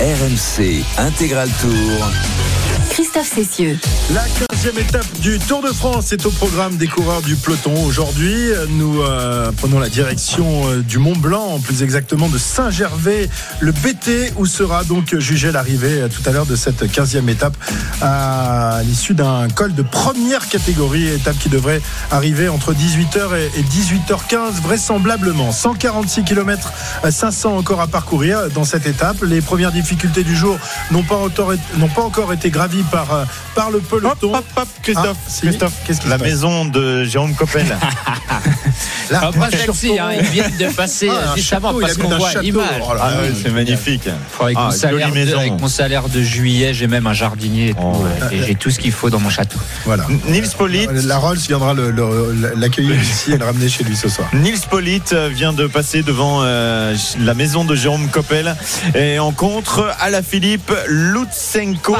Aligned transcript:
RMC 0.00 0.84
Intégral 0.96 1.48
Tour. 1.60 2.08
Christophe 2.90 3.32
Cessieux. 3.34 3.78
La 4.12 4.22
15e 4.22 4.78
étape 4.78 5.20
du 5.20 5.38
Tour 5.38 5.60
de 5.62 5.68
France 5.68 6.12
est 6.12 6.24
au 6.24 6.30
programme 6.30 6.76
des 6.76 6.86
coureurs 6.86 7.20
du 7.22 7.36
peloton. 7.36 7.74
Aujourd'hui, 7.84 8.50
nous 8.70 9.02
euh, 9.02 9.50
prenons 9.56 9.78
la 9.78 9.88
direction 9.88 10.68
euh, 10.68 10.82
du 10.82 10.98
Mont 10.98 11.16
Blanc, 11.16 11.60
plus 11.60 11.82
exactement 11.82 12.28
de 12.28 12.38
Saint-Gervais, 12.38 13.28
le 13.60 13.72
BT, 13.72 14.32
où 14.36 14.46
sera 14.46 14.84
donc 14.84 15.16
jugée 15.18 15.52
l'arrivée 15.52 16.02
euh, 16.02 16.08
tout 16.08 16.28
à 16.28 16.32
l'heure 16.32 16.46
de 16.46 16.56
cette 16.56 16.84
15e 16.84 17.28
étape 17.28 17.56
à 18.00 18.80
l'issue 18.84 19.14
d'un 19.14 19.48
col 19.48 19.74
de 19.74 19.82
première 19.82 20.48
catégorie, 20.48 21.08
étape 21.08 21.38
qui 21.38 21.48
devrait 21.48 21.80
arriver 22.10 22.48
entre 22.48 22.72
18h 22.72 23.36
et 23.56 23.62
18h15 23.62 24.62
vraisemblablement. 24.62 25.52
146 25.52 26.24
km 26.24 26.72
500 27.08 27.56
encore 27.56 27.80
à 27.80 27.88
parcourir 27.88 28.48
dans 28.54 28.64
cette 28.64 28.86
étape. 28.86 29.22
Les 29.22 29.40
premières 29.40 29.72
difficultés 29.72 29.87
du 29.96 30.36
jour 30.36 30.58
n'ont 30.90 31.02
pas, 31.02 31.16
pas 31.94 32.02
encore 32.02 32.32
été 32.32 32.50
gravies 32.50 32.82
par, 32.90 33.12
euh, 33.14 33.24
par 33.54 33.70
le 33.70 33.78
peloton. 33.80 34.34
Hop, 34.34 34.34
hop, 34.34 34.44
hop, 34.56 34.68
Christophe, 34.82 35.16
Ah, 35.18 35.28
si. 35.30 35.40
Christophe, 35.42 35.72
Qu'est-ce 35.86 36.00
qui 36.00 36.08
la 36.08 36.14
se 36.16 36.20
passe 36.20 36.28
maison 36.28 36.64
de 36.66 37.04
Jérôme 37.04 37.34
Coppel. 37.34 37.66
Là, 39.10 39.20
Ah, 39.24 39.30
pas 39.32 39.50
sexy, 39.56 39.98
hein, 39.98 40.10
ils 40.20 40.26
viennent 40.26 40.56
de 40.58 40.66
passer 40.74 41.08
Ah, 41.10 41.34
juste 41.34 41.48
château, 41.48 41.68
il 41.76 41.80
parce 41.80 41.96
qu'on 41.96 42.08
voit 42.16 42.34
l'image. 42.42 42.66
Oh 42.82 42.92
ah 43.00 43.10
c'est 43.42 43.50
magnifique. 43.50 44.08
Avec, 44.40 44.56
Ah, 44.58 44.64
mon 44.66 44.70
salaire 44.70 45.08
de, 45.08 45.14
maison. 45.14 45.38
avec 45.38 45.60
mon 45.60 45.68
salaire 45.68 46.08
de 46.08 46.22
juillet, 46.22 46.74
j'ai 46.74 46.86
même 46.86 47.06
un 47.06 47.14
jardinier 47.14 47.70
et 47.70 47.74
tout. 47.74 47.80
Oh, 47.82 48.04
ouais. 48.04 48.36
Et 48.36 48.42
j'ai 48.46 48.54
tout 48.54 48.70
ce 48.70 48.78
qu'il 48.78 48.92
faut 48.92 49.08
dans 49.10 49.20
mon 49.20 49.30
château. 49.30 49.58
Voilà. 49.86 50.04
Nils 50.28 50.48
Pollitt. 50.56 50.90
La 50.92 51.16
Rolls 51.18 51.38
viendra 51.38 51.72
le- 51.74 51.90
le- 51.90 52.52
l'accueillir 52.56 53.00
ici 53.00 53.32
et 53.32 53.38
le 53.38 53.44
ramener 53.44 53.68
chez 53.68 53.84
lui 53.84 53.96
ce 53.96 54.08
soir. 54.08 54.28
Nils 54.34 54.60
Pollitt 54.70 55.14
vient 55.14 55.52
de 55.54 55.66
passer 55.66 56.02
devant 56.02 56.40
euh, 56.42 56.94
la 57.20 57.34
maison 57.34 57.64
de 57.64 57.74
Jérôme 57.74 58.08
Coppel 58.08 58.54
et 58.94 59.18
en 59.18 59.32
contre 59.32 59.77
à 59.98 60.10
la 60.10 60.22
Philippe 60.22 60.72
Lutsenko 60.88 61.96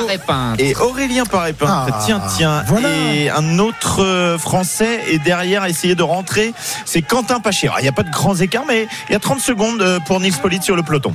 et 0.58 0.74
Aurélien 0.76 1.24
Paré-Peintre. 1.24 1.72
Ah, 1.92 2.02
tiens, 2.04 2.20
tiens. 2.36 2.62
voilà. 2.66 2.88
Et 3.14 3.30
un 3.30 3.58
autre 3.58 4.02
euh, 4.02 4.38
Français 4.38 5.00
est 5.10 5.18
derrière 5.18 5.62
à 5.62 5.68
essayer 5.68 5.94
de 5.94 6.02
rentrer. 6.02 6.52
C'est 6.84 7.02
Quentin 7.02 7.40
Paché. 7.40 7.66
Alors, 7.68 7.80
Il 7.80 7.82
n'y 7.82 7.88
a 7.88 7.92
pas 7.92 8.02
de 8.02 8.10
grands 8.10 8.36
écarts, 8.36 8.64
mais 8.66 8.88
il 9.08 9.12
y 9.12 9.16
a 9.16 9.20
30 9.20 9.40
secondes 9.40 9.80
euh, 9.82 9.98
pour 10.06 10.20
Nils 10.20 10.36
Pollitt 10.36 10.62
sur 10.62 10.76
le 10.76 10.82
peloton. 10.82 11.14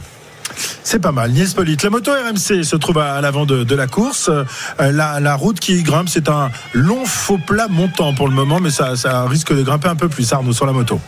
C'est 0.83 0.99
pas 0.99 1.11
mal. 1.11 1.31
Niels 1.31 1.49
Pollitt. 1.55 1.81
La 1.83 1.89
moto 1.89 2.11
RMC 2.11 2.63
se 2.63 2.75
trouve 2.75 2.99
à, 2.99 3.15
à 3.15 3.21
l'avant 3.21 3.45
de, 3.45 3.63
de 3.63 3.75
la 3.75 3.87
course. 3.87 4.29
Euh, 4.29 4.43
la, 4.91 5.19
la 5.19 5.35
route 5.35 5.59
qui 5.59 5.81
grimpe, 5.81 6.09
c'est 6.09 6.29
un 6.29 6.51
long 6.73 7.05
faux 7.05 7.39
plat 7.39 7.67
montant 7.69 8.13
pour 8.13 8.27
le 8.27 8.35
moment, 8.35 8.59
mais 8.61 8.69
ça, 8.69 8.95
ça 8.95 9.25
risque 9.25 9.53
de 9.55 9.63
grimper 9.63 9.87
un 9.89 9.95
peu 9.95 10.09
plus, 10.09 10.31
Arnaud, 10.31 10.53
sur 10.53 10.65
la 10.65 10.73
moto. 10.73 10.99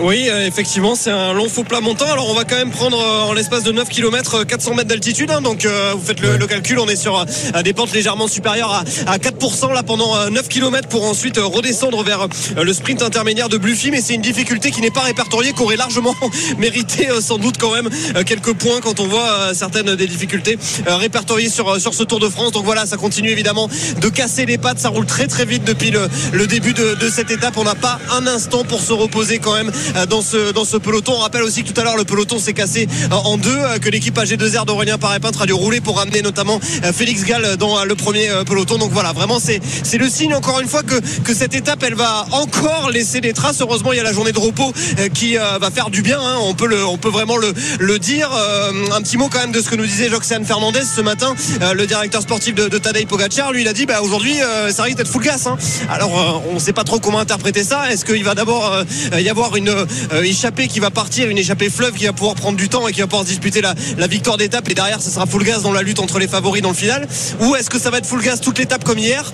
Oui, 0.00 0.28
euh, 0.28 0.46
effectivement, 0.46 0.94
c'est 0.94 1.10
un 1.10 1.32
long 1.32 1.48
faux 1.48 1.64
plat 1.64 1.80
montant. 1.80 2.10
Alors, 2.10 2.28
on 2.30 2.34
va 2.34 2.44
quand 2.44 2.56
même 2.56 2.70
prendre 2.70 3.00
euh, 3.00 3.22
en 3.22 3.32
l'espace 3.32 3.62
de 3.62 3.72
9 3.72 3.88
km 3.88 4.44
400 4.44 4.74
mètres 4.74 4.88
d'altitude. 4.88 5.30
hein. 5.30 5.40
donc, 5.40 5.64
euh, 5.64 5.92
vous 5.96 6.04
faites 6.04 6.20
le, 6.20 6.36
calcul. 6.46 6.78
On 6.78 6.86
est 6.86 6.96
sur 6.96 7.18
euh, 7.18 7.62
des 7.62 7.72
pentes 7.72 7.92
légèrement 7.92 8.28
supérieures 8.28 8.72
à, 8.72 8.84
à 9.10 9.16
4% 9.18 9.72
là 9.72 9.82
pendant 9.82 10.14
euh, 10.16 10.28
9 10.30 10.48
km 10.48 10.88
pour 10.88 11.04
ensuite 11.08 11.38
euh, 11.38 11.46
redescendre 11.46 12.02
vers 12.02 12.22
euh, 12.22 12.62
le 12.62 12.72
sprint 12.74 13.02
intermédiaire 13.02 13.48
de 13.48 13.56
Bluffy. 13.56 13.90
Mais 13.90 14.00
c'est 14.02 14.14
une 14.14 14.20
difficulté 14.22 14.70
qui 14.70 14.80
n'est 14.82 14.90
pas 14.90 15.00
répertoriée, 15.00 15.52
qui 15.54 15.62
aurait 15.62 15.76
largement 15.76 16.14
mérité 16.58 17.08
euh, 17.10 17.20
sans 17.20 17.38
doute 17.38 17.56
quand 17.58 17.72
même 17.72 17.88
euh, 18.16 18.22
quelques 18.22 18.52
points 18.52 18.80
quand 18.82 19.00
on 19.00 19.06
voit 19.06 19.28
euh, 19.30 19.54
certaines 19.54 19.96
des 19.96 20.06
difficultés 20.06 20.58
euh, 20.88 20.96
répertoriées 20.96 21.48
sur, 21.48 21.80
sur 21.80 21.94
ce 21.94 22.02
Tour 22.02 22.20
de 22.20 22.28
France. 22.28 22.52
Donc 22.52 22.64
voilà, 22.64 22.84
ça 22.86 22.96
continue 22.98 23.30
évidemment 23.30 23.68
de 24.00 24.08
casser 24.08 24.44
les 24.46 24.58
pattes. 24.58 24.78
Ça 24.78 24.90
roule 24.90 25.06
très 25.06 25.26
très 25.26 25.46
vite 25.46 25.64
depuis 25.64 25.90
le, 25.90 26.06
le 26.32 26.46
début 26.46 26.74
de, 26.74 26.94
de 26.94 27.08
cette 27.10 27.30
étape. 27.30 27.56
On 27.56 27.64
n'a 27.64 27.74
pas 27.74 27.98
un 28.12 28.26
instant 28.26 28.62
pour 28.62 28.80
se 28.80 28.92
reposer 28.92 29.38
quand 29.38 29.54
même 29.54 29.72
dans 30.08 30.22
ce, 30.22 30.52
dans 30.52 30.64
ce 30.64 30.76
peloton. 30.76 31.12
On 31.16 31.20
rappelle 31.20 31.42
aussi 31.42 31.62
que 31.64 31.70
tout 31.72 31.80
à 31.80 31.84
l'heure 31.84 31.96
le 31.96 32.04
peloton 32.04 32.38
s'est 32.38 32.52
cassé 32.52 32.88
euh, 33.10 33.14
en 33.14 33.36
deux, 33.36 33.50
euh, 33.56 33.78
que 33.78 33.88
l'équipe 33.88 34.16
AG2R 34.18 34.64
d'Aurélien 34.66 34.98
Paré-Peintre 34.98 35.42
a 35.42 35.46
dû 35.46 35.52
rouler 35.52 35.80
pour 35.80 35.96
ramener 35.98 36.22
notamment 36.22 36.60
euh, 36.84 36.92
Félix 36.92 37.24
Gall 37.24 37.56
dans 37.56 37.78
euh, 37.78 37.84
le 37.84 37.94
premier 37.94 38.28
euh, 38.30 38.44
peloton. 38.44 38.78
Donc 38.78 38.92
voilà, 38.92 39.12
vraiment 39.12 39.38
c'est 39.40 39.60
c'est 39.82 39.98
le 39.98 40.08
signe 40.08 40.34
encore 40.34 40.60
une 40.60 40.68
fois 40.68 40.82
que, 40.82 40.94
que 41.22 41.34
cette 41.34 41.54
étape 41.54 41.82
elle 41.82 41.94
va 41.94 42.26
encore 42.32 42.90
laisser 42.90 43.20
des 43.20 43.32
traces. 43.32 43.60
Heureusement 43.60 43.92
il 43.92 43.96
y 43.96 44.00
a 44.00 44.04
la 44.04 44.12
journée 44.12 44.32
de 44.32 44.38
repos 44.38 44.72
euh, 44.98 45.08
qui 45.08 45.38
euh, 45.38 45.58
va 45.60 45.70
faire 45.70 45.90
du 45.90 46.02
bien. 46.02 46.18
hein. 46.20 46.36
On 46.42 46.54
peut 46.54 46.66
le, 46.66 46.84
on 46.84 46.96
peut 46.98 47.08
vraiment 47.10 47.36
le, 47.36 47.52
le 47.78 47.98
dire. 47.98 48.30
Euh, 48.32 48.72
un 48.92 49.00
petit 49.02 49.16
mot 49.16 49.28
quand 49.30 49.40
même 49.40 49.52
de 49.52 49.60
ce 49.60 49.68
que 49.68 49.76
nous 49.76 49.86
disait 49.86 50.08
Joxean 50.08 50.44
Fernandez 50.44 50.82
ce 50.84 51.00
matin, 51.00 51.34
euh, 51.62 51.72
le 51.74 51.86
directeur 51.86 52.22
sportif 52.22 52.54
de, 52.54 52.68
de 52.68 52.78
Tadej 52.78 53.06
Pogacar. 53.06 53.52
Lui 53.52 53.62
il 53.62 53.68
a 53.68 53.72
dit 53.72 53.86
bah 53.86 54.00
aujourd'hui 54.02 54.40
euh, 54.40 54.70
ça 54.72 54.82
risque 54.84 54.98
d'être 54.98 55.08
full 55.10 55.22
gas. 55.22 55.46
hein. 55.46 55.56
Alors 55.88 56.18
euh, 56.18 56.50
on 56.50 56.54
ne 56.54 56.58
sait 56.60 56.72
pas 56.72 56.84
trop 56.84 56.98
comment 57.00 57.18
interpréter 57.18 57.64
ça. 57.64 57.90
Est-ce 57.92 58.04
qu'il 58.04 58.24
va 58.24 58.34
d'abord 58.34 58.72
euh, 59.12 59.20
y 59.20 59.28
avoir 59.28 59.56
une 59.56 59.68
euh, 59.68 59.75
échappée 60.22 60.68
qui 60.68 60.80
va 60.80 60.90
partir, 60.90 61.28
une 61.28 61.38
échappée 61.38 61.70
fleuve 61.70 61.92
qui 61.94 62.06
va 62.06 62.12
pouvoir 62.12 62.34
prendre 62.34 62.56
du 62.56 62.68
temps 62.68 62.88
et 62.88 62.92
qui 62.92 63.00
va 63.00 63.06
pouvoir 63.06 63.24
se 63.24 63.28
disputer 63.30 63.60
la, 63.60 63.74
la 63.98 64.06
victoire 64.06 64.36
d'étape 64.36 64.68
et 64.68 64.74
derrière 64.74 65.00
ce 65.02 65.10
sera 65.10 65.26
full 65.26 65.44
gas 65.44 65.60
dans 65.60 65.72
la 65.72 65.82
lutte 65.82 65.98
entre 66.00 66.18
les 66.18 66.28
favoris 66.28 66.62
dans 66.62 66.70
le 66.70 66.74
final 66.74 67.06
ou 67.40 67.54
est-ce 67.56 67.70
que 67.70 67.78
ça 67.78 67.90
va 67.90 67.98
être 67.98 68.06
full 68.06 68.22
gas 68.22 68.38
toute 68.38 68.58
l'étape 68.58 68.84
comme 68.84 68.98
hier? 68.98 69.24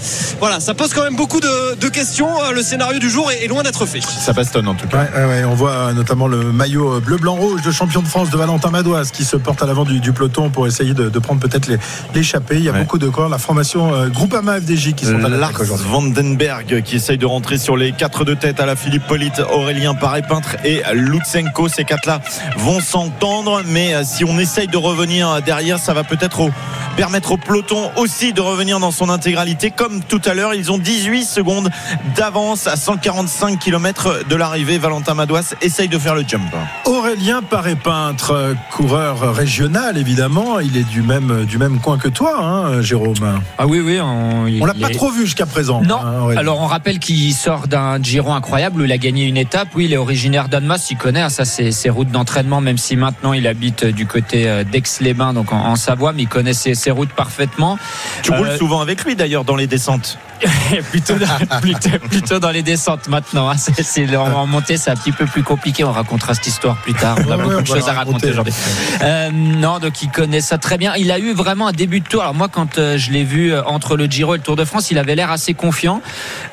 Voilà, 0.40 0.60
ça 0.60 0.74
pose 0.74 0.92
quand 0.94 1.02
même 1.04 1.16
beaucoup 1.16 1.40
de, 1.40 1.74
de 1.76 1.88
questions. 1.88 2.28
Euh, 2.42 2.52
Le 2.52 2.62
scénario 2.62 2.98
du 2.98 3.10
jour 3.10 3.30
est, 3.30 3.44
est 3.44 3.48
loin 3.48 3.62
d'être 3.62 3.86
fait. 3.86 4.00
Ça 4.02 4.32
bastonne 4.32 4.68
en 4.68 4.74
tout 4.74 4.86
cas. 4.88 4.98
Ouais, 5.14 5.20
ouais, 5.20 5.24
ouais, 5.26 5.44
on 5.44 5.54
voit 5.54 5.70
euh, 5.72 5.92
notamment 5.92 6.26
le 6.28 6.52
maillot 6.52 7.00
bleu, 7.00 7.16
blanc, 7.16 7.34
rouge 7.36 7.62
de 7.62 7.70
champion 7.70 8.02
de 8.02 8.08
France 8.08 8.30
de 8.30 8.36
Valentin 8.36 8.70
Madoise 8.70 9.10
qui 9.10 9.24
se 9.24 9.36
porte 9.36 9.62
à 9.62 9.66
l'avant 9.66 9.84
du, 9.84 10.00
du 10.00 10.12
peloton 10.12 10.50
pour 10.50 10.66
essayer 10.66 10.94
de, 10.94 11.08
de 11.08 11.18
prendre 11.18 11.40
peut-être 11.40 11.68
l'échappée. 12.14 12.56
Il 12.56 12.64
y 12.64 12.68
a 12.68 12.72
Ouais. 12.72 12.80
beaucoup 12.80 12.98
de 12.98 13.08
corps. 13.08 13.28
La 13.28 13.36
formation 13.38 13.94
euh, 13.94 14.08
Groupama 14.08 14.58
FDJ 14.60 14.94
qui 14.94 15.04
sont 15.04 15.22
à 15.24 15.28
Lars. 15.28 15.52
Vandenberg 15.62 16.82
qui 16.82 16.96
essaye 16.96 17.18
de 17.18 17.26
rentrer 17.26 17.58
sur 17.58 17.76
les 17.76 17.92
quatre 17.92 18.24
de 18.24 18.34
tête 18.34 18.60
à 18.60 18.66
la 18.66 18.76
Philippe 18.76 19.06
Pollitt, 19.06 19.40
Aurélien 19.52 19.94
Paré-Peintre 20.32 20.56
et 20.64 20.82
Lutsenko. 20.94 21.68
Ces 21.68 21.84
quatre-là 21.84 22.20
vont 22.56 22.80
s'entendre, 22.80 23.62
mais 23.66 23.94
euh, 23.94 24.02
si 24.04 24.24
on 24.24 24.38
essaye 24.38 24.66
de 24.68 24.76
revenir 24.76 25.42
derrière, 25.42 25.78
ça 25.78 25.92
va 25.92 26.04
peut-être 26.04 26.50
permettre 26.96 27.32
au 27.32 27.36
peloton 27.36 27.90
aussi 27.96 28.32
de 28.32 28.40
revenir 28.40 28.78
dans 28.80 28.90
son 28.90 29.08
intégralité. 29.10 29.70
Comme 29.70 30.02
tout 30.02 30.20
à 30.24 30.34
l'heure, 30.34 30.54
ils 30.54 30.70
ont 30.72 30.78
18 30.78 31.24
secondes 31.24 31.70
d'avance 32.16 32.66
à 32.66 32.76
145 32.76 33.58
km 33.58 34.24
de 34.28 34.36
l'arrivée. 34.36 34.78
Valentin 34.78 35.14
Madouas 35.14 35.54
essaye 35.60 35.88
de 35.88 35.98
faire 35.98 36.14
le 36.14 36.24
jump. 36.26 36.42
Aurélien 36.86 37.42
Paré-Peintre, 37.42 38.54
coureur 38.70 39.34
régional 39.34 39.98
évidemment. 39.98 40.60
Il 40.60 40.76
est 40.76 40.88
du 40.88 41.02
même, 41.02 41.44
du 41.44 41.58
même 41.58 41.78
coin 41.80 41.98
que 41.98 42.08
toi, 42.08 42.38
hein, 42.42 42.80
Jérôme. 42.82 43.40
Ah 43.58 43.66
oui, 43.66 43.80
oui. 43.80 43.98
On, 44.00 44.46
On 44.60 44.64
l'a 44.64 44.74
pas 44.74 44.88
est- 44.88 44.94
trop 44.94 45.10
vu 45.10 45.24
jusqu'à 45.24 45.46
présent. 45.46 45.82
Non. 45.82 45.96
hein. 46.02 46.36
Alors 46.36 46.60
on 46.60 46.66
rappelle 46.66 46.98
qu'il 46.98 47.32
sort 47.34 47.68
d'un 47.68 48.02
Giro 48.02 48.32
incroyable 48.32 48.80
où 48.80 48.84
il 48.84 48.92
a 48.92 48.98
gagné 48.98 49.24
une 49.26 49.36
étape. 49.36 49.68
Oui, 49.74 49.86
il 49.86 49.92
est 49.92 49.96
originaire 49.96 50.21
d'Annemasse, 50.30 50.90
il 50.90 50.96
connaît 50.96 51.20
hein, 51.20 51.28
ça 51.28 51.44
ses 51.44 51.90
routes 51.90 52.10
d'entraînement, 52.10 52.60
même 52.60 52.78
si 52.78 52.96
maintenant 52.96 53.32
il 53.32 53.46
habite 53.46 53.84
du 53.84 54.06
côté 54.06 54.48
euh, 54.48 54.64
d'Aix-les-Bains, 54.64 55.32
donc 55.32 55.52
en, 55.52 55.58
en 55.58 55.76
Savoie, 55.76 56.12
mais 56.12 56.22
il 56.22 56.28
connaît 56.28 56.54
ses, 56.54 56.74
ses 56.74 56.90
routes 56.90 57.12
parfaitement. 57.12 57.78
Tu 58.22 58.32
Euh, 58.32 58.36
roules 58.36 58.56
souvent 58.58 58.80
avec 58.80 59.04
lui 59.04 59.16
d'ailleurs 59.16 59.44
dans 59.44 59.56
les 59.56 59.66
descentes. 59.66 60.18
plutôt, 60.90 61.14
dans, 61.14 61.60
plutôt, 61.60 61.98
plutôt 62.10 62.38
dans 62.40 62.50
les 62.50 62.62
descentes 62.62 63.06
maintenant. 63.08 63.48
hein. 63.48 63.54
C'est, 63.56 64.16
en, 64.16 64.46
montée, 64.46 64.76
c'est 64.76 64.90
un 64.90 64.96
petit 64.96 65.12
peu 65.12 65.24
plus 65.26 65.42
compliqué. 65.44 65.84
On 65.84 65.92
racontera 65.92 66.34
cette 66.34 66.46
histoire 66.48 66.76
plus 66.78 66.94
tard. 66.94 67.16
On 67.26 67.30
a 67.30 67.36
Ouais, 67.36 67.42
beaucoup 67.44 67.54
ouais, 67.56 67.62
de 67.62 67.66
choses 67.68 67.88
à 67.88 67.92
raconter 67.92 68.26
raconter. 68.26 68.30
aujourd'hui. 68.30 68.54
Euh, 69.02 69.30
non, 69.32 69.78
donc 69.78 70.02
il 70.02 70.10
connaît 70.10 70.40
ça 70.40 70.58
très 70.58 70.78
bien. 70.78 70.94
Il 70.96 71.12
a 71.12 71.18
eu 71.20 71.32
vraiment 71.32 71.68
un 71.68 71.72
début 71.72 72.00
de 72.00 72.06
tour. 72.08 72.22
Alors 72.22 72.34
moi, 72.34 72.48
quand 72.48 72.78
euh, 72.78 72.98
je 72.98 73.12
l'ai 73.12 73.22
vu 73.24 73.52
euh, 73.52 73.62
entre 73.64 73.96
le 73.96 74.06
Giro 74.06 74.34
et 74.34 74.38
le 74.38 74.42
Tour 74.42 74.56
de 74.56 74.64
France, 74.64 74.90
il 74.90 74.98
avait 74.98 75.14
l'air 75.14 75.30
assez 75.30 75.54
confiant. 75.54 76.02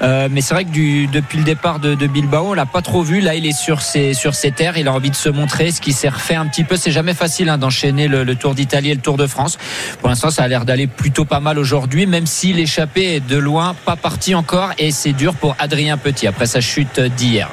Euh, 0.03 0.27
mais 0.31 0.41
c'est 0.41 0.53
vrai 0.53 0.65
que 0.65 0.69
du, 0.69 1.07
depuis 1.07 1.39
le 1.39 1.43
départ 1.43 1.79
de, 1.79 1.95
de 1.95 2.07
Bilbao, 2.07 2.49
on 2.49 2.53
l'a 2.53 2.65
pas 2.67 2.81
trop 2.83 3.01
vu. 3.01 3.21
Là, 3.21 3.33
il 3.35 3.45
est 3.47 3.58
sur 3.59 3.81
ses 3.81 4.13
sur 4.13 4.33
ses 4.35 4.51
terres. 4.51 4.77
Il 4.77 4.87
a 4.87 4.93
envie 4.93 5.09
de 5.11 5.15
se 5.15 5.29
montrer, 5.29 5.71
ce 5.71 5.81
qui 5.81 5.93
s'est 5.93 6.09
refait 6.09 6.35
un 6.35 6.45
petit 6.47 6.63
peu. 6.63 6.77
C'est 6.77 6.91
jamais 6.91 7.13
facile 7.13 7.49
hein, 7.49 7.57
d'enchaîner 7.57 8.07
le, 8.07 8.23
le 8.23 8.35
Tour 8.35 8.55
d'Italie 8.55 8.91
et 8.91 8.95
le 8.95 9.01
Tour 9.01 9.17
de 9.17 9.27
France. 9.27 9.57
Pour 9.99 10.09
l'instant, 10.09 10.31
ça 10.31 10.43
a 10.43 10.47
l'air 10.47 10.65
d'aller 10.65 10.87
plutôt 10.87 11.25
pas 11.25 11.39
mal 11.39 11.59
aujourd'hui, 11.59 12.05
même 12.07 12.25
si 12.25 12.53
l'échappée 12.53 13.15
est 13.15 13.27
de 13.27 13.37
loin 13.37 13.75
pas 13.85 13.95
partie 13.95 14.35
encore 14.35 14.69
et 14.77 14.91
c'est 14.91 15.13
dur 15.13 15.33
pour 15.35 15.55
Adrien 15.59 15.97
Petit 15.97 16.27
après 16.27 16.45
sa 16.45 16.61
chute 16.61 16.99
d'hier. 16.99 17.49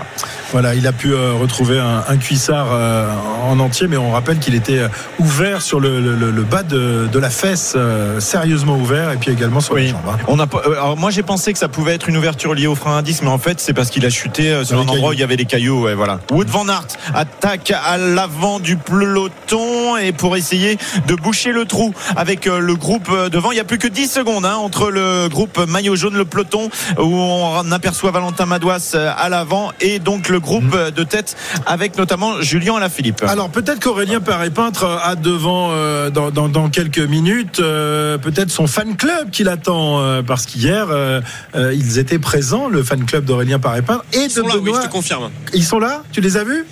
Voilà, 0.53 0.75
il 0.77 0.87
a 0.87 0.93
pu 0.93 1.12
euh, 1.12 1.33
retrouver 1.33 1.78
un, 1.81 2.05
un 2.09 2.17
cuissard 2.17 2.69
euh, 2.71 3.11
en 3.44 3.59
entier, 3.59 3.88
mais 3.88 3.97
on 3.97 4.12
rappelle 4.12 4.38
qu'il 4.38 4.55
était 4.55 4.78
euh, 4.78 4.88
ouvert 5.19 5.61
sur 5.61 5.81
le, 5.81 6.00
le- 6.00 6.43
bas 6.44 6.62
de, 6.62 7.09
de 7.11 7.19
la 7.19 7.31
fesse, 7.31 7.73
euh, 7.76 8.20
sérieusement 8.20 8.76
ouvert, 8.76 9.11
et 9.11 9.17
puis 9.17 9.32
également 9.32 9.59
sur 9.59 9.75
les 9.75 9.88
jambes. 9.88 9.99
hein. 10.09 10.17
On 10.29 10.38
a 10.38 10.47
pas- 10.47 10.62
alors 10.64 10.97
moi 10.97 11.11
j'ai 11.11 11.25
pensé 11.25 11.52
que 11.52 11.59
ça 11.59 11.67
pouvait 11.69 11.94
être 11.94 12.09
une 12.09 12.17
ouverture 12.17 12.55
liée 12.55 12.69
au 12.69 12.76
frein 12.76 12.99
à 12.99 13.02
disque, 13.02 13.23
mais 13.25 13.29
en 13.31 13.38
fait 13.38 13.59
c'est 13.59 13.73
parce 13.75 13.91
qu'il 13.91 14.06
a 14.06 14.11
chuté 14.11 14.50
euh, 14.52 14.64
sur 14.64 14.79
un 14.79 14.82
endroit 14.82 15.11
où 15.11 15.12
il 15.14 15.19
y 15.19 15.25
avait 15.25 15.37
des 15.37 15.44
cailloux. 15.47 15.82
Ouais, 15.85 15.94
voilà. 15.96 16.20
Wood 16.31 16.48
van 16.48 16.69
Aert 16.69 16.87
attaque 17.14 17.72
à 17.72 17.96
l'avant 17.98 18.60
du 18.60 18.76
peloton 18.76 19.96
et 19.96 20.12
pour 20.12 20.37
essayer 20.37 20.78
de 21.06 21.14
boucher 21.14 21.52
le 21.52 21.64
trou 21.64 21.93
avec 22.16 22.46
euh, 22.46 22.58
le 22.58 22.75
groupe 22.76 23.08
euh, 23.10 23.28
devant. 23.28 23.50
Il 23.50 23.56
y 23.56 23.60
a 23.60 23.64
plus 23.64 23.78
que 23.78 23.88
10 23.88 24.06
secondes 24.10 24.44
hein, 24.44 24.56
entre 24.56 24.90
le 24.90 25.28
groupe 25.28 25.58
maillot 25.69 25.96
jaune, 25.96 26.14
le 26.16 26.25
peloton 26.25 26.69
où 26.98 27.02
on 27.16 27.72
aperçoit 27.72 28.10
Valentin 28.10 28.46
Madouas 28.46 28.93
euh, 28.94 29.10
à 29.16 29.28
l'avant 29.28 29.72
et 29.81 29.98
donc 29.98 30.28
le 30.28 30.40
groupe 30.40 30.75
euh, 30.75 30.90
de 30.90 31.02
tête 31.04 31.37
avec 31.66 31.96
notamment 31.96 32.40
Julien 32.42 32.76
Alaphilippe. 32.76 33.22
Alors 33.25 33.49
peut-être 33.50 33.81
qu'Aurélien 33.81 34.20
Paré-Peintre 34.20 34.84
a 35.02 35.14
devant, 35.16 35.70
euh, 35.72 36.10
dans, 36.10 36.31
dans- 36.31 36.49
dans 36.49 36.69
quelques 36.69 36.99
minutes, 36.99 37.60
euh, 37.60 38.19
peut-être 38.19 38.50
son 38.50 38.66
fan 38.66 38.96
club 38.96 39.31
qui 39.31 39.44
l'attend, 39.44 40.00
euh, 40.00 40.22
parce 40.22 40.46
qu'hier, 40.46 40.87
euh, 40.90 41.20
euh, 41.54 41.75
ils 41.75 41.99
étaient 41.99 42.19
présents, 42.19 42.69
le 42.69 42.82
fan 42.82 43.04
club 43.04 43.25
d'Aurélien 43.25 43.58
Paré-Peintre 43.58 44.04
et 44.12 44.19
Ils 44.19 44.28
de 44.28 44.32
sont 44.32 44.46
là, 44.46 44.54
oui, 44.56 44.64
Benoît. 44.64 44.81
je 44.82 44.87
te 44.87 44.92
confirme. 44.92 45.31
Ils 45.54 45.64
sont 45.64 45.75
là 45.78 46.02
Tu 46.12 46.20
les 46.20 46.37
as 46.37 46.44
vus 46.44 46.64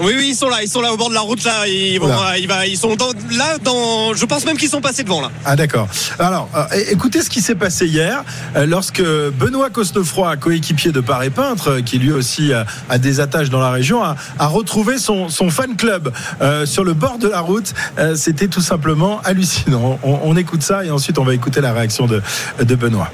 Oui, 0.00 0.14
oui, 0.16 0.28
ils 0.30 0.34
sont 0.34 0.48
là, 0.48 0.62
ils 0.62 0.68
sont 0.68 0.80
là 0.80 0.92
au 0.92 0.96
bord 0.96 1.10
de 1.10 1.14
la 1.14 1.20
route 1.20 1.44
là. 1.44 1.66
Ils, 1.66 1.98
vont, 1.98 2.08
euh, 2.08 2.38
il 2.38 2.48
va, 2.48 2.66
ils 2.66 2.78
sont 2.78 2.96
dans, 2.96 3.10
là 3.30 3.58
dans. 3.62 4.14
Je 4.14 4.24
pense 4.24 4.44
même 4.44 4.56
qu'ils 4.56 4.68
sont 4.70 4.80
passés 4.80 5.02
devant 5.02 5.20
là. 5.20 5.30
Ah 5.44 5.54
d'accord. 5.56 5.88
Alors, 6.18 6.48
euh, 6.54 6.64
écoutez 6.90 7.22
ce 7.22 7.30
qui 7.30 7.40
s'est 7.40 7.54
passé 7.54 7.86
hier 7.86 8.24
euh, 8.56 8.66
lorsque 8.66 9.02
Benoît 9.02 9.70
Cosnefroy, 9.70 10.36
coéquipier 10.36 10.92
de 10.92 11.00
Paré 11.00 11.30
Peintre, 11.30 11.68
euh, 11.68 11.80
qui 11.82 11.98
lui 11.98 12.12
aussi 12.12 12.52
a, 12.52 12.98
des 12.98 13.20
attaches 13.20 13.50
dans 13.50 13.60
la 13.60 13.70
région, 13.70 14.02
a, 14.02 14.16
a 14.38 14.46
retrouvé 14.46 14.98
son, 14.98 15.28
son 15.28 15.50
fan 15.50 15.76
club 15.76 16.12
sur 16.64 16.84
le 16.84 16.94
bord 16.94 17.18
de 17.18 17.28
la 17.28 17.40
route. 17.40 17.72
C'était 18.14 18.48
tout 18.48 18.60
simplement 18.60 19.20
hallucinant. 19.24 19.98
On, 20.02 20.20
on 20.22 20.36
écoute 20.36 20.62
ça 20.62 20.84
et 20.84 20.90
ensuite 20.90 21.18
on 21.18 21.24
va 21.24 21.34
écouter 21.34 21.60
la 21.60 21.72
réaction 21.72 22.06
de, 22.06 22.22
de 22.62 22.74
Benoît. 22.74 23.10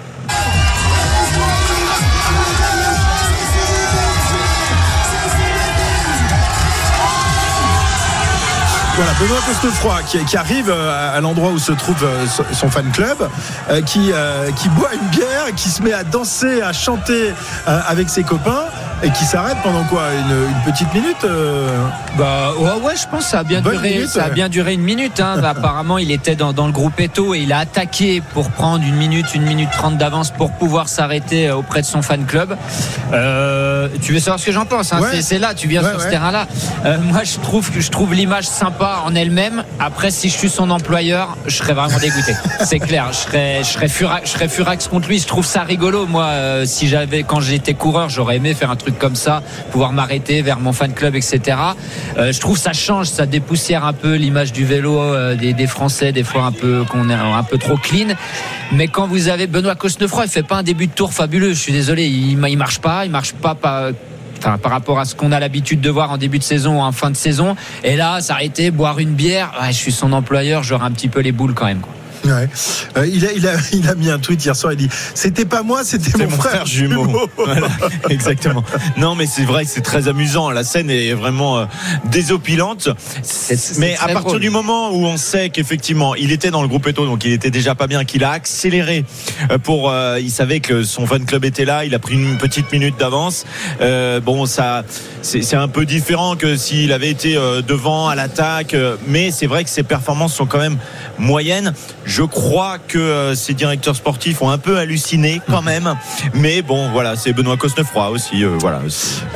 Voilà, 8.98 9.12
Benoît 9.20 9.38
Costefroy 9.46 10.02
qui, 10.08 10.24
qui 10.24 10.36
arrive 10.36 10.68
euh, 10.70 11.16
à 11.16 11.20
l'endroit 11.20 11.50
où 11.50 11.58
se 11.60 11.70
trouve 11.70 12.02
euh, 12.02 12.26
son- 12.52 12.68
fan 12.68 12.90
club, 12.90 13.28
euh, 13.70 13.80
qui, 13.82 14.10
qui 14.56 14.68
boit 14.70 14.92
une 14.92 15.06
bière, 15.10 15.54
qui 15.54 15.68
se 15.68 15.82
met 15.82 15.92
à 15.92 16.02
danser, 16.02 16.62
à 16.62 16.72
chanter 16.72 17.32
avec 17.66 18.10
ses 18.10 18.24
copains 18.24 18.64
et 19.02 19.10
qui 19.10 19.24
s'arrête 19.24 19.56
pendant 19.62 19.84
quoi 19.84 20.02
une, 20.12 20.48
une 20.48 20.72
petite 20.72 20.92
minute 20.92 21.16
euh, 21.24 21.68
Bah 22.16 22.50
ouais, 22.58 22.82
ouais, 22.84 22.96
je 22.96 23.06
pense 23.08 23.24
que 23.24 23.30
ça 23.30 23.38
a 23.40 23.44
bien 23.44 23.60
Bonne 23.60 23.74
duré. 23.74 23.90
minute, 23.90 24.08
ça 24.08 24.24
a 24.24 24.28
bien 24.30 24.48
duré 24.48 24.74
une 24.74 24.82
minute. 24.82 25.20
Hein. 25.20 25.36
Bah, 25.40 25.50
apparemment, 25.50 25.98
il 25.98 26.10
était 26.10 26.34
dans, 26.34 26.52
dans 26.52 26.66
le 26.66 26.72
groupe 26.72 26.98
Eto 26.98 27.34
et 27.34 27.38
il 27.40 27.52
a 27.52 27.58
attaqué 27.58 28.20
pour 28.34 28.50
prendre 28.50 28.84
une 28.84 28.96
minute, 28.96 29.34
une 29.34 29.44
minute 29.44 29.70
trente 29.70 29.98
d'avance 29.98 30.30
pour 30.32 30.50
pouvoir 30.50 30.88
s'arrêter 30.88 31.48
euh, 31.48 31.56
auprès 31.56 31.80
de 31.82 31.86
son 31.86 32.02
fan 32.02 32.24
club. 32.26 32.56
Euh, 33.12 33.88
tu 34.02 34.12
veux 34.12 34.18
savoir 34.18 34.40
ce 34.40 34.46
que 34.46 34.52
j'en 34.52 34.66
pense 34.66 34.92
hein? 34.92 35.00
Ouais. 35.00 35.22
C'est- 35.22 35.38
là, 35.38 35.54
tu 35.54 35.68
viens 35.68 35.82
sur 35.88 36.00
ce 36.00 36.08
terrain-là. 36.08 36.46
Euh, 36.84 36.98
moi, 37.00 37.22
je 37.22 37.38
trouve 37.38 37.70
que 37.70 37.80
je 37.80 37.90
trouve 37.90 38.12
l'image 38.14 38.44
sympa 38.46 39.02
en 39.06 39.14
elle-même. 39.14 39.62
Après, 39.78 40.10
si 40.10 40.28
je 40.28 40.36
suis 40.36 40.50
son 40.50 40.70
employeur, 40.70 41.36
je 41.46 41.54
serais 41.56 41.74
vraiment 41.74 41.98
dégoûté. 41.98 42.34
C'est 42.64 42.80
clair. 42.80 43.06
Je 43.12 43.16
serais, 43.18 43.58
je 43.62 43.68
serais 43.68 43.88
furax, 43.88 44.26
je 44.26 44.32
serais 44.32 44.48
furax 44.48 44.88
contre 44.88 45.06
lui. 45.08 45.20
Je 45.20 45.26
trouve 45.28 45.46
ça 45.46 45.62
rigolo. 45.62 46.06
Moi, 46.06 46.28
si 46.64 46.88
j'avais, 46.88 47.22
quand 47.22 47.38
j'étais 47.40 47.74
coureur, 47.74 48.08
j'aurais 48.08 48.36
aimé 48.36 48.54
faire 48.54 48.70
un 48.72 48.76
truc 48.76 48.87
comme 48.96 49.16
ça, 49.16 49.42
pouvoir 49.70 49.92
m'arrêter 49.92 50.42
vers 50.42 50.60
mon 50.60 50.72
fan 50.72 50.92
club, 50.92 51.14
etc. 51.14 51.56
Euh, 52.16 52.32
je 52.32 52.40
trouve 52.40 52.56
ça 52.56 52.72
change, 52.72 53.06
ça 53.08 53.26
dépoussière 53.26 53.84
un 53.84 53.92
peu 53.92 54.14
l'image 54.14 54.52
du 54.52 54.64
vélo 54.64 55.00
euh, 55.00 55.34
des, 55.34 55.66
Français, 55.66 56.12
des 56.12 56.24
fois 56.24 56.44
un 56.44 56.52
peu 56.52 56.84
qu'on 56.88 57.10
est 57.10 57.14
un 57.14 57.42
peu 57.42 57.58
trop 57.58 57.76
clean. 57.76 58.14
Mais 58.72 58.88
quand 58.88 59.06
vous 59.06 59.28
avez 59.28 59.46
Benoît 59.46 59.74
Cosnefroy, 59.74 60.24
il 60.24 60.30
fait 60.30 60.42
pas 60.42 60.56
un 60.56 60.62
début 60.62 60.86
de 60.86 60.92
tour 60.92 61.12
fabuleux. 61.12 61.50
Je 61.50 61.58
suis 61.58 61.72
désolé, 61.72 62.06
il, 62.06 62.38
il 62.38 62.56
marche 62.56 62.78
pas, 62.78 63.04
il 63.04 63.10
marche 63.10 63.32
pas, 63.34 63.54
pas 63.54 63.90
Enfin, 64.38 64.56
par 64.56 64.70
rapport 64.70 65.00
à 65.00 65.04
ce 65.04 65.16
qu'on 65.16 65.32
a 65.32 65.40
l'habitude 65.40 65.80
de 65.80 65.90
voir 65.90 66.12
en 66.12 66.16
début 66.16 66.38
de 66.38 66.44
saison 66.44 66.78
ou 66.78 66.80
en 66.80 66.92
fin 66.92 67.10
de 67.10 67.16
saison. 67.16 67.56
Et 67.82 67.96
là, 67.96 68.20
s'arrêter, 68.20 68.70
boire 68.70 69.00
une 69.00 69.14
bière, 69.14 69.52
je 69.66 69.72
suis 69.72 69.90
son 69.90 70.12
employeur, 70.12 70.62
j'aurais 70.62 70.86
un 70.86 70.92
petit 70.92 71.08
peu 71.08 71.20
les 71.20 71.32
boules 71.32 71.54
quand 71.54 71.66
même. 71.66 71.82
Ouais. 72.32 72.48
Euh, 72.96 73.06
il, 73.06 73.26
a, 73.26 73.32
il, 73.32 73.46
a, 73.46 73.54
il 73.72 73.88
a 73.88 73.94
mis 73.94 74.10
un 74.10 74.18
tweet 74.18 74.44
hier 74.44 74.56
soir, 74.56 74.72
il 74.72 74.76
dit 74.76 74.88
C'était 75.14 75.44
pas 75.44 75.62
moi, 75.62 75.84
c'était 75.84 76.10
C'est 76.10 76.26
mon, 76.26 76.30
frère, 76.30 76.66
jumeau. 76.66 77.28
Voilà, 77.36 77.68
exactement. 78.10 78.64
Non, 78.96 79.14
mais 79.14 79.26
c'est 79.26 79.44
vrai 79.44 79.64
que 79.64 79.70
c'est 79.70 79.82
très 79.82 80.08
amusant. 80.08 80.50
La 80.50 80.64
scène 80.64 80.90
est 80.90 81.12
vraiment 81.12 81.58
euh, 81.58 81.64
désopilante. 82.04 82.88
mais 83.78 83.96
à 83.96 84.08
partir 84.08 84.22
drôle. 84.22 84.40
du 84.40 84.50
moment 84.50 84.90
où 84.90 85.04
on 85.04 85.16
sait 85.16 85.50
qu'effectivement, 85.50 86.14
il 86.14 86.32
était 86.32 86.50
dans 86.50 86.62
le 86.62 86.68
groupe 86.68 86.86
Eto, 86.86 87.06
donc 87.06 87.24
il 87.24 87.32
était 87.32 87.50
déjà 87.50 87.74
pas 87.74 87.86
bien, 87.86 88.04
qu'il 88.04 88.24
a 88.24 88.30
accéléré 88.30 89.04
euh, 89.50 89.58
pour, 89.58 89.90
euh, 89.90 90.18
il 90.20 90.30
savait 90.30 90.60
que 90.60 90.82
son 90.82 91.06
fan 91.06 91.24
club 91.24 91.44
était 91.44 91.64
là, 91.64 91.84
il 91.84 91.94
a 91.94 91.98
pris 91.98 92.14
une 92.14 92.38
petite 92.38 92.70
minute 92.72 92.98
d'avance. 92.98 93.44
Euh, 93.80 94.20
bon, 94.20 94.46
ça, 94.46 94.84
c'est 95.22 95.42
c'est 95.42 95.56
un 95.56 95.68
peu 95.68 95.86
différent 95.86 96.36
que 96.36 96.56
s'il 96.56 96.92
avait 96.92 97.10
été 97.10 97.36
euh, 97.36 97.62
devant 97.62 98.08
à 98.08 98.14
l'attaque, 98.14 98.74
euh, 98.74 98.96
mais 99.06 99.30
c'est 99.30 99.46
vrai 99.46 99.64
que 99.64 99.70
ses 99.70 99.82
performances 99.82 100.34
sont 100.34 100.46
quand 100.46 100.58
même 100.58 100.78
moyennes. 101.18 101.72
Je 102.04 102.17
crois 102.24 102.78
que 102.78 102.98
euh, 102.98 103.34
ces 103.34 103.54
directeurs 103.54 103.96
sportifs 103.96 104.42
ont 104.42 104.50
un 104.50 104.58
peu 104.58 104.78
halluciné 104.78 105.40
quand 105.48 105.62
même, 105.62 105.94
mais 106.34 106.62
bon, 106.62 106.90
voilà, 106.90 107.16
c'est 107.16 107.32
Benoît 107.32 107.56
Cosnefroy 107.56 108.10
aussi, 108.10 108.44
euh, 108.44 108.56
voilà. 108.58 108.80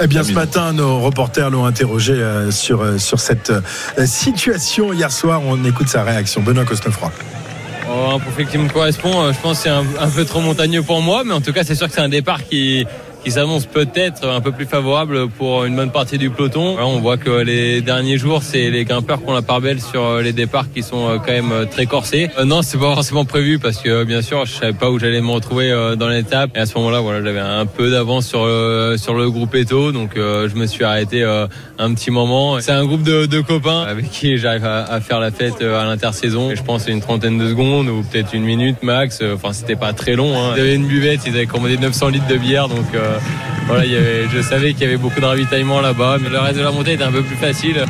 Eh 0.00 0.06
bien, 0.06 0.25
ce 0.25 0.32
matin, 0.32 0.73
nos 0.73 1.00
reporters 1.00 1.50
l'ont 1.50 1.64
interrogé 1.64 2.12
euh, 2.12 2.50
sur, 2.50 2.82
euh, 2.82 2.99
sur 2.99 3.20
cette 3.20 3.50
euh, 3.50 4.06
situation 4.06 4.93
hier 4.93 5.12
soir. 5.12 5.43
On 5.44 5.64
écoute 5.64 5.88
sa 5.88 6.02
réaction. 6.02 6.43
Benoît 6.43 6.64
Cosnefroy. 6.64 7.12
Oh, 7.88 8.12
un 8.14 8.19
profil 8.19 8.46
qui 8.46 8.58
me 8.58 8.69
correspond, 8.69 9.32
je 9.32 9.38
pense 9.40 9.58
que 9.58 9.62
c'est 9.64 9.69
un, 9.69 9.84
un 10.00 10.08
peu 10.08 10.25
trop 10.25 10.40
montagneux 10.40 10.82
pour 10.82 11.02
moi, 11.02 11.25
mais 11.25 11.34
en 11.34 11.40
tout 11.40 11.52
cas 11.52 11.64
c'est 11.64 11.75
sûr 11.75 11.88
que 11.88 11.93
c'est 11.93 12.00
un 12.00 12.08
départ 12.08 12.44
qui, 12.44 12.87
qui 13.22 13.30
s'annonce 13.30 13.66
peut-être 13.66 14.26
un 14.28 14.40
peu 14.40 14.52
plus 14.52 14.66
favorable 14.66 15.28
pour 15.28 15.64
une 15.64 15.76
bonne 15.76 15.90
partie 15.90 16.19
du 16.19 16.30
peloton. 16.30 16.76
On 16.80 17.00
voit 17.00 17.16
que 17.16 17.30
les 17.30 17.80
derniers 17.80 18.19
jours, 18.19 18.42
c'est 18.42 18.70
les 18.70 18.84
grimpeurs 18.84 19.22
qui 19.22 19.28
ont 19.28 19.34
la 19.34 19.42
part 19.42 19.60
belle 19.60 19.80
sur 19.80 20.04
euh, 20.04 20.22
les 20.22 20.32
départs 20.32 20.72
qui 20.72 20.82
sont 20.82 21.08
euh, 21.08 21.16
quand 21.19 21.32
même 21.32 21.52
euh, 21.52 21.64
très 21.64 21.86
corsés. 21.86 22.30
Non, 22.44 22.62
c'est 22.62 22.78
pas 22.78 22.94
forcément 22.94 23.24
prévu 23.24 23.58
parce 23.58 23.78
que 23.78 24.04
bien 24.04 24.22
sûr, 24.22 24.44
je 24.44 24.52
savais 24.52 24.72
pas 24.72 24.90
où 24.90 24.98
j'allais 24.98 25.20
me 25.20 25.30
retrouver 25.30 25.70
dans 25.98 26.08
l'étape. 26.08 26.56
Et 26.56 26.60
à 26.60 26.66
ce 26.66 26.76
moment-là, 26.78 27.00
voilà, 27.00 27.22
j'avais 27.24 27.40
un 27.40 27.66
peu 27.66 27.90
d'avance 27.90 28.26
sur 28.26 28.46
le, 28.46 28.96
sur 28.98 29.14
le 29.14 29.30
groupe 29.30 29.54
Eto, 29.54 29.92
donc 29.92 30.12
je 30.16 30.54
me 30.54 30.66
suis 30.66 30.84
arrêté 30.84 31.22
un 31.78 31.94
petit 31.94 32.10
moment. 32.10 32.60
C'est 32.60 32.72
un 32.72 32.84
groupe 32.84 33.02
de, 33.02 33.26
de 33.26 33.40
copains 33.40 33.82
avec 33.82 34.10
qui 34.10 34.36
j'arrive 34.38 34.64
à, 34.64 34.84
à 34.84 35.00
faire 35.00 35.20
la 35.20 35.30
fête 35.30 35.62
à 35.62 35.84
l'intersaison. 35.84 36.54
Je 36.54 36.62
pense 36.62 36.86
une 36.88 37.00
trentaine 37.00 37.38
de 37.38 37.48
secondes 37.48 37.88
ou 37.88 38.02
peut-être 38.02 38.34
une 38.34 38.44
minute 38.44 38.82
max. 38.82 39.22
Enfin, 39.34 39.52
c'était 39.52 39.76
pas 39.76 39.92
très 39.92 40.14
long. 40.14 40.36
Hein. 40.36 40.52
Ils 40.56 40.60
avaient 40.60 40.74
une 40.74 40.86
buvette, 40.86 41.20
ils 41.26 41.34
avaient 41.34 41.46
commandé 41.46 41.76
900 41.76 42.08
litres 42.08 42.28
de 42.28 42.36
bière, 42.36 42.69
donc 42.69 42.86
euh, 42.94 43.12
voilà, 43.67 43.85
y 43.85 43.97
avait, 43.97 44.29
je 44.29 44.41
savais 44.43 44.73
qu'il 44.73 44.82
y 44.82 44.87
avait 44.87 44.97
beaucoup 44.97 45.20
de 45.20 45.25
ravitaillement 45.25 45.81
là-bas, 45.81 46.19
mais 46.20 46.29
le 46.29 46.38
reste 46.38 46.59
de 46.59 46.62
la 46.62 46.70
montée 46.70 46.94
était 46.94 47.05
un 47.05 47.12
peu 47.12 47.23
plus 47.23 47.37
facile. 47.37 47.85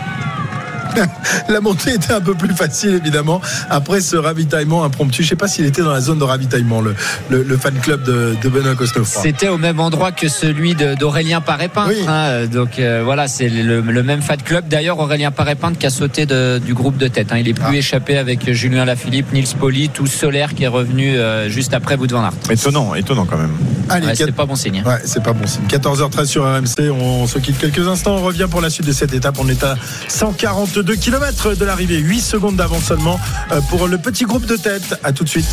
La 1.49 1.61
montée 1.61 1.95
était 1.95 2.13
un 2.13 2.21
peu 2.21 2.35
plus 2.35 2.55
facile, 2.55 2.95
évidemment, 2.95 3.41
après 3.71 4.01
ce 4.01 4.17
ravitaillement 4.17 4.85
impromptu. 4.85 5.23
Je 5.23 5.29
sais 5.29 5.37
pas 5.37 5.49
s'il 5.49 5.65
était 5.67 5.83
dans 5.83 5.93
la 5.93 6.01
zone 6.01 6.19
de 6.19 6.25
ravitaillement, 6.25 6.81
le, 6.81 6.95
le, 7.31 7.43
le 7.43 7.57
fan 7.57 7.75
club 7.81 8.03
de, 8.05 8.35
de 8.43 8.49
Benoît 8.49 8.75
Cosnefroy. 8.75 9.23
C'était 9.23 9.49
au 9.49 9.59
même 9.59 9.81
endroit 9.81 10.13
que 10.13 10.29
celui 10.29 10.75
d'Aurélien 10.75 11.41
Paré-Peintre. 11.41 11.91
Oui. 11.91 12.05
hein, 12.09 12.47
donc 12.47 12.79
euh, 12.79 13.03
voilà, 13.05 13.29
c'est 13.29 13.49
le, 13.49 13.81
le 13.81 14.03
même 14.03 14.23
fan 14.23 14.41
club. 14.43 14.69
D'ailleurs, 14.69 14.99
Aurélien 14.99 15.31
Paré-Peintre 15.31 15.79
qui 15.79 15.87
a 15.87 15.91
sauté 15.91 16.27
de- 16.27 16.59
du 16.65 16.75
groupe 16.75 16.97
de 16.97 17.09
tête. 17.09 17.33
hein. 17.33 17.39
Il 17.39 17.49
est 17.49 17.55
plus 17.55 17.65
Ah. 17.69 17.75
échappé 17.77 18.17
avec 18.19 18.51
Julien 18.53 18.85
Lafilippe, 18.85 19.33
Nils 19.33 19.47
Poli, 19.59 19.89
tout 19.89 20.07
Solaire 20.07 20.55
qui 20.55 20.65
est 20.65 20.69
revenu 20.69 21.17
euh, 21.17 21.49
juste 21.49 21.75
après 21.75 21.97
Wout 21.97 22.11
van 22.11 22.25
Aert. 22.25 22.33
Étonnant, 22.51 22.95
étonnant 22.95 23.25
quand 23.27 23.39
même. 23.39 23.53
Allez, 23.89 24.07
Ouais, 24.07 24.13
quatre- 24.15 24.27
c'est 24.29 24.33
pas 24.37 24.47
bon 24.47 24.55
signe. 24.57 24.83
Ouais, 24.87 24.99
c'est 25.05 25.23
pas 25.23 25.33
bon 25.33 25.47
signe. 25.47 25.63
14h13 25.69 26.25
sur 26.27 26.45
RMC, 26.45 26.91
on 26.91 27.27
se 27.27 27.39
quitte 27.39 27.59
quelques 27.59 27.87
instants, 27.89 28.17
on 28.17 28.23
revient 28.23 28.47
pour 28.51 28.61
la 28.61 28.71
suite 28.71 28.87
de 28.87 28.93
cette 28.93 29.13
étape. 29.15 29.37
On 29.41 29.49
est 29.49 29.63
à 29.65 29.77
142 30.09 30.82
km 30.91 31.55
de 31.55 31.65
l'arrivée, 31.65 31.99
8 31.99 32.21
secondes 32.21 32.57
d'avance 32.57 32.85
seulement 32.85 33.19
euh, 33.51 33.61
pour 33.71 33.87
le 33.89 33.99
petit 33.99 34.25
groupe 34.25 34.47
de 34.47 34.57
tête. 34.57 34.99
À 35.03 35.13
tout 35.13 35.25
de 35.25 35.29
suite. 35.29 35.47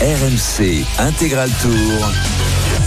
RMC 0.00 0.84
Intégral 0.98 1.50
Tour. 1.62 2.12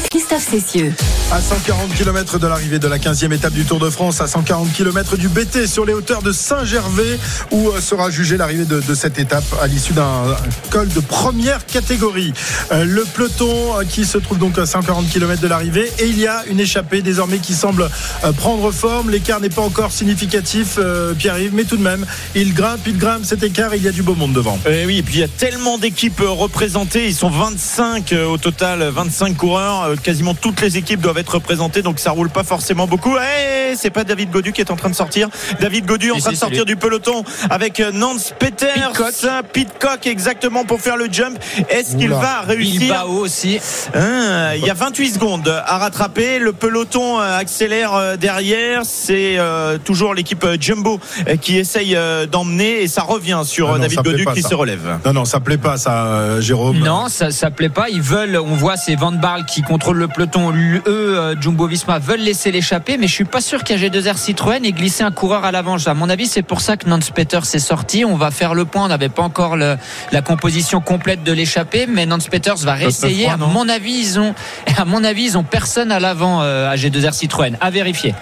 Christophe 0.10 0.48
Cessieux. 0.50 0.94
À 1.29 1.41
140 1.41 1.93
km 1.93 2.39
de 2.39 2.48
l'arrivée 2.48 2.79
de 2.79 2.88
la 2.88 3.00
15e 3.00 3.34
étape 3.34 3.51
du 3.51 3.65
Tour 3.65 3.79
de 3.79 3.89
France, 3.89 4.22
à 4.22 4.27
140 4.27 4.72
km 4.72 5.17
du 5.17 5.27
BT 5.27 5.67
sur 5.67 5.86
les 5.86 5.93
hauteurs 5.93 6.22
de 6.22 6.31
Saint-Gervais, 6.31 7.19
où 7.51 7.67
euh, 7.67 7.81
sera 7.81 8.10
jugée 8.10 8.38
l'arrivée 8.38 8.63
de, 8.63 8.96
cette 8.96 9.19
étape 9.19 9.43
à 9.62 9.67
l'issue 9.67 9.91
d'un 9.91 10.24
col 10.69 10.88
de 10.88 11.01
première 11.01 11.65
catégorie. 11.65 12.31
Euh, 12.72 12.86
le 12.86 13.03
peloton 13.03 13.77
euh, 13.77 13.84
qui 13.84 14.05
se 14.05 14.17
trouve 14.17 14.38
donc 14.38 14.57
à 14.57 14.65
140 14.65 15.10
km 15.10 15.41
de 15.41 15.48
l'arrivée, 15.50 15.91
et 16.00 16.05
il 16.05 16.17
y 16.17 16.27
a 16.27 16.46
une 16.50 16.62
échappée 16.62 17.01
désormais 17.01 17.39
qui 17.39 17.53
semble 17.53 17.89
euh, 18.24 18.31
prendre 18.31 18.72
forme. 18.72 19.10
L'écart 19.10 19.41
n'est 19.41 19.50
pas 19.50 19.63
encore 19.63 19.91
significatif, 19.91 20.77
euh, 20.77 21.13
Pierre-Yves, 21.13 21.53
mais 21.53 21.65
tout 21.65 21.75
de 21.75 21.84
même, 21.84 22.05
il 22.36 22.53
grimpe, 22.53 22.88
il 22.88 22.98
grimpe 22.98 23.25
cet 23.25 23.43
écart, 23.43 23.75
il 23.75 23.84
y 23.84 23.89
a 23.89 23.91
du 23.91 24.01
beau 24.01 24.15
monde 24.15 24.31
devant. 24.31 24.57
Eh 24.65 24.86
oui, 24.86 25.00
et 25.00 25.03
puis 25.03 25.15
il 25.15 25.19
y 25.19 25.24
a 25.24 25.27
tellement 25.27 25.77
d'équipes 25.77 26.22
euh, 26.22 26.29
représentées. 26.29 27.07
Ils 27.07 27.15
sont 27.15 27.29
25 27.29 28.13
euh, 28.13 28.25
au 28.25 28.38
total, 28.38 28.84
25 28.84 29.36
coureurs. 29.36 29.84
Euh, 29.84 29.96
Quasiment 29.96 30.34
toutes 30.34 30.62
les 30.62 30.77
équipes 30.77 31.01
doivent 31.01 31.17
être 31.20 31.36
représentées, 31.36 31.82
donc 31.82 32.00
ça 32.00 32.12
roule 32.12 32.30
pas 32.30 32.44
forcément 32.44 32.88
beaucoup. 32.88 33.16
Eh, 33.18 33.76
c'est 33.76 33.90
pas 33.90 34.04
David 34.04 34.32
Godu 34.32 34.52
qui 34.54 34.62
est 34.62 34.72
en 34.72 34.76
train 34.76 34.90
de 34.90 34.96
sortir. 34.96 35.30
David 35.60 35.86
Godu 35.86 36.12
en 36.12 36.16
train 36.16 36.22
si, 36.22 36.30
de 36.30 36.34
c'est 36.36 36.40
sortir 36.40 36.66
du 36.66 36.76
peloton 36.76 37.24
avec 37.50 37.80
euh, 37.80 37.92
Nance 37.92 38.34
Peters, 38.38 38.92
Pitcock. 38.94 39.46
Pitcock 39.54 40.08
exactement 40.08 40.64
pour 40.66 40.82
faire 40.82 40.98
le 40.98 41.08
jump. 41.12 41.38
Est-ce 41.70 41.96
qu'il 41.98 42.10
va 42.10 42.42
réussir 42.42 42.80
Bilbao 42.80 43.20
aussi. 43.20 43.60
Hein, 43.94 44.54
Il 44.56 44.66
y 44.66 44.70
a 44.70 44.74
28 44.74 45.14
secondes 45.14 45.48
à 45.66 45.78
rattraper. 45.78 46.40
Le 46.40 46.54
peloton 46.54 47.20
euh, 47.20 47.38
accélère 47.38 47.94
euh, 47.94 48.16
derrière. 48.18 48.82
C'est 48.84 49.38
euh, 49.38 49.78
toujours 49.78 50.14
l'équipe 50.14 50.46
Jumbo 50.60 51.00
qui 51.42 51.58
essaye 51.58 51.96
euh, 51.96 52.26
d'emmener 52.26 52.82
et 52.82 52.88
ça 52.88 53.02
revient 53.04 53.42
sur 53.46 53.70
Ah 53.70 53.74
non, 53.74 53.80
David 53.80 54.02
Godu 54.02 54.26
qui 54.34 54.42
ça. 54.42 54.50
se 54.50 54.56
relève. 54.56 55.00
Non, 55.06 55.14
non, 55.14 55.26
ça 55.26 55.40
plaît 55.40 55.58
pas, 55.58 55.78
ça, 55.78 56.40
Jérôme. 56.42 56.80
Non, 56.80 57.08
ça, 57.10 57.32
ça 57.32 57.52
plaît 57.52 57.70
pas. 57.70 57.90
Ils 57.90 58.02
veulent, 58.02 58.38
on 58.38 58.56
voit 58.56 58.78
ces 58.78 58.96
Van 58.96 59.12
Barle 59.12 59.46
qui 59.46 59.62
contrôlent 59.62 59.98
le 59.98 60.08
peloton. 60.08 60.52
Eux 60.88 61.07
euh, 61.16 61.36
Jumbo 61.40 61.68
Visma, 61.68 62.00
veulent 62.00 62.20
laisser 62.22 62.52
l'échapper, 62.52 62.98
mais 62.98 63.08
je 63.08 63.14
suis 63.14 63.26
pas 63.26 63.42
sûr 63.42 63.64
qu'AG2R 63.64 64.18
Citroën 64.18 64.64
ait 64.66 64.72
glissé 64.72 65.04
un 65.04 65.12
coureur 65.12 65.46
à 65.46 65.52
l'avant. 65.52 65.78
À 65.86 65.94
mon 65.94 66.10
avis, 66.10 66.28
c'est 66.28 66.42
pour 66.42 66.62
ça 66.62 66.78
que 66.78 66.88
Nance 66.90 67.10
Peters 67.12 67.46
s'est 67.46 67.60
sorti. 67.60 68.06
On 68.06 68.16
va 68.16 68.32
faire 68.32 68.54
le 68.54 68.66
point. 68.66 68.86
On 68.86 68.88
n'avait 68.88 69.10
pas 69.10 69.22
encore 69.24 69.56
le- 69.58 69.78
la 70.12 70.22
composition 70.22 70.82
complète 70.82 71.24
de 71.24 71.32
l'échappée, 71.32 71.86
mais 71.88 72.06
Nance 72.06 72.28
Peters 72.28 72.58
va 72.58 72.74
réessayer. 72.74 73.28
À 73.28 73.38
mon 73.38 73.68
avis, 73.70 73.94
ils 73.94 74.20
ont, 74.20 74.34
à 74.78 74.86
mon 74.86 75.04
avis, 75.04 75.24
ils 75.26 75.38
ont 75.38 75.44
personne 75.44 75.92
à 75.92 76.00
l'avant 76.00 76.42
euh, 76.42 76.74
AG2R 76.74 77.14
Citroën. 77.14 77.58
À 77.62 77.70
vérifier. 77.70 78.14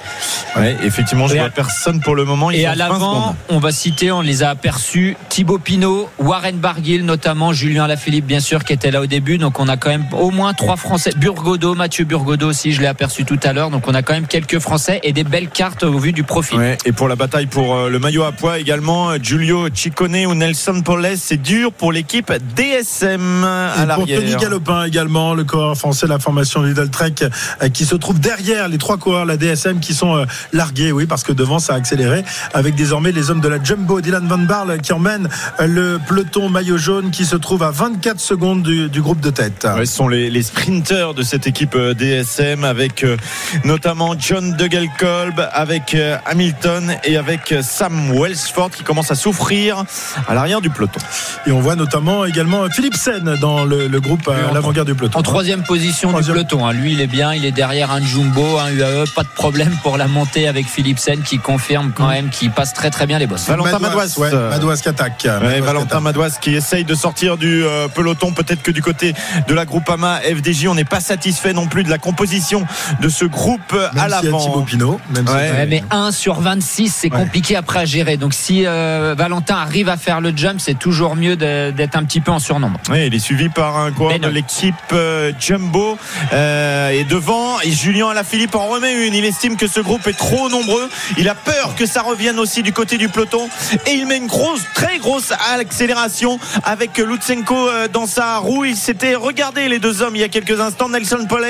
Ouais, 0.55 0.75
effectivement, 0.83 1.27
je 1.27 1.35
vois 1.35 1.45
à- 1.45 1.49
personne 1.49 1.99
pour 2.01 2.15
le 2.15 2.25
moment. 2.25 2.51
Ils 2.51 2.61
Et 2.61 2.65
à 2.65 2.71
20 2.71 2.75
l'avant, 2.75 3.35
on 3.49 3.59
va 3.59 3.71
citer, 3.71 4.11
on 4.11 4.21
les 4.21 4.43
a 4.43 4.49
aperçus, 4.49 5.17
Thibaut 5.29 5.59
Pinot, 5.59 6.09
Warren 6.19 6.57
Barguil 6.57 7.03
notamment, 7.05 7.53
Julien 7.53 7.87
Lafilippe 7.87 8.25
bien 8.25 8.39
sûr 8.39 8.63
qui 8.63 8.73
était 8.73 8.91
là 8.91 9.01
au 9.01 9.05
début. 9.05 9.37
Donc 9.37 9.59
on 9.59 9.67
a 9.67 9.77
quand 9.77 9.89
même 9.89 10.05
au 10.13 10.31
moins 10.31 10.53
trois 10.53 10.75
Français. 10.77 11.11
Burgodo, 11.17 11.75
Mathieu 11.75 12.05
Burgodo 12.05 12.47
aussi, 12.49 12.71
je 12.75 12.81
l'ai 12.81 12.87
aperçu 12.87 13.25
tout 13.25 13.39
à 13.43 13.53
l'heure. 13.53 13.69
Donc 13.69 13.87
on 13.87 13.93
a 13.93 14.01
quand 14.01 14.13
même 14.13 14.27
quelques 14.27 14.59
Français 14.59 14.99
et 15.03 15.13
des 15.13 15.23
belles 15.23 15.49
cartes 15.49 15.83
au 15.83 15.97
vu 15.97 16.11
du 16.11 16.23
profil. 16.23 16.59
Ouais, 16.59 16.77
et 16.85 16.91
pour 16.91 17.07
la 17.07 17.15
bataille 17.15 17.47
pour 17.47 17.75
euh, 17.75 17.89
le 17.89 17.99
maillot 17.99 18.23
à 18.23 18.31
poids 18.31 18.59
également, 18.59 19.15
Giulio 19.17 19.67
Ciccone 19.73 20.25
ou 20.27 20.35
Nelson 20.35 20.81
Poles, 20.83 21.17
c'est 21.17 21.41
dur 21.41 21.71
pour 21.71 21.91
l'équipe 21.91 22.31
DSM 22.55 23.43
à 23.43 23.83
Et 23.83 23.87
pour 23.95 24.05
Tony. 24.05 24.35
Galopin 24.35 24.83
également, 24.83 25.33
le 25.33 25.43
coureur 25.43 25.77
français 25.77 26.05
de 26.05 26.11
la 26.11 26.19
formation 26.19 26.61
Lidl 26.61 26.89
Trek 26.89 27.15
euh, 27.21 27.69
qui 27.69 27.85
se 27.85 27.95
trouve 27.95 28.19
derrière 28.19 28.67
les 28.67 28.77
trois 28.77 28.97
coureurs 28.97 29.23
de 29.23 29.29
la 29.29 29.37
DSM 29.37 29.79
qui 29.79 29.93
sont 29.93 30.15
euh, 30.15 30.25
largués, 30.53 30.91
oui, 30.91 31.05
parce 31.05 31.23
que 31.23 31.31
devant 31.31 31.59
ça 31.59 31.73
a 31.73 31.77
accéléré 31.77 32.23
avec 32.53 32.75
désormais 32.75 33.11
les 33.11 33.29
hommes 33.29 33.41
de 33.41 33.47
la 33.47 33.63
Jumbo, 33.63 34.01
Dylan 34.01 34.27
Van 34.27 34.37
Barle 34.37 34.79
qui 34.81 34.93
emmène 34.93 35.29
le 35.59 35.99
peloton 36.07 36.49
maillot 36.49 36.77
jaune 36.77 37.11
qui 37.11 37.25
se 37.25 37.35
trouve 37.35 37.63
à 37.63 37.71
24 37.71 38.19
secondes 38.19 38.63
du, 38.63 38.89
du 38.89 39.01
groupe 39.01 39.21
de 39.21 39.29
tête. 39.29 39.67
Ouais, 39.75 39.85
ce 39.85 39.95
sont 39.95 40.07
les, 40.07 40.29
les 40.29 40.43
sprinters 40.43 41.13
de 41.13 41.23
cette 41.23 41.47
équipe 41.47 41.77
DSM 41.77 42.64
avec 42.65 43.03
euh, 43.03 43.17
notamment 43.63 44.15
John 44.17 44.53
Degelkolb, 44.57 45.39
avec 45.53 45.93
euh, 45.93 46.17
Hamilton 46.25 46.95
et 47.03 47.17
avec 47.17 47.51
euh, 47.51 47.61
Sam 47.63 48.11
Wellsford 48.11 48.71
qui 48.71 48.83
commence 48.83 49.11
à 49.11 49.15
souffrir 49.15 49.83
à 50.27 50.33
l'arrière 50.33 50.61
du 50.61 50.69
peloton. 50.69 50.99
Et 51.47 51.51
on 51.51 51.59
voit 51.61 51.75
notamment 51.75 52.25
également 52.25 52.67
Philipsen 52.69 53.35
dans 53.39 53.63
le, 53.65 53.87
le 53.87 54.01
groupe 54.01 54.27
à 54.27 54.53
l'avant-garde 54.53 54.87
du 54.87 54.95
peloton. 54.95 55.19
En 55.19 55.23
troisième 55.23 55.63
position 55.63 56.09
Troisième. 56.09 56.35
du 56.37 56.45
peloton. 56.45 56.65
hein. 56.67 56.73
Lui, 56.73 56.93
il 56.93 57.01
est 57.01 57.07
bien, 57.07 57.33
il 57.33 57.45
est 57.45 57.51
derrière 57.51 57.91
un 57.91 58.01
Jumbo, 58.01 58.57
un 58.59 58.71
UAE. 58.71 59.05
Pas 59.15 59.23
de 59.23 59.27
problème 59.29 59.75
pour 59.83 59.97
la 59.97 60.07
montée 60.07 60.47
avec 60.47 60.67
Philipsen 60.67 61.21
qui 61.21 61.37
confirme 61.39 61.91
quand 61.95 62.07
même 62.07 62.29
qu'il 62.29 62.51
passe 62.51 62.73
très 62.73 62.89
très 62.89 63.05
bien 63.05 63.19
les 63.19 63.27
bosses. 63.27 63.47
Valentin 63.47 63.79
Madouas. 63.79 64.17
ouais, 64.17 64.31
Madouas 64.49 64.77
qui 64.77 64.89
attaque. 64.89 65.21
Ouais, 65.25 65.31
Madouas 65.31 65.53
qui 65.55 65.61
Valentin 65.61 65.85
attaque. 65.87 66.01
Madouas 66.03 66.37
qui 66.41 66.55
essaye 66.55 66.83
de 66.83 66.95
sortir 66.95 67.37
du 67.37 67.63
peloton. 67.93 68.31
Peut-être 68.33 68.61
que 68.63 68.71
du 68.71 68.81
côté 68.81 69.13
de 69.47 69.53
la 69.53 69.65
Groupama 69.65 70.19
FDJ, 70.21 70.67
on 70.67 70.75
n'est 70.75 70.83
pas 70.85 70.99
satisfait 70.99 71.53
non 71.53 71.67
plus 71.67 71.83
de 71.83 71.89
la 71.89 71.97
composition 71.97 72.54
de 73.01 73.09
ce 73.09 73.25
groupe 73.25 73.73
Même 73.73 73.89
à 74.03 74.07
l'avant. 74.07 74.61
Pinot, 74.63 74.99
même 75.09 75.27
Ouais. 75.27 75.47
si- 75.47 75.53
Ouais, 75.55 75.65
mais 75.67 75.83
1 75.91 76.11
sur 76.11 76.39
26, 76.39 76.89
c'est 76.93 77.11
Ouais. 77.11 77.19
compliqué 77.19 77.55
après 77.55 77.79
à 77.79 77.85
gérer. 77.85 78.17
Donc 78.17 78.33
si 78.33 78.65
euh, 78.65 79.15
Valentin 79.17 79.55
arrive 79.55 79.89
à 79.89 79.97
faire 79.97 80.21
le 80.21 80.31
jump, 80.35 80.59
c'est 80.59 80.77
toujours 80.77 81.15
mieux 81.15 81.35
de- 81.35 81.71
d'être 81.71 81.95
un 81.95 82.03
petit 82.03 82.19
peu 82.21 82.31
en 82.31 82.39
surnombre. 82.39 82.79
Oui, 82.89 83.07
il 83.07 83.13
est 83.15 83.19
suivi 83.19 83.49
par 83.49 83.77
un 83.77 83.91
coureur 83.91 84.13
de 84.13 84.17
Benoît. 84.19 84.31
l'équipe 84.33 84.75
euh, 84.93 85.31
Jumbo 85.39 85.97
euh, 86.33 86.89
et 86.89 87.03
devant 87.03 87.59
et 87.61 87.71
Julien 87.71 88.07
Alaphilippe 88.09 88.55
en 88.55 88.67
remet 88.67 89.07
une. 89.07 89.13
Il 89.13 89.25
estime 89.25 89.55
que 89.57 89.67
ce 89.67 89.79
groupe 89.79 90.05
est 90.07 90.17
trop 90.17 90.49
nombreux. 90.49 90.89
Il 91.17 91.29
a 91.29 91.35
peur 91.35 91.75
que 91.75 91.85
ça 91.85 92.01
revienne 92.01 92.39
aussi 92.39 92.63
du 92.63 92.73
côté 92.73 92.97
du 92.97 93.09
peloton 93.09 93.47
et 93.85 93.91
il 93.93 94.05
met 94.07 94.17
une 94.17 94.27
grosse, 94.27 94.61
très 94.73 94.97
grosse 94.97 95.31
accélération 95.59 96.39
avec 96.63 96.97
Lutsenko 96.97 97.55
euh, 97.69 97.87
dans 97.87 98.05
sa 98.07 98.37
roue. 98.37 98.65
Il 98.65 98.75
s'était 98.75 99.15
regardé 99.15 99.67
les 99.67 99.79
deux 99.79 100.01
hommes 100.01 100.15
il 100.15 100.21
y 100.21 100.23
a 100.23 100.29
quelques 100.29 100.59
instants. 100.59 100.89
Nelson 100.89 101.25
Poles 101.27 101.45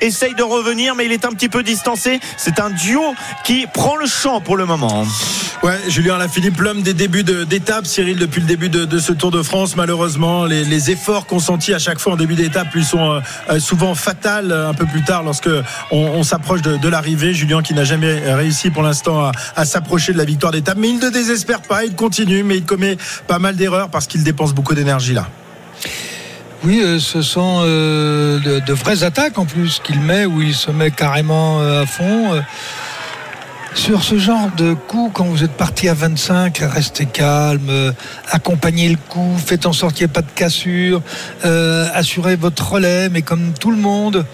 essaye 0.00 0.34
de 0.34 0.42
revenir 0.50 0.94
mais 0.94 1.06
il 1.06 1.12
est 1.12 1.24
un 1.24 1.30
petit 1.30 1.48
peu 1.48 1.62
distancé. 1.62 2.20
C'est 2.36 2.60
un 2.60 2.70
duo 2.70 3.14
qui 3.44 3.66
prend 3.72 3.96
le 3.96 4.06
champ 4.06 4.40
pour 4.40 4.56
le 4.56 4.66
moment. 4.66 5.06
Ouais, 5.62 5.78
Julien 5.88 6.14
Alaphilippe, 6.14 6.58
l'homme 6.58 6.80
des 6.80 6.94
débuts 6.94 7.22
d'étape, 7.22 7.86
Cyril, 7.86 8.18
depuis 8.18 8.40
le 8.40 8.46
début 8.46 8.70
de, 8.70 8.98
ce 8.98 9.12
Tour 9.12 9.30
de 9.30 9.42
France, 9.42 9.76
malheureusement, 9.76 10.46
les, 10.46 10.90
efforts 10.90 11.26
consentis 11.26 11.74
à 11.74 11.78
chaque 11.78 11.98
fois 11.98 12.14
en 12.14 12.16
début 12.16 12.34
d'étape 12.34 12.72
lui 12.72 12.82
sont 12.82 13.10
euh, 13.10 13.20
euh, 13.50 13.60
souvent 13.60 13.94
fatals 13.94 14.50
euh, 14.50 14.70
un 14.70 14.74
peu 14.74 14.86
plus 14.86 15.04
tard 15.04 15.22
lorsque 15.22 15.50
on, 15.90 16.22
s'approche 16.22 16.62
de, 16.62 16.78
de 16.78 16.88
l'arrivée. 16.88 17.34
Julien 17.34 17.60
qui 17.60 17.74
n'a 17.74 17.84
jamais 17.84 18.32
réussi 18.32 18.70
pour 18.70 18.82
l'instant 18.82 19.20
à, 19.20 19.32
à 19.54 19.66
s'approcher 19.66 20.14
de 20.14 20.18
la 20.18 20.24
victoire 20.24 20.52
d'étape, 20.52 20.78
mais 20.78 20.88
il 20.88 20.98
ne 20.98 21.10
désespère 21.10 21.60
pas, 21.60 21.84
il 21.84 21.94
continue, 21.94 22.42
mais 22.42 22.56
il 22.56 22.64
commet 22.64 22.96
pas 23.26 23.38
mal 23.38 23.56
d'erreurs 23.56 23.90
parce 23.90 24.06
qu'il 24.06 24.24
dépense 24.24 24.54
beaucoup 24.54 24.74
d'énergie 24.74 25.12
là. 25.12 25.28
Oui, 26.62 26.82
euh, 26.82 26.98
ce 26.98 27.22
sont 27.22 27.62
euh, 27.64 28.38
de, 28.38 28.72
vraies 28.74 29.02
attaques 29.02 29.38
en 29.38 29.46
plus 29.46 29.80
qu'il 29.82 29.98
met, 30.00 30.26
où 30.26 30.42
il 30.42 30.54
se 30.54 30.70
met 30.70 30.90
carrément 30.90 31.60
euh, 31.60 31.82
à 31.82 31.86
fond. 31.86 32.42
Sur 33.72 34.02
ce 34.02 34.18
genre 34.18 34.50
de 34.58 34.74
coup, 34.74 35.10
quand 35.14 35.24
vous 35.24 35.42
êtes 35.42 35.52
parti 35.52 35.88
à 35.88 35.94
25, 35.94 36.58
restez 36.58 37.06
calme, 37.06 37.94
accompagnez 38.30 38.90
le 38.90 38.98
coup, 39.08 39.36
faites 39.38 39.64
en 39.64 39.72
sorte 39.72 39.94
qu'il 39.94 40.04
n'y 40.04 40.10
ait 40.10 40.12
pas 40.12 40.22
de 40.22 40.30
cassure, 40.34 41.00
assurez 41.94 42.34
votre 42.34 42.72
relais, 42.72 43.08
mais 43.08 43.22
comme 43.22 43.52
tout 43.52 43.70
le 43.70 43.76
monde. 43.76 44.26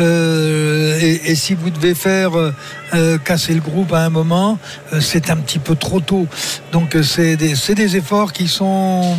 et, 0.00 1.34
si 1.34 1.52
vous 1.52 1.68
devez 1.68 1.94
faire 1.94 2.30
casser 3.26 3.52
le 3.52 3.60
groupe 3.60 3.92
à 3.92 4.00
un 4.06 4.08
moment, 4.08 4.58
c'est 5.00 5.28
un 5.28 5.36
petit 5.36 5.58
peu 5.58 5.76
trop 5.76 6.00
tôt. 6.00 6.26
Donc 6.72 6.96
c'est 7.02 7.36
des 7.36 7.96
efforts 7.96 8.32
qui 8.32 8.48
sont 8.48 9.18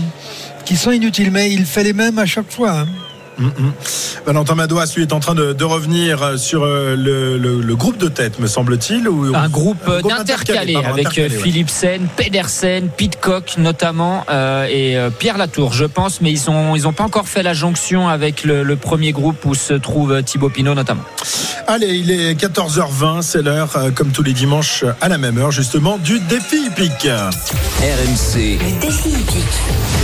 qui 0.69 0.77
sont 0.77 0.91
inutiles, 0.91 1.31
mais 1.31 1.49
il 1.51 1.65
fait 1.65 1.83
les 1.83 1.93
mêmes 1.93 2.19
à 2.19 2.27
chaque 2.27 2.51
fois. 2.51 2.81
hein. 2.81 2.88
Valentin 4.25 4.55
Madouas, 4.55 4.91
lui, 4.96 5.03
est 5.03 5.13
en 5.13 5.19
train 5.19 5.36
de, 5.36 5.53
de 5.53 5.63
revenir 5.63 6.22
euh, 6.22 6.38
sur 6.38 6.63
euh, 6.63 6.96
le, 6.96 7.38
le- 7.38 7.62
le 7.62 7.75
groupe 7.75 7.98
de 7.98 8.08
tête, 8.08 8.39
me 8.39 8.48
semble-t-il. 8.48 9.08
Ou, 9.08 9.34
Un 9.36 9.50
groupe 9.50 9.77
Un 9.88 10.00
groupe 10.01 10.12
d'intercalés 10.12 10.74
pardon, 10.74 10.89
avec 10.89 11.08
intercalé, 11.08 11.36
ouais. 11.38 11.41
Philipsen, 11.43 12.08
Pedersen, 12.15 12.89
Pitcock 12.96 13.55
notamment 13.58 14.25
euh, 14.29 14.65
et 14.69 14.98
euh, 14.98 15.10
Pierre 15.10 15.38
Latour, 15.38 15.74
je 15.74 15.86
pense, 15.86 16.22
mais 16.22 16.31
ils 16.31 16.50
ont 16.50 16.75
ils 16.75 16.88
ont 16.88 16.93
pas 16.93 17.03
encore 17.03 17.27
fait 17.27 17.43
la 17.43 17.53
jonction 17.53 18.08
avec 18.10 18.43
le, 18.43 18.63
le 18.63 18.75
premier 18.75 19.12
groupe 19.12 19.43
où 19.46 19.55
se 19.55 19.74
trouve 19.74 20.12
euh, 20.13 20.22
Thibaut 20.22 20.50
Pinot 20.50 20.74
notamment. 20.75 21.03
Allez, 21.67 21.96
il 21.98 22.10
est 22.12 22.34
14h20, 22.34 23.22
c'est 23.22 23.41
l'heure, 23.43 23.69
euh, 23.75 23.91
comme 23.91 24.10
tous 24.12 24.24
les 24.24 24.34
dimanches, 24.34 24.84
à 25.01 25.08
la 25.08 25.17
même 25.19 25.38
heure, 25.38 25.51
justement, 25.51 25.98
du 25.98 26.19
défi 26.19 26.65
hippique. 26.67 27.05
Et 27.05 27.93
RMC, 27.93 28.58
Défi 28.81 29.10
hippique. 29.10 29.43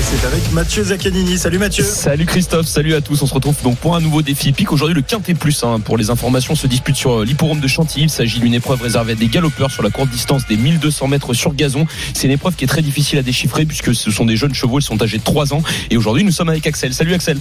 c'est 0.04 0.28
avec 0.28 0.52
Mathieu 0.52 0.84
Zaccanini. 0.84 1.38
Salut 1.40 1.58
Mathieu. 1.58 1.84
Salut 1.84 2.26
Christophe, 2.26 2.68
salut 2.68 2.94
à 2.94 3.02
tous. 3.02 3.24
On 3.26 3.28
se 3.28 3.34
retrouve 3.34 3.60
donc 3.64 3.78
pour 3.78 3.96
un 3.96 4.02
nouveau 4.02 4.22
défi 4.22 4.50
hippique. 4.50 4.72
Aujourd'hui, 4.72 4.94
le 4.94 5.02
Quintet 5.02 5.34
Plus, 5.34 5.64
hein, 5.64 5.80
pour 5.80 5.98
les 5.98 6.12
informations, 6.12 6.54
se 6.54 6.68
dispute 6.68 6.96
sur 6.96 7.22
euh, 7.22 7.26
l'hipporome 7.26 7.60
de 7.60 7.68
Chantilly. 7.68 8.04
Il 8.04 8.10
s'agit 8.12 8.40
d'une 8.40 8.54
épreuve 8.54 8.84
réservée 8.84 9.14
à 9.14 9.16
des 9.16 9.26
galopeurs 9.26 9.72
sur 9.72 9.82
la 9.82 9.90
courte 9.90 10.12
distance 10.12 10.46
des 10.46 10.58
1200 10.58 11.08
mètres 11.08 11.34
sur 11.34 11.56
gazon. 11.56 11.88
C'est 12.14 12.28
une 12.28 12.34
épreuve 12.34 12.54
qui 12.54 12.66
est 12.66 12.68
très 12.68 12.84
difficile 12.84 13.18
à 13.18 13.24
déchiffrer 13.24 13.66
puisque 13.66 13.96
ce 13.96 14.12
sont 14.12 14.26
des 14.26 14.36
jeunes 14.36 14.54
chevaux. 14.54 14.78
Ils 14.78 14.84
sont 14.84 15.02
âgés 15.02 15.18
de 15.18 15.24
3 15.24 15.56
ans. 15.56 15.64
Et 15.90 15.98
aujourd'hui, 15.98 16.24
nous 16.24 16.30
sommes 16.30 16.50
avec 16.50 16.68
Axel. 16.68 16.94
Salut 16.94 17.16
Axel. 17.16 17.40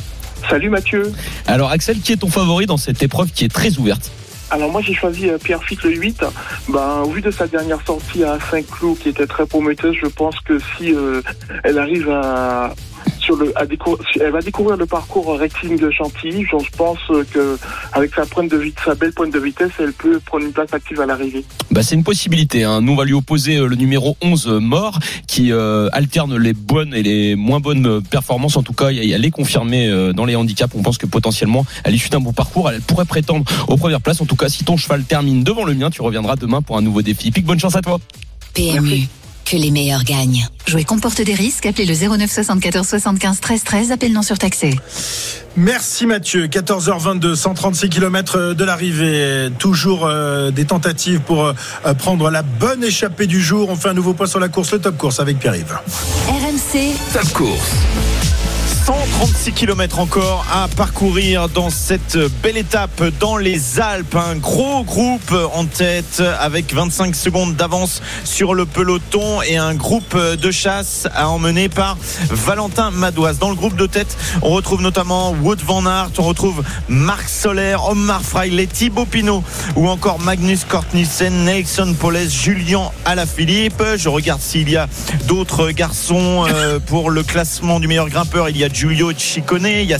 Salut 0.49 0.71
Mathieu. 0.71 1.13
Alors 1.47 1.71
Axel, 1.71 2.01
qui 2.01 2.13
est 2.13 2.17
ton 2.17 2.31
favori 2.31 2.65
dans 2.65 2.79
cette 2.79 3.03
épreuve 3.03 3.31
qui 3.31 3.45
est 3.45 3.53
très 3.53 3.77
ouverte? 3.77 4.11
Alors 4.51 4.71
moi 4.71 4.81
j'ai 4.81 4.95
choisi 4.95 5.29
euh, 5.29 5.37
Pierre 5.37 5.63
Fitt 5.65 5.83
le 5.83 5.91
8. 5.91 6.25
Ben, 6.71 7.03
au 7.05 7.11
vu 7.11 7.21
de 7.21 7.31
sa 7.31 7.47
dernière 7.47 7.85
sortie 7.85 8.25
à 8.25 8.39
Saint-Cloud 8.51 8.99
qui 8.99 9.11
était 9.11 9.27
très 9.27 9.45
prometteuse, 9.45 9.97
je 10.01 10.07
pense 10.07 10.41
que 10.41 10.59
si 10.59 10.95
euh, 10.95 11.21
elle 11.63 11.79
arrive 11.79 12.09
à 12.09 12.73
sur 13.25 13.37
le 13.37 13.53
à 13.59 13.65
décou- 13.65 13.97
si 14.13 14.21
elle 14.21 14.33
va 14.33 14.41
découvrir 14.41 14.77
le 14.77 14.87
parcours 14.87 15.39
rectiligne 15.39 15.79
de 15.79 15.91
Chantilly, 15.91 16.45
je 16.45 16.57
pense 16.77 16.99
que 17.33 17.59
avec 17.93 18.15
sa 18.15 18.27
pointe 18.27 18.51
de 18.51 18.57
vitesse, 18.59 18.85
sa 18.85 18.95
belle 18.95 19.13
pointe 19.13 19.33
de 19.33 19.39
vitesse, 19.39 19.71
elle 19.79 19.93
peut 19.93 20.21
prendre 20.21 20.45
une 20.45 20.53
place 20.53 20.73
active 20.73 21.01
à 21.01 21.07
l'arrivée. 21.07 21.45
bah, 21.71 21.83
c'est 21.83 21.95
une 21.95 22.05
possibilité. 22.05 22.65
Hein. 22.65 22.81
Nous, 22.83 22.93
on 22.93 22.97
va 22.97 23.05
lui 23.05 23.15
opposer 23.15 23.57
euh, 23.57 23.67
le 23.67 23.77
numéro 23.77 24.17
11, 24.23 24.47
euh, 24.49 24.61
Mort, 24.61 24.99
qui 25.27 25.53
euh, 25.53 25.89
alterne 25.93 26.37
les 26.37 26.53
bonnes 26.53 26.95
et 26.95 27.03
les 27.03 27.35
moins 27.37 27.61
bonnes 27.61 28.03
performances. 28.03 28.57
En 28.57 28.63
tout 28.63 28.73
cas, 28.75 28.91
il 28.91 29.03
y 29.05 29.13
a- 29.13 29.17
elle 29.17 29.25
est 29.25 29.31
confirmée 29.31 30.13
dans 30.15 30.25
les 30.25 30.37
handicaps. 30.37 30.75
On 30.77 30.83
pense 30.83 30.99
que 30.99 31.07
potentiellement, 31.07 31.65
à 31.85 31.91
l'issue 31.91 32.09
d'un 32.11 32.21
bon 32.21 32.33
parcours, 32.33 32.69
elle 32.71 32.81
pourrait 32.81 33.05
prétendre 33.07 33.45
aux 33.69 33.77
premières 33.77 34.01
places. 34.01 34.21
En 34.21 34.27
tout 34.27 34.37
cas, 34.37 34.49
si 34.49 34.65
ton 34.65 34.77
cheval 34.77 35.05
termine 35.05 35.43
devant 35.45 35.65
le 35.65 35.75
mien, 35.75 35.91
tu 35.91 36.03
reviendras 36.03 36.37
demain 36.37 36.61
pour 36.63 36.77
un 36.77 36.83
nouveau 36.83 37.03
défi. 37.03 37.31
Pique, 37.31 37.47
bonne 37.47 37.61
chance 37.61 37.77
à 37.77 37.81
toi. 37.83 37.99
PMU. 38.55 39.09
Que 39.45 39.57
les 39.57 39.71
meilleurs 39.71 40.05
gagnent. 40.05 40.47
Jouer 40.67 40.85
comporte 40.85 41.21
des 41.21 41.35
risques. 41.35 41.67
Appelez 41.67 41.85
le 41.87 41.95
09 41.95 42.31
74 42.31 42.87
75 42.87 43.41
13 43.41 43.65
13. 43.65 43.93
Appel 43.93 44.13
non 44.13 44.23
surtaxé. 44.23 44.75
Merci 45.57 46.07
Mathieu. 46.07 46.47
14h22, 46.47 47.35
136 47.35 47.89
km 47.89 48.55
de 48.55 48.65
l'arrivée. 48.65 49.51
Toujours 49.59 50.07
euh, 50.07 50.51
des 50.51 50.65
tentatives 50.65 51.21
pour 51.21 51.45
euh, 51.45 51.95
prendre 51.99 52.31
la 52.31 52.43
bonne 52.43 52.83
échappée 52.83 53.27
du 53.27 53.41
jour. 53.41 53.69
On 53.69 53.77
fait 53.77 53.91
un 53.91 53.95
nouveau 53.95 54.15
point 54.15 54.27
sur 54.27 54.41
la 54.41 54.49
course, 54.49 54.73
le 54.73 54.81
top 54.81 54.97
course 54.97 55.21
avec 55.21 55.39
Pierre-Yves. 55.39 55.79
RMC, 56.29 56.95
Top 57.13 57.33
Course. 57.33 57.73
136 58.85 59.53
km 59.53 59.99
encore 59.99 60.45
à 60.53 60.69
parcourir 60.69 61.49
dans 61.49 61.71
cette 61.71 62.19
belle 62.43 62.59
étape 62.59 63.03
dans 63.19 63.39
les 63.39 63.81
Alpes. 63.81 64.15
Un 64.15 64.37
gros 64.37 64.85
groupe 64.85 65.35
en 65.55 65.65
tête 65.65 66.23
avec 66.39 66.75
25 66.75 67.15
secondes 67.15 67.57
d'avance 67.57 68.03
sur 68.25 68.53
le 68.53 68.67
peloton 68.67 69.41
et 69.41 69.57
un 69.57 69.75
groupe 69.75 70.19
de 70.19 70.51
chasse 70.51 71.09
à 71.15 71.31
emmener 71.31 71.71
par 71.71 71.97
Valentin 72.29 72.91
Madoise. 72.91 73.39
Dans 73.39 73.49
le 73.49 73.55
groupe 73.55 73.77
de 73.77 73.87
tête, 73.87 74.19
on 74.43 74.51
retrouve 74.51 74.83
notamment 74.83 75.31
Wood 75.31 75.63
Van 75.63 75.87
Aert, 75.87 76.11
on 76.19 76.25
retrouve 76.25 76.63
Marc 76.89 77.31
Soler, 77.31 77.77
Omar 77.89 78.21
Fraile, 78.21 78.67
Thibaut 78.67 79.07
Pinot 79.07 79.43
ou 79.77 79.89
encore 79.89 80.21
Magnus 80.21 80.65
Kortnissen, 80.65 81.45
Nelson 81.45 81.95
Poles, 81.99 82.29
Julien 82.29 82.91
Alaphilippe. 83.07 83.83
Je 83.97 84.11
regarde 84.11 84.43
s'il 84.43 84.69
y 84.69 84.77
a 84.77 84.89
d'autres 85.27 85.71
garçons 85.71 86.45
euh, 86.47 86.79
pour 86.81 87.09
le 87.09 87.23
classement 87.23 87.81
du 87.81 87.89
meilleur 87.89 88.11
grimpeur. 88.11 88.51
Giulio 88.75 89.13
Ciccone, 89.13 89.67
il 89.67 89.85
y 89.85 89.95
a 89.95 89.99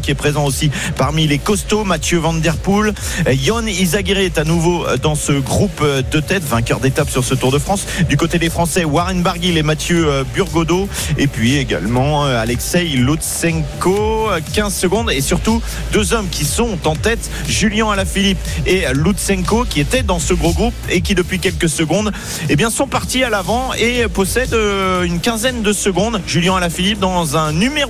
qui 0.00 0.10
est 0.10 0.14
présent 0.14 0.46
aussi 0.46 0.70
parmi 0.96 1.26
les 1.26 1.36
costauds, 1.36 1.84
Mathieu 1.84 2.18
Van 2.18 2.32
Der 2.32 2.56
Poel. 2.56 2.94
Yon 3.30 3.66
Izagirre 3.66 4.20
est 4.20 4.38
à 4.38 4.44
nouveau 4.44 4.86
dans 5.02 5.14
ce 5.14 5.32
groupe 5.32 5.84
de 6.10 6.20
tête, 6.20 6.42
vainqueur 6.42 6.80
d'étape 6.80 7.10
sur 7.10 7.24
ce 7.24 7.34
Tour 7.34 7.52
de 7.52 7.58
France. 7.58 7.84
Du 8.08 8.16
côté 8.16 8.38
des 8.38 8.48
Français, 8.48 8.84
Warren 8.84 9.22
Barguil 9.22 9.58
et 9.58 9.62
Mathieu 9.62 10.08
Burgodeau. 10.34 10.88
Et 11.18 11.26
puis 11.26 11.56
également 11.56 12.24
Alexei 12.24 12.84
Lutsenko, 12.84 14.28
15 14.54 14.74
secondes. 14.74 15.10
Et 15.10 15.20
surtout, 15.20 15.60
deux 15.92 16.14
hommes 16.14 16.28
qui 16.30 16.46
sont 16.46 16.78
en 16.86 16.96
tête, 16.96 17.30
Julien 17.46 17.90
Alaphilippe 17.90 18.38
et 18.66 18.84
Lutsenko, 18.94 19.66
qui 19.68 19.80
étaient 19.80 20.02
dans 20.02 20.20
ce 20.20 20.32
gros 20.32 20.52
groupe 20.52 20.74
et 20.88 21.02
qui 21.02 21.14
depuis 21.14 21.38
quelques 21.38 21.68
secondes 21.68 22.12
eh 22.48 22.56
bien, 22.56 22.70
sont 22.70 22.86
partis 22.86 23.24
à 23.24 23.28
l'avant 23.28 23.74
et 23.74 24.08
possèdent 24.08 24.56
une 25.04 25.20
quinzaine 25.20 25.62
de 25.62 25.72
secondes. 25.74 26.22
Julien 26.26 26.56
Alaphilippe 26.56 27.00
dans 27.00 27.36
un 27.36 27.52
numéro 27.52 27.89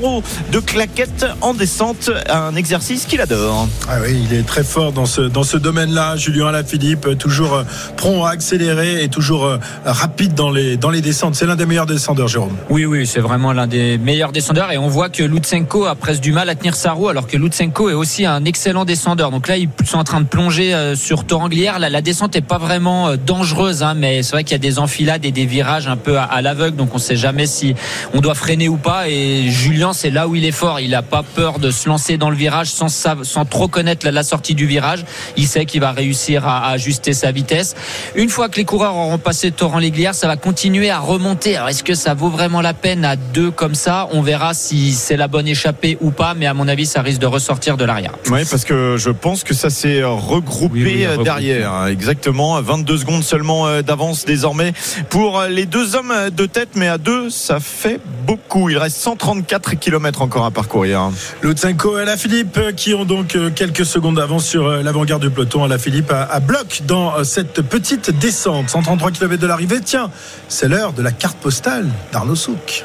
de 0.52 0.60
claquette 0.60 1.26
en 1.40 1.52
descente, 1.52 2.10
un 2.28 2.54
exercice 2.54 3.04
qu'il 3.04 3.20
adore. 3.20 3.68
Ah 3.88 3.96
oui, 4.02 4.26
il 4.30 4.36
est 4.36 4.46
très 4.46 4.64
fort 4.64 4.92
dans 4.92 5.06
ce, 5.06 5.20
dans 5.22 5.42
ce 5.42 5.56
domaine-là, 5.56 6.16
Julien 6.16 6.46
Alaphilippe, 6.46 7.18
toujours 7.18 7.64
prompt 7.96 8.24
à 8.24 8.30
accélérer 8.30 9.02
et 9.04 9.08
toujours 9.08 9.58
rapide 9.84 10.34
dans 10.34 10.50
les, 10.50 10.76
dans 10.76 10.90
les 10.90 11.00
descentes. 11.00 11.34
C'est 11.34 11.46
l'un 11.46 11.56
des 11.56 11.66
meilleurs 11.66 11.86
descendeurs, 11.86 12.28
Jérôme. 12.28 12.56
Oui, 12.70 12.84
oui, 12.84 13.06
c'est 13.06 13.20
vraiment 13.20 13.52
l'un 13.52 13.66
des 13.66 13.98
meilleurs 13.98 14.32
descendeurs 14.32 14.72
et 14.72 14.78
on 14.78 14.88
voit 14.88 15.10
que 15.10 15.22
Lutsenko 15.22 15.84
a 15.84 15.94
presque 15.94 16.22
du 16.22 16.32
mal 16.32 16.48
à 16.48 16.54
tenir 16.54 16.74
sa 16.74 16.92
roue 16.92 17.08
alors 17.08 17.26
que 17.26 17.36
Lutsenko 17.36 17.90
est 17.90 17.94
aussi 17.94 18.24
un 18.24 18.44
excellent 18.44 18.84
descendeur. 18.84 19.30
Donc 19.30 19.48
là, 19.48 19.58
ils 19.58 19.68
sont 19.84 19.98
en 19.98 20.04
train 20.04 20.20
de 20.20 20.26
plonger 20.26 20.94
sur 20.96 21.24
Toranglière. 21.24 21.78
La, 21.78 21.90
la 21.90 22.00
descente 22.00 22.36
est 22.36 22.40
pas 22.40 22.58
vraiment 22.58 23.16
dangereuse, 23.16 23.82
hein, 23.82 23.94
mais 23.94 24.22
c'est 24.22 24.32
vrai 24.32 24.44
qu'il 24.44 24.52
y 24.52 24.54
a 24.54 24.58
des 24.58 24.78
enfilades 24.78 25.24
et 25.24 25.32
des 25.32 25.46
virages 25.46 25.88
un 25.88 25.96
peu 25.96 26.18
à, 26.18 26.24
à 26.24 26.40
l'aveugle, 26.42 26.76
donc 26.76 26.94
on 26.94 26.98
sait 26.98 27.16
jamais 27.16 27.46
si 27.46 27.74
on 28.14 28.20
doit 28.20 28.34
freiner 28.34 28.68
ou 28.68 28.76
pas. 28.76 29.08
Et 29.08 29.50
Julien, 29.50 29.89
c'est 29.92 30.10
là 30.10 30.28
où 30.28 30.34
il 30.34 30.44
est 30.44 30.52
fort. 30.52 30.80
Il 30.80 30.90
n'a 30.90 31.02
pas 31.02 31.22
peur 31.22 31.58
de 31.58 31.70
se 31.70 31.88
lancer 31.88 32.16
dans 32.16 32.30
le 32.30 32.36
virage 32.36 32.68
sans, 32.68 32.88
sans 32.88 33.44
trop 33.44 33.68
connaître 33.68 34.04
la, 34.06 34.12
la, 34.12 34.22
sortie 34.22 34.54
du 34.54 34.66
virage. 34.66 35.04
Il 35.36 35.46
sait 35.46 35.66
qu'il 35.66 35.80
va 35.80 35.92
réussir 35.92 36.46
à, 36.46 36.66
à, 36.66 36.70
ajuster 36.72 37.12
sa 37.12 37.32
vitesse. 37.32 37.74
Une 38.14 38.28
fois 38.28 38.48
que 38.48 38.56
les 38.56 38.64
coureurs 38.64 38.96
auront 38.96 39.18
passé 39.18 39.50
Torrent-Léglière, 39.50 40.14
ça 40.14 40.26
va 40.26 40.36
continuer 40.36 40.90
à 40.90 40.98
remonter. 40.98 41.56
Alors 41.56 41.68
est-ce 41.68 41.84
que 41.84 41.94
ça 41.94 42.14
vaut 42.14 42.30
vraiment 42.30 42.60
la 42.60 42.74
peine 42.74 43.04
à 43.04 43.16
deux 43.16 43.50
comme 43.50 43.74
ça? 43.74 44.08
On 44.12 44.22
verra 44.22 44.54
si 44.54 44.92
c'est 44.92 45.16
la 45.16 45.28
bonne 45.28 45.48
échappée 45.48 45.98
ou 46.00 46.10
pas, 46.10 46.34
mais 46.34 46.46
à 46.46 46.54
mon 46.54 46.68
avis, 46.68 46.86
ça 46.86 47.02
risque 47.02 47.20
de 47.20 47.26
ressortir 47.26 47.76
de 47.76 47.84
l'arrière. 47.84 48.12
Oui, 48.30 48.40
parce 48.50 48.64
que 48.64 48.96
je 48.96 49.10
pense 49.10 49.44
que 49.44 49.54
ça 49.54 49.70
s'est 49.70 50.02
regroupé 50.02 50.82
oui, 50.82 51.06
oui, 51.08 51.24
derrière. 51.24 51.72
Regroupé. 51.72 51.92
Exactement, 51.92 52.60
22 52.60 52.98
secondes 52.98 53.24
seulement 53.24 53.82
d'avance 53.82 54.24
désormais 54.24 54.72
pour 55.08 55.42
les 55.48 55.66
deux 55.66 55.96
hommes 55.96 56.30
de 56.30 56.46
tête, 56.46 56.70
mais 56.74 56.88
à 56.88 56.98
deux, 56.98 57.30
ça 57.30 57.60
fait 57.60 58.00
beaucoup. 58.26 58.70
Il 58.70 58.78
reste 58.78 58.96
134 58.98 59.74
km 59.80 60.22
encore 60.22 60.44
à 60.44 60.50
parcourir. 60.50 61.10
Lutsenko 61.42 61.98
et 61.98 62.02
Alaphilippe 62.02 62.60
qui 62.76 62.94
ont 62.94 63.04
donc 63.04 63.36
quelques 63.54 63.86
secondes 63.86 64.16
d'avance 64.16 64.46
sur 64.46 64.68
l'avant-garde 64.68 65.22
du 65.22 65.30
peloton. 65.30 65.64
Alaphilippe 65.64 66.12
à, 66.12 66.22
à 66.22 66.40
bloc 66.40 66.82
dans 66.86 67.24
cette 67.24 67.62
petite 67.62 68.10
descente. 68.18 68.70
133 68.70 69.10
km 69.10 69.40
de 69.40 69.46
l'arrivée. 69.46 69.80
Tiens, 69.84 70.10
c'est 70.48 70.68
l'heure 70.68 70.92
de 70.92 71.02
la 71.02 71.12
carte 71.12 71.38
postale 71.38 71.88
d'Arnaud 72.12 72.36
Souk. 72.36 72.84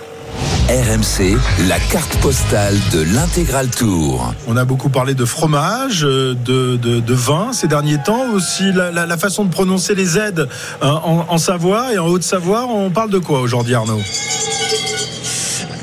RMC, 0.67 1.37
la 1.67 1.79
carte 1.79 2.17
postale 2.17 2.75
de 2.91 3.03
l'intégral 3.13 3.69
tour. 3.69 4.33
On 4.47 4.57
a 4.57 4.65
beaucoup 4.65 4.89
parlé 4.89 5.13
de 5.13 5.23
fromage, 5.23 6.01
de, 6.01 6.33
de, 6.33 6.75
de 6.99 7.13
vin 7.13 7.53
ces 7.53 7.67
derniers 7.67 8.01
temps, 8.03 8.31
aussi 8.33 8.71
la, 8.71 8.91
la, 8.91 9.05
la, 9.05 9.17
façon 9.17 9.45
de 9.45 9.51
prononcer 9.51 9.93
les 9.93 10.05
Z 10.05 10.47
en, 10.81 11.25
en 11.29 11.37
Savoie 11.37 11.93
et 11.93 11.99
en 11.99 12.07
Haute-Savoie. 12.07 12.65
On 12.65 12.89
parle 12.89 13.11
de 13.11 13.19
quoi 13.19 13.41
aujourd'hui 13.41 13.75
Arnaud? 13.75 14.01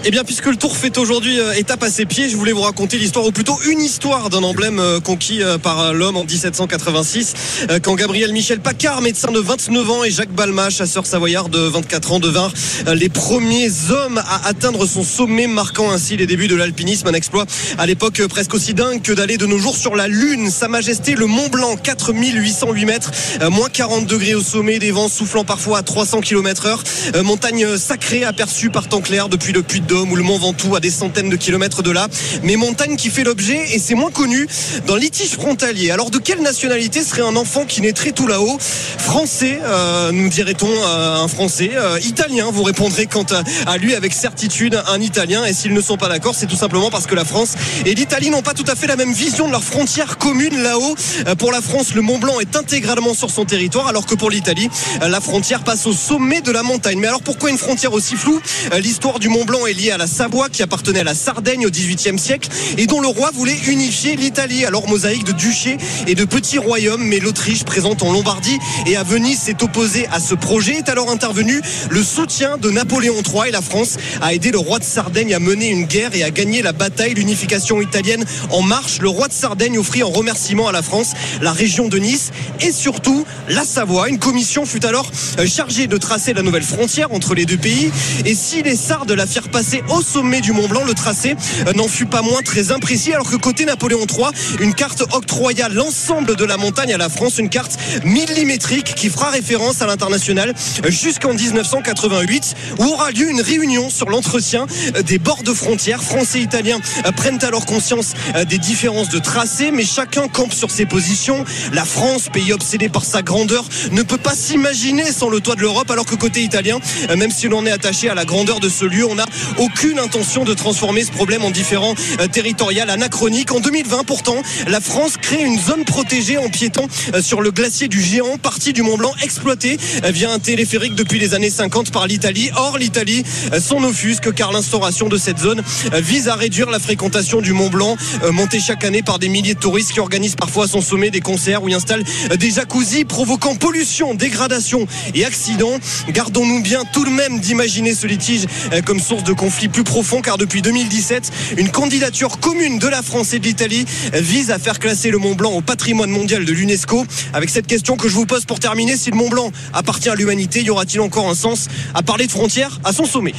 Eh 0.05 0.11
bien, 0.11 0.25
puisque 0.25 0.47
le 0.47 0.57
Tour 0.57 0.77
fait 0.77 0.99
aujourd'hui 0.99 1.39
euh, 1.39 1.53
étape 1.53 1.83
à 1.85 1.91
ses 1.91 2.07
pieds, 2.07 2.29
je 2.29 2.37
voulais 2.37 2.51
vous 2.51 2.63
raconter 2.63 2.99
l'histoire, 2.99 3.25
ou 3.25 3.31
plutôt 3.31 3.57
une 3.71 3.81
histoire 3.81 4.31
d'un 4.31 4.43
emblème 4.43 4.81
euh, 4.81 4.99
conquis 4.99 5.43
euh, 5.43 5.59
par 5.59 5.95
l'homme 5.95 6.17
en 6.17 6.25
1786, 6.25 7.35
quand 7.83 7.95
Gabriel 7.95 8.33
Michel 8.33 8.59
Paccard, 8.59 9.01
médecin 9.01 9.31
de 9.31 9.39
29 9.39 9.91
ans, 9.91 10.03
et 10.03 10.11
Jacques 10.11 10.33
Balma, 10.33 10.71
chasseur 10.71 11.07
savoyard 11.07 11.49
de 11.49 11.61
24 11.61 12.13
ans, 12.13 12.19
devinrent 12.19 12.53
les 12.93 13.09
premiers 13.09 13.71
hommes 13.91 14.19
à 14.19 14.49
atteindre 14.49 14.87
son 14.87 15.05
sommet, 15.05 15.47
marquant 15.47 15.93
ainsi 15.93 16.17
les 16.17 16.27
débuts 16.27 16.49
de 16.49 16.57
l'alpinisme, 16.57 17.07
un 17.07 17.13
exploit 17.13 17.47
à 17.79 17.87
l'époque 17.87 18.27
presque 18.27 18.55
aussi 18.55 18.75
dingue 18.75 19.03
que 19.03 19.13
d'aller 19.13 19.37
de 19.37 19.47
nos 19.47 19.59
jours 19.59 19.77
sur 19.77 19.95
la 19.95 20.09
Lune. 20.09 20.51
Sa 20.51 20.67
Majesté, 20.69 21.15
le 21.15 21.27
Mont 21.27 21.49
Blanc, 21.49 21.77
4808 21.77 22.85
mètres, 22.87 23.11
moins 23.51 23.69
40 23.69 24.07
degrés 24.07 24.35
au 24.35 24.43
sommet, 24.43 24.79
des 24.79 24.91
vents 24.91 25.09
soufflant 25.09 25.45
parfois 25.45 25.79
à 25.79 25.83
300 25.83 26.21
km 26.21 26.67
heure, 26.67 26.83
montagne 27.23 27.77
sacrée 27.77 28.25
aperçue 28.25 28.71
par 28.71 28.89
temps 28.89 29.01
clair 29.01 29.29
depuis 29.29 29.53
le 29.53 29.63
puits 29.63 29.81
de 29.81 29.92
ou 30.01 30.17
le 30.17 30.23
Mont 30.23 30.39
Ventoux 30.39 30.75
à 30.77 30.81
des 30.81 30.91
centaines 30.91 31.29
de 31.29 31.37
kilomètres 31.37 31.83
de 31.83 31.91
là, 31.91 32.09
mais 32.43 32.57
montagne 32.57 32.97
qui 32.97 33.11
fait 33.11 33.25
l'objet, 33.25 33.75
et 33.75 33.79
c'est 33.79 33.95
moins 33.95 34.11
connu, 34.11 34.47
d'un 34.87 34.99
litige 34.99 35.31
frontalier. 35.31 35.91
Alors 35.91 36.11
de 36.11 36.19
quelle 36.19 36.41
nationalité 36.41 37.03
serait 37.03 37.23
un 37.23 37.37
enfant 37.37 37.65
qui 37.67 37.81
naîtrait 37.81 38.13
tout 38.13 38.27
là-haut? 38.27 38.59
Français, 38.99 39.61
euh, 39.63 40.13
nous 40.13 40.29
dirait-on 40.29 40.69
euh, 40.69 41.23
un 41.23 41.29
Français, 41.29 41.73
euh, 41.75 41.99
italien, 42.05 42.51
vous 42.53 42.63
répondrez 42.63 43.07
quant 43.07 43.27
à, 43.67 43.77
lui 43.77 43.95
avec 43.95 44.13
certitude 44.13 44.81
un 44.89 45.01
Italien, 45.01 45.45
et 45.45 45.53
s'ils 45.53 45.75
ne 45.75 45.81
sont 45.81 45.97
pas 45.97 46.09
d'accord, 46.09 46.35
c'est 46.35 46.47
tout 46.47 46.57
simplement 46.57 46.91
parce 46.91 47.07
que 47.07 47.15
la 47.15 47.25
France 47.25 47.55
et 47.85 47.95
l'Italie 47.95 48.31
n'ont 48.31 48.43
pas 48.43 48.55
tout 48.55 48.65
à 48.69 48.75
fait 48.75 48.87
la 48.87 48.97
même 48.97 49.13
vision 49.13 49.47
de 49.47 49.53
leur 49.53 49.65
frontière 49.65 50.19
commune 50.19 50.63
là-haut. 50.63 50.95
pour 51.39 51.53
la 51.53 51.61
France, 51.61 51.95
le 51.95 52.03
Mont 52.03 52.19
Blanc 52.19 52.41
est 52.41 52.57
intégralement 52.57 53.15
sur 53.15 53.31
son 53.31 53.45
territoire, 53.45 53.89
alors 53.89 54.07
que 54.07 54.15
pour 54.15 54.31
l'Italie, 54.31 54.69
la 55.01 55.21
frontière 55.21 55.65
passe 55.65 55.87
au 55.87 55.93
sommet 55.93 56.41
de 56.41 56.53
la 56.53 56.63
montagne. 56.63 56.99
Mais 56.99 57.09
alors 57.09 57.23
pourquoi 57.23 57.51
une 57.51 57.59
frontière 57.59 57.93
aussi 57.93 58.17
floue? 58.17 58.41
L'histoire 58.79 59.19
du 59.19 59.29
Mont 59.29 59.45
Blanc 59.45 59.67
est 59.67 59.75
à 59.91 59.99
la 59.99 60.07
Savoie 60.07 60.49
qui 60.49 60.63
appartenait 60.63 61.01
à 61.01 61.05
la 61.05 61.15
Sardaigne 61.15 61.67
au 61.67 61.71
XVIIIe 61.71 62.19
siècle 62.19 62.49
et 62.79 62.87
dont 62.87 63.01
le 63.01 63.09
roi 63.09 63.31
voulait 63.33 63.57
unifier 63.67 64.17
l'Italie. 64.17 64.65
Alors 64.65 64.89
mosaïque 64.89 65.25
de 65.25 65.33
duchés 65.33 65.77
et 66.07 66.15
de 66.15 66.25
petits 66.25 66.59
royaumes, 66.59 67.03
mais 67.03 67.19
l'Autriche 67.19 67.65
présente 67.65 68.03
en 68.03 68.13
Lombardie 68.13 68.59
et 68.87 68.97
à 68.97 69.03
Venise 69.03 69.41
s'est 69.41 69.63
opposée 69.63 70.07
à 70.13 70.21
ce 70.21 70.35
projet. 70.35 70.77
Est 70.77 70.89
alors 70.89 71.11
intervenu 71.11 71.61
le 71.91 72.03
soutien 72.03 72.59
de 72.59 72.71
Napoléon 72.71 73.23
III 73.23 73.49
et 73.49 73.51
la 73.51 73.63
France 73.63 73.97
a 74.21 74.35
aidé 74.35 74.51
le 74.51 74.59
roi 74.59 74.79
de 74.79 74.85
Sardaigne 74.85 75.35
à 75.35 75.39
mener 75.39 75.69
une 75.69 75.85
guerre 75.85 76.15
et 76.15 76.23
à 76.23 76.31
gagner 76.31 76.63
la 76.63 76.73
bataille. 76.73 77.15
L'unification 77.15 77.81
italienne 77.81 78.25
en 78.51 78.63
marche. 78.63 79.01
Le 79.01 79.09
roi 79.09 79.29
de 79.29 79.33
Sardaigne 79.33 79.79
offrit 79.79 80.03
en 80.03 80.11
remerciement 80.11 80.69
à 80.69 80.73
la 80.73 80.83
France 80.83 81.13
la 81.41 81.53
région 81.53 81.89
de 81.89 81.99
Nice 81.99 82.31
et 82.61 82.73
surtout 82.73 83.25
la 83.49 83.65
Savoie. 83.65 84.09
Une 84.09 84.19
commission 84.19 84.67
fut 84.67 84.85
alors 84.85 85.11
chargée 85.47 85.87
de 85.87 85.97
tracer 85.97 86.35
la 86.35 86.43
nouvelle 86.43 86.63
frontière 86.63 87.13
entre 87.13 87.35
les 87.35 87.47
deux 87.47 87.57
pays. 87.57 87.91
Et 88.25 88.35
si 88.35 88.63
les 88.63 88.77
Sardes 88.77 89.11
la 89.13 89.27
firent 89.27 89.49
passer 89.49 89.72
au 89.89 90.03
sommet 90.03 90.41
du 90.41 90.53
Mont 90.53 90.69
Blanc, 90.69 90.85
le 90.85 90.95
tracé 90.95 91.35
n'en 91.75 91.89
fut 91.89 92.07
pas 92.07 92.23
moins 92.23 92.43
très 92.43 92.73
imprécis. 92.73 93.13
Alors 93.13 93.31
que 93.31 93.37
côté 93.37 93.65
Napoléon 93.65 94.07
III, 94.07 94.27
une 94.61 94.75
carte 94.75 95.03
octroya 95.13 95.69
l'ensemble 95.69 96.37
de 96.37 96.45
la 96.45 96.57
montagne 96.57 96.93
à 96.93 96.99
la 96.99 97.09
France, 97.09 97.39
une 97.39 97.49
carte 97.49 97.79
millimétrique 98.05 98.95
qui 98.95 99.09
fera 99.09 99.31
référence 99.31 99.83
à 99.83 99.87
l'international 99.87 100.55
jusqu'en 100.89 101.35
1988, 101.35 102.55
où 102.79 102.85
aura 102.85 103.11
lieu 103.11 103.31
une 103.31 103.41
réunion 103.41 103.89
sur 103.91 104.11
l'entretien 104.11 104.67
des 105.05 105.19
bords 105.19 105.43
de 105.43 105.55
frontières. 105.55 106.03
Français 106.03 106.41
et 106.41 106.43
Italiens 106.43 106.81
prennent 107.17 107.43
alors 107.43 107.67
conscience 107.67 108.13
des 108.49 108.59
différences 108.59 109.09
de 109.09 109.19
tracé, 109.19 109.71
mais 109.71 109.85
chacun 109.85 110.29
campe 110.29 110.53
sur 110.53 110.71
ses 110.71 110.87
positions. 110.87 111.45
La 111.73 111.85
France, 111.85 112.29
pays 112.33 112.53
obsédé 112.53 112.89
par 112.89 113.05
sa 113.05 113.23
grandeur, 113.23 113.65
ne 113.91 114.03
peut 114.03 114.19
pas 114.19 114.35
s'imaginer 114.35 115.13
sans 115.13 115.29
le 115.29 115.41
toit 115.41 115.55
de 115.55 115.61
l'Europe, 115.61 115.91
alors 115.91 116.07
que 116.07 116.15
côté 116.15 116.43
italien, 116.43 116.79
même 117.17 117.31
si 117.31 117.49
l'on 117.49 117.65
est 117.67 117.71
attaché 117.71 118.09
à 118.09 118.15
la 118.15 118.25
grandeur 118.25 118.61
de 118.61 118.69
ce 118.69 118.85
lieu, 118.85 119.07
on 119.07 119.15
n'a 119.15 119.27
aucune 119.63 120.01
intention 120.01 120.43
de 120.43 120.55
transformer 120.55 121.05
ce 121.05 121.13
problème 121.13 121.45
en 121.45 121.51
différent 121.51 121.95
euh, 122.21 122.27
territorial 122.27 122.91
anachronique. 122.91 123.53
En 123.53 123.61
2020, 123.61 124.03
pourtant, 124.05 124.43
la 124.67 124.81
France 124.81 125.17
crée 125.17 125.43
une 125.43 125.59
zone 125.59 125.85
protégée 125.85 126.37
en 126.37 126.49
piétant 126.49 126.89
euh, 127.15 127.23
sur 127.23 127.41
le 127.41 127.53
glacier 127.53 127.87
du 127.87 128.03
Géant, 128.03 128.39
partie 128.39 128.73
du 128.73 128.83
Mont 128.83 128.97
Blanc 128.97 129.13
exploité 129.23 129.79
euh, 130.05 130.11
via 130.11 130.33
un 130.33 130.41
téléphérique 130.41 130.97
depuis 130.97 131.21
les 131.21 131.35
années 131.35 131.51
50 131.51 131.93
par 131.93 132.09
l'Italie. 132.09 132.51
Or, 132.57 132.77
l'Italie 132.77 133.23
s'en 133.61 133.85
offusque 133.85 134.35
car 134.35 134.51
l'instauration 134.51 135.09
de 135.09 135.17
cette 135.17 135.39
zone 135.39 135.63
vise 135.93 136.29
à 136.29 136.35
réduire 136.35 136.69
la 136.71 136.81
fréquentation 136.81 137.41
du 137.41 137.53
Mont 137.53 137.71
Blanc, 137.71 137.97
montée 138.31 138.61
chaque 138.61 138.85
année 138.85 139.03
par 139.03 139.19
des 139.19 139.29
milliers 139.29 139.55
de 139.55 139.61
touristes 139.61 139.93
qui 139.93 140.01
organisent 140.01 140.35
parfois 140.35 140.65
à 140.65 140.69
son 140.69 140.81
sommet 140.81 141.11
des 141.11 141.21
concerts 141.21 141.63
où 141.63 141.69
ils 141.69 141.75
installent 141.75 142.05
des 142.37 142.51
jacuzzis, 142.51 143.05
provoquant 143.05 143.55
pollution, 143.55 144.15
dégradation 144.15 144.87
et 145.15 145.25
accidents. 145.25 145.79
Gardons-nous 146.09 146.63
bien 146.63 146.83
tout 146.93 147.05
de 147.05 147.11
même 147.11 147.39
d'imaginer 147.39 147.95
ce 147.95 148.07
litige 148.07 148.47
comme 148.85 149.01
source 149.01 149.25
de 149.25 149.33
conflit 149.43 149.67
plus 149.67 149.83
profond 149.83 150.21
car 150.21 150.39
depuis 150.39 150.63
2017, 150.63 151.33
une 151.59 151.69
candidature 151.69 152.39
commune 152.39 152.79
de 152.79 152.87
la 152.87 153.03
France 153.03 153.33
et 153.35 153.41
de 153.41 153.45
l'Italie 153.45 153.85
vise 154.15 154.53
à 154.53 154.61
faire 154.61 154.79
classer 154.79 155.11
le 155.11 155.19
Mont 155.19 155.35
Blanc 155.35 155.51
au 155.51 155.61
patrimoine 155.61 156.11
mondial 156.11 156.45
de 156.45 156.53
l'UNESCO. 156.53 157.05
Avec 157.35 157.51
cette 157.51 157.67
question 157.67 157.97
que 157.97 158.09
je 158.09 158.15
vous 158.15 158.25
pose 158.25 158.45
pour 158.45 158.61
terminer, 158.61 158.97
si 158.97 159.11
le 159.11 159.17
Mont 159.17 159.29
Blanc 159.29 159.51
appartient 159.73 160.09
à 160.09 160.15
l'humanité, 160.15 160.63
y 160.63 160.71
aura-t-il 160.71 161.01
encore 161.01 161.29
un 161.29 161.35
sens 161.35 161.67
à 161.93 162.03
parler 162.05 162.27
de 162.27 162.31
frontières 162.31 162.79
à 162.85 162.93
son 162.93 163.05
sommet? 163.05 163.35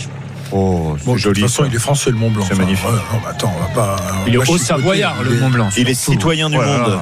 Oh, 0.52 0.98
Bon, 1.06 1.14
c'est 1.14 1.14
de 1.14 1.18
joli. 1.20 1.42
toute 1.42 1.50
façon, 1.50 1.64
ça. 1.64 1.70
il 1.72 1.76
est 1.76 1.80
français 1.80 2.10
le 2.12 2.18
Mont 2.18 2.32
Blanc. 2.32 2.44
C'est 2.46 2.54
Enfin, 2.56 2.64
magnifique. 2.64 2.86
ouais, 2.86 2.92
non, 2.92 3.20
mais 3.24 3.30
attends, 3.30 3.54
on 3.56 3.60
va 3.62 3.68
pas. 3.74 3.96
Il 4.28 4.34
est 4.36 4.38
haut 4.38 4.58
savoyard, 4.58 5.16
Il 5.22 5.30
le 5.30 5.38
est- 5.38 5.40
Mont 5.40 5.50
Blanc. 5.52 5.70
Il 5.78 5.88
est 5.90 5.94
citoyen 5.94 6.50
du 6.50 6.58
Voilà. 6.58 6.78
monde. 6.80 7.00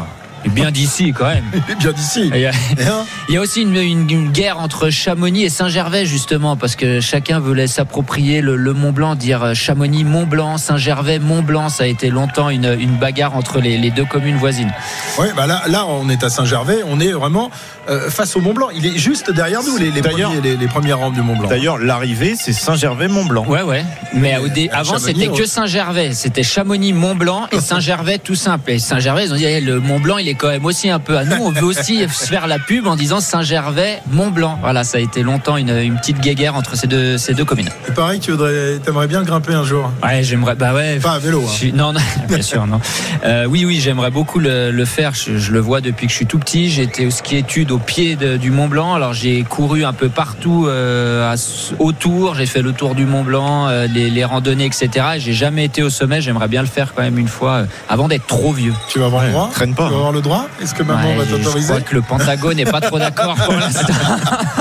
Bien 0.49 0.71
d'ici 0.71 1.13
quand 1.13 1.25
même. 1.27 1.43
Il 1.67 1.71
est 1.73 1.75
bien 1.77 1.91
d'ici. 1.91 2.31
Il 2.33 2.39
y 2.41 2.45
a- 2.45 2.51
Et 2.51 2.87
hein 2.87 3.05
Il 3.29 3.35
y 3.35 3.37
a 3.37 3.41
aussi 3.41 3.61
une, 3.61 3.75
une- 3.75 4.09
une 4.09 4.31
guerre 4.31 4.59
entre 4.59 4.89
Chamonix 4.89 5.43
et 5.43 5.49
Saint-Gervais 5.49 6.05
justement 6.05 6.55
parce 6.57 6.75
que 6.75 6.99
chacun 6.99 7.39
voulait 7.39 7.67
s'approprier 7.67 8.41
le, 8.41 8.55
le 8.55 8.73
Mont 8.73 8.91
Blanc, 8.91 9.15
dire 9.15 9.43
euh, 9.43 9.53
Chamonix, 9.53 10.03
Mont 10.03 10.25
Blanc, 10.25 10.57
Saint-Gervais, 10.57 11.19
Mont 11.19 11.41
Blanc. 11.41 11.69
Ça 11.69 11.83
a 11.83 11.87
été 11.87 12.09
longtemps 12.09 12.49
une, 12.49 12.77
une 12.79 12.97
bagarre 12.97 13.35
entre 13.35 13.59
les, 13.59 13.77
les 13.77 13.91
deux 13.91 14.05
communes 14.05 14.37
voisines. 14.37 14.71
Ouais, 15.19 15.31
bah 15.35 15.47
là, 15.47 15.63
là, 15.67 15.85
on 15.87 16.09
est 16.09 16.23
à 16.23 16.29
Saint-Gervais, 16.29 16.79
on 16.87 16.99
est 16.99 17.11
vraiment 17.11 17.51
euh, 17.89 18.09
face 18.09 18.35
au 18.35 18.41
Mont 18.41 18.53
Blanc. 18.53 18.67
Il 18.75 18.85
est 18.85 18.97
juste 18.97 19.31
derrière 19.31 19.61
nous, 19.63 19.77
les, 19.77 19.91
les, 19.91 20.01
D'ailleurs- 20.01 20.31
premiers, 20.31 20.41
les, 20.51 20.57
les 20.57 20.67
premières 20.67 20.99
rampes 20.99 21.13
du 21.13 21.21
Mont 21.21 21.35
Blanc. 21.37 21.49
D'ailleurs, 21.49 21.77
l'arrivée, 21.77 22.35
c'est 22.37 22.53
Saint-Gervais-Mont-Blanc. 22.53 23.45
Ouais, 23.47 23.61
ouais. 23.61 23.83
Mais 24.13 24.35
dé- 24.53 24.69
à 24.71 24.79
avant, 24.79 24.93
Chamonix, 24.97 25.13
c'était 25.25 25.37
que 25.37 25.45
Saint-Gervais. 25.45 26.13
C'était 26.13 26.43
Chamonix, 26.43 26.93
Mont 26.93 27.15
Blanc 27.15 27.47
et 27.51 27.59
Saint-Gervais 27.61 28.17
tout 28.17 28.35
simple. 28.35 28.71
Et 28.71 28.79
Saint-Gervais, 28.79 29.25
ils 29.25 29.33
ont 29.33 29.37
dit 29.37 29.45
eh, 29.45 29.61
le 29.61 29.79
Mont 29.79 29.99
Blanc, 29.99 30.17
il 30.17 30.27
est 30.27 30.30
quand 30.35 30.47
même 30.49 30.65
aussi 30.65 30.89
un 30.89 30.99
peu 30.99 31.17
à 31.17 31.23
nous. 31.25 31.35
On 31.41 31.51
veut 31.51 31.63
aussi 31.65 31.99
se 32.07 32.25
faire 32.27 32.47
la 32.47 32.59
pub 32.59 32.87
en 32.87 32.95
disant 32.95 33.19
Saint-Gervais, 33.19 34.01
Mont 34.11 34.29
Blanc. 34.31 34.57
Voilà, 34.61 34.83
ça 34.83 34.97
a 34.97 35.01
été 35.01 35.23
longtemps 35.23 35.57
une, 35.57 35.69
une 35.77 35.97
petite 35.97 36.19
guéguerre 36.19 36.55
entre 36.55 36.75
ces 36.75 36.87
deux, 36.87 37.17
ces 37.17 37.33
deux 37.33 37.45
communes. 37.45 37.69
C'est 37.85 37.93
pareil, 37.93 38.19
tu 38.19 38.31
voudrais, 38.31 38.79
aimerais 38.87 39.07
bien 39.07 39.23
grimper 39.23 39.53
un 39.53 39.63
jour. 39.63 39.91
Ouais, 40.03 40.23
j'aimerais. 40.23 40.55
Bah 40.55 40.73
ouais. 40.73 40.99
Pas 40.99 41.13
à 41.13 41.19
vélo. 41.19 41.43
Hein. 41.45 41.51
suis- 41.51 41.73
Non, 41.73 41.93
non, 41.93 41.99
bien 42.27 42.41
sûr, 42.41 42.65
non. 42.67 42.79
Euh, 43.25 43.45
oui, 43.45 43.65
oui, 43.65 43.79
j'aimerais 43.81 44.11
beaucoup 44.11 44.39
le, 44.39 44.71
le 44.71 44.85
faire. 44.85 45.13
Je, 45.13 45.37
je 45.37 45.51
le 45.51 45.59
vois 45.59 45.81
depuis 45.81 46.07
que 46.07 46.11
je 46.11 46.17
suis 46.17 46.25
tout 46.25 46.39
petit. 46.39 46.69
J'étais 46.69 47.05
au 47.05 47.11
ski 47.11 47.37
études 47.37 47.71
au 47.71 47.77
pied 47.79 48.15
de- 48.15 48.37
du 48.37 48.51
Mont 48.51 48.67
Blanc. 48.67 48.93
Alors 48.95 49.13
j'ai 49.13 49.43
couru 49.43 49.83
un 49.85 49.93
peu 49.93 50.09
partout 50.09 50.65
euh, 50.67 51.31
à- 51.33 51.35
autour. 51.79 52.35
J'ai 52.35 52.45
fait 52.45 52.61
le 52.61 52.71
tour 52.73 52.95
du 52.95 53.05
Mont 53.05 53.23
Blanc, 53.23 53.67
euh, 53.67 53.87
les, 53.87 54.09
les 54.09 54.23
randonnées, 54.25 54.65
etc. 54.65 54.89
Et 55.15 55.19
J'ai 55.19 55.33
jamais 55.33 55.65
été 55.65 55.83
au 55.83 55.89
sommet. 55.89 56.21
J'aimerais 56.21 56.47
bien 56.47 56.61
le 56.61 56.67
faire 56.67 56.93
quand 56.93 57.01
même 57.01 57.17
une 57.17 57.27
fois 57.27 57.51
euh, 57.53 57.65
avant 57.89 58.07
d'être 58.07 58.27
trop 58.27 58.53
vieux. 58.53 58.73
Tu 58.89 58.99
vas 58.99 59.05
avoir 59.05 59.23
le 59.23 59.31
droit 59.31 59.49
traîne 59.51 59.75
pas, 59.75 59.83
Tu 59.85 59.89
vas 59.89 59.95
hein. 59.95 59.99
avoir 59.99 60.11
le 60.11 60.20
droit 60.21 60.47
Est-ce 60.61 60.73
que 60.73 60.83
maman 60.83 61.07
Ouais, 61.09 61.15
va 61.15 61.25
je 61.25 61.35
t'autoriser 61.35 61.67
crois 61.69 61.81
que 61.81 61.95
le 61.95 62.01
Pentagone 62.01 62.57
n'est 62.57 62.65
pas 62.65 62.81
trop 62.81 62.99
d'accord 62.99 63.35
pour 63.45 63.53
l'instant. 63.53 63.93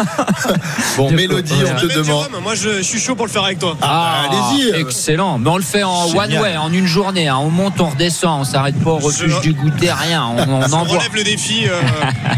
Bon, 0.96 1.10
de- 1.10 1.14
Mélodie, 1.16 1.52
on 1.66 1.78
te 1.80 1.86
demande. 1.86 2.04
Jérôme, 2.04 2.42
Moi, 2.42 2.54
je, 2.54 2.78
je 2.78 2.82
suis 2.82 3.00
chaud 3.00 3.14
pour 3.14 3.26
le 3.26 3.30
faire 3.32 3.44
avec 3.44 3.58
toi. 3.58 3.76
Ah, 3.82 4.22
allez-y. 4.28 4.80
Excellent. 4.80 5.38
Mais 5.38 5.50
on 5.50 5.56
le 5.56 5.62
fait 5.62 5.82
en 5.82 6.08
Génial. 6.08 6.34
one 6.34 6.42
way, 6.42 6.56
en 6.56 6.72
une 6.72 6.86
journée. 6.86 7.28
hein. 7.28 7.36
On 7.40 7.50
monte, 7.50 7.80
on 7.80 7.88
redescend. 7.88 8.40
On 8.40 8.44
s'arrête 8.44 8.78
pas 8.82 8.90
au 8.90 8.98
refuge 8.98 9.34
Je- 9.36 9.40
du 9.40 9.52
goûter, 9.54 9.90
rien. 9.92 10.24
On, 10.24 10.38
on 10.50 10.60
On 10.70 10.72
envoie. 10.72 10.98
relève 10.98 11.14
le 11.14 11.24
défi 11.24 11.66
euh, 11.66 11.80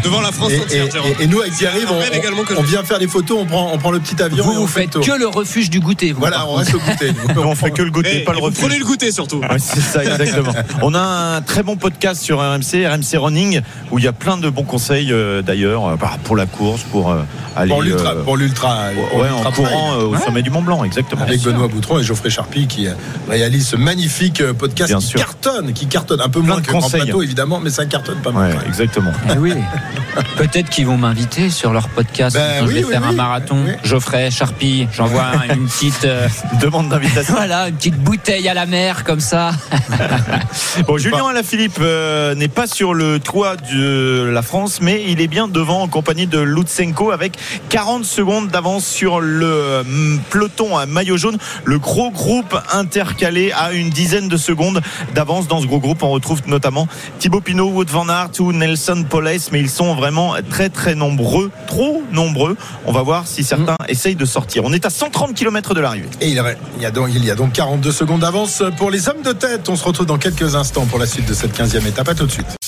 devant 0.03 0.21
la 0.21 0.31
France 0.31 0.51
Et, 0.51 0.61
entière, 0.61 0.85
et- 0.87 0.91
Jérôme. 0.91 1.11
et- 1.19 1.23
et 1.23 1.27
nous, 1.27 1.41
avec 1.41 1.53
Thierry, 1.55 1.81
Je 1.81 1.87
on, 1.87 2.59
on 2.59 2.61
je- 2.63 2.67
vient 2.67 2.83
faire 2.83 2.99
les 2.99 3.07
photos, 3.07 3.37
on 3.41 3.45
prend, 3.45 3.71
on 3.73 3.77
prend 3.77 3.91
le 3.91 3.99
petit 3.99 4.21
avion 4.21 4.43
Vous, 4.43 4.53
et 4.53 4.57
on 4.57 4.61
vous 4.61 4.67
faites 4.67 4.99
que 4.99 5.11
le 5.17 5.27
refuge 5.27 5.69
du 5.69 5.79
goûter. 5.79 6.11
vous, 6.11 6.19
Voilà, 6.19 6.45
on 6.47 6.55
reste 6.55 6.73
au 6.75 6.79
goûter. 6.79 7.11
On 7.37 7.55
fait 7.55 7.71
que 7.71 7.81
le 7.81 7.91
goûter, 7.91 8.19
Eh, 8.21 8.23
pas 8.23 8.33
le 8.33 8.39
refuge. 8.39 8.59
prenez 8.59 8.77
le 8.79 8.85
goûter 8.85 9.11
surtout. 9.11 9.41
C'est 9.57 9.81
ça, 9.81 10.03
exactement. 10.03 10.53
On 10.81 10.93
a 10.93 10.99
un 11.01 11.41
très 11.41 11.63
bon 11.63 11.75
podcast 11.77 12.21
sur 12.21 12.39
RMC, 12.39 12.85
RMC 12.87 13.12
Running, 13.17 13.61
où 13.91 13.99
il 13.99 14.05
y 14.05 14.07
a 14.07 14.13
plein 14.13 14.37
de 14.37 14.49
bons 14.49 14.63
conseils 14.63 15.11
euh, 15.11 15.41
d'ailleurs 15.41 15.85
euh, 15.87 15.95
bah, 15.95 16.11
pour 16.23 16.35
la 16.35 16.45
course, 16.45 16.81
pour 16.83 17.11
euh, 17.11 17.21
aller 17.55 17.69
Pour 17.69 17.81
l'ultra, 17.81 18.11
euh, 18.13 18.23
pour 18.23 18.37
l'ultra, 18.37 18.77
pour 19.09 19.19
ouais, 19.19 19.27
l'ultra 19.29 19.49
en 19.49 19.51
courant 19.51 19.93
euh, 19.93 20.03
au 20.07 20.17
sommet 20.17 20.41
du 20.41 20.49
Mont 20.49 20.61
Blanc, 20.61 20.83
exactement. 20.83 21.21
Avec 21.23 21.41
Benoît 21.41 21.67
Boutron 21.67 21.99
et 21.99 22.03
Geoffrey 22.03 22.29
Charpie 22.29 22.67
qui 22.67 22.87
euh, 22.87 22.93
réalise 23.29 23.67
ce 23.67 23.75
magnifique 23.75 24.43
podcast 24.53 24.89
Bien 24.91 24.99
qui 24.99 25.05
sûr. 25.07 25.19
cartonne, 25.19 25.73
qui 25.73 25.87
cartonne 25.87 26.21
un 26.21 26.29
peu 26.29 26.41
Plein 26.41 26.53
moins 26.53 26.61
que 26.61 26.67
Grand 26.67 26.81
conseils. 26.81 27.01
Plateau 27.03 27.21
évidemment, 27.21 27.59
mais 27.59 27.69
ça 27.69 27.85
cartonne 27.85 28.19
pas 28.21 28.31
mal. 28.31 28.51
Ouais, 28.51 28.57
exactement. 28.67 29.11
Eh 29.33 29.37
oui. 29.37 29.53
Peut-être 30.37 30.69
qu'ils 30.69 30.85
vont 30.85 30.97
m'inviter 30.97 31.49
sur 31.49 31.73
leur 31.73 31.89
podcast 31.89 32.35
Ben 32.35 32.59
quand 32.59 32.65
oui, 32.67 32.71
je 32.71 32.77
vais 32.79 32.83
oui, 32.85 32.91
faire 32.91 33.05
un 33.07 33.13
marathon. 33.13 33.57
Oui. 33.65 33.71
Geoffrey, 33.83 34.29
Charpie, 34.31 34.87
j'envoie 34.93 35.23
un- 35.49 35.53
une 35.55 35.67
petite, 35.67 36.05
euh, 36.05 36.27
Demande 36.61 36.89
d'invitation. 36.89 37.33
voilà, 37.33 37.69
une 37.69 37.75
petite 37.75 37.97
bouteille 37.97 38.47
à 38.47 38.53
la 38.53 38.65
mer 38.65 39.03
comme 39.03 39.19
ça. 39.19 39.51
Bon, 40.87 40.97
Julien 40.97 41.27
Alaphilippe 41.27 41.77
euh, 41.79 42.35
n'est 42.35 42.47
pas 42.47 42.67
sur 42.67 42.93
le 42.93 43.02
toit 43.23 43.55
de 43.55 44.29
la 44.31 44.41
France, 44.41 44.79
mais 44.81 45.03
il 45.07 45.21
est 45.21 45.27
bien 45.27 45.47
devant 45.47 45.81
en 45.81 45.87
compagnie 45.87 46.27
de 46.27 46.39
Lutsenko 46.39 47.11
avec 47.11 47.37
40 47.69 48.05
secondes 48.05 48.49
d'avance 48.49 48.85
sur 48.85 49.19
le 49.19 49.45
euh, 49.45 49.83
peloton 50.29 50.77
à 50.77 50.85
maillot 50.85 51.17
jaune. 51.17 51.37
Le 51.65 51.79
gros 51.79 52.11
groupe 52.11 52.57
intercalé 52.71 53.51
a 53.51 53.73
une 53.73 53.89
dizaine 53.89 54.27
de 54.27 54.37
secondes 54.37 54.81
d'avance 55.13 55.47
dans 55.47 55.61
ce 55.61 55.67
gros 55.67 55.79
groupe. 55.79 56.03
On 56.03 56.11
retrouve 56.11 56.41
notamment 56.47 56.87
Thibaut 57.19 57.41
Pinot, 57.41 57.69
Wout 57.69 57.89
van 57.89 58.09
Aert 58.09 58.39
ou 58.39 58.51
Nelson 58.51 59.05
Poles, 59.09 59.39
mais 59.51 59.59
ils 59.59 59.69
sont 59.69 59.95
vraiment 59.95 60.35
très 60.49 60.69
très 60.69 60.95
nombreux, 60.95 61.51
trop 61.67 62.03
nombreux. 62.11 62.57
On 62.85 62.91
va 62.91 63.01
voir 63.01 63.27
si 63.27 63.43
certains 63.43 63.77
essayent 63.87 64.15
de 64.15 64.25
sortir. 64.25 64.63
On 64.65 64.73
est 64.73 64.85
à 64.85 64.89
130 64.89 65.33
km 65.33 65.73
de 65.73 65.81
l'arrivée. 65.81 66.09
Et 66.21 66.29
il 66.29 66.33
y 66.35 66.85
a 66.85 66.91
donc, 66.91 67.09
il 67.13 67.25
y 67.25 67.31
a 67.31 67.35
donc 67.35 67.53
42 67.53 67.91
secondes 67.91 68.21
d'avance 68.21 68.63
pour 68.77 68.91
les 68.91 69.09
hommes 69.09 69.21
de 69.23 69.31
tête. 69.31 69.69
On 69.69 69.75
se 69.75 69.83
retrouve 69.83 70.05
dans 70.05 70.17
quelques 70.17 70.55
instants 70.55 70.85
pour 70.85 70.99
la 70.99 71.05
suite 71.05 71.27
de 71.27 71.33
cette 71.33 71.57
15e 71.57 71.87
étape. 71.87 72.07
À 72.09 72.15
tout 72.15 72.25
de 72.25 72.31
suite. 72.31 72.62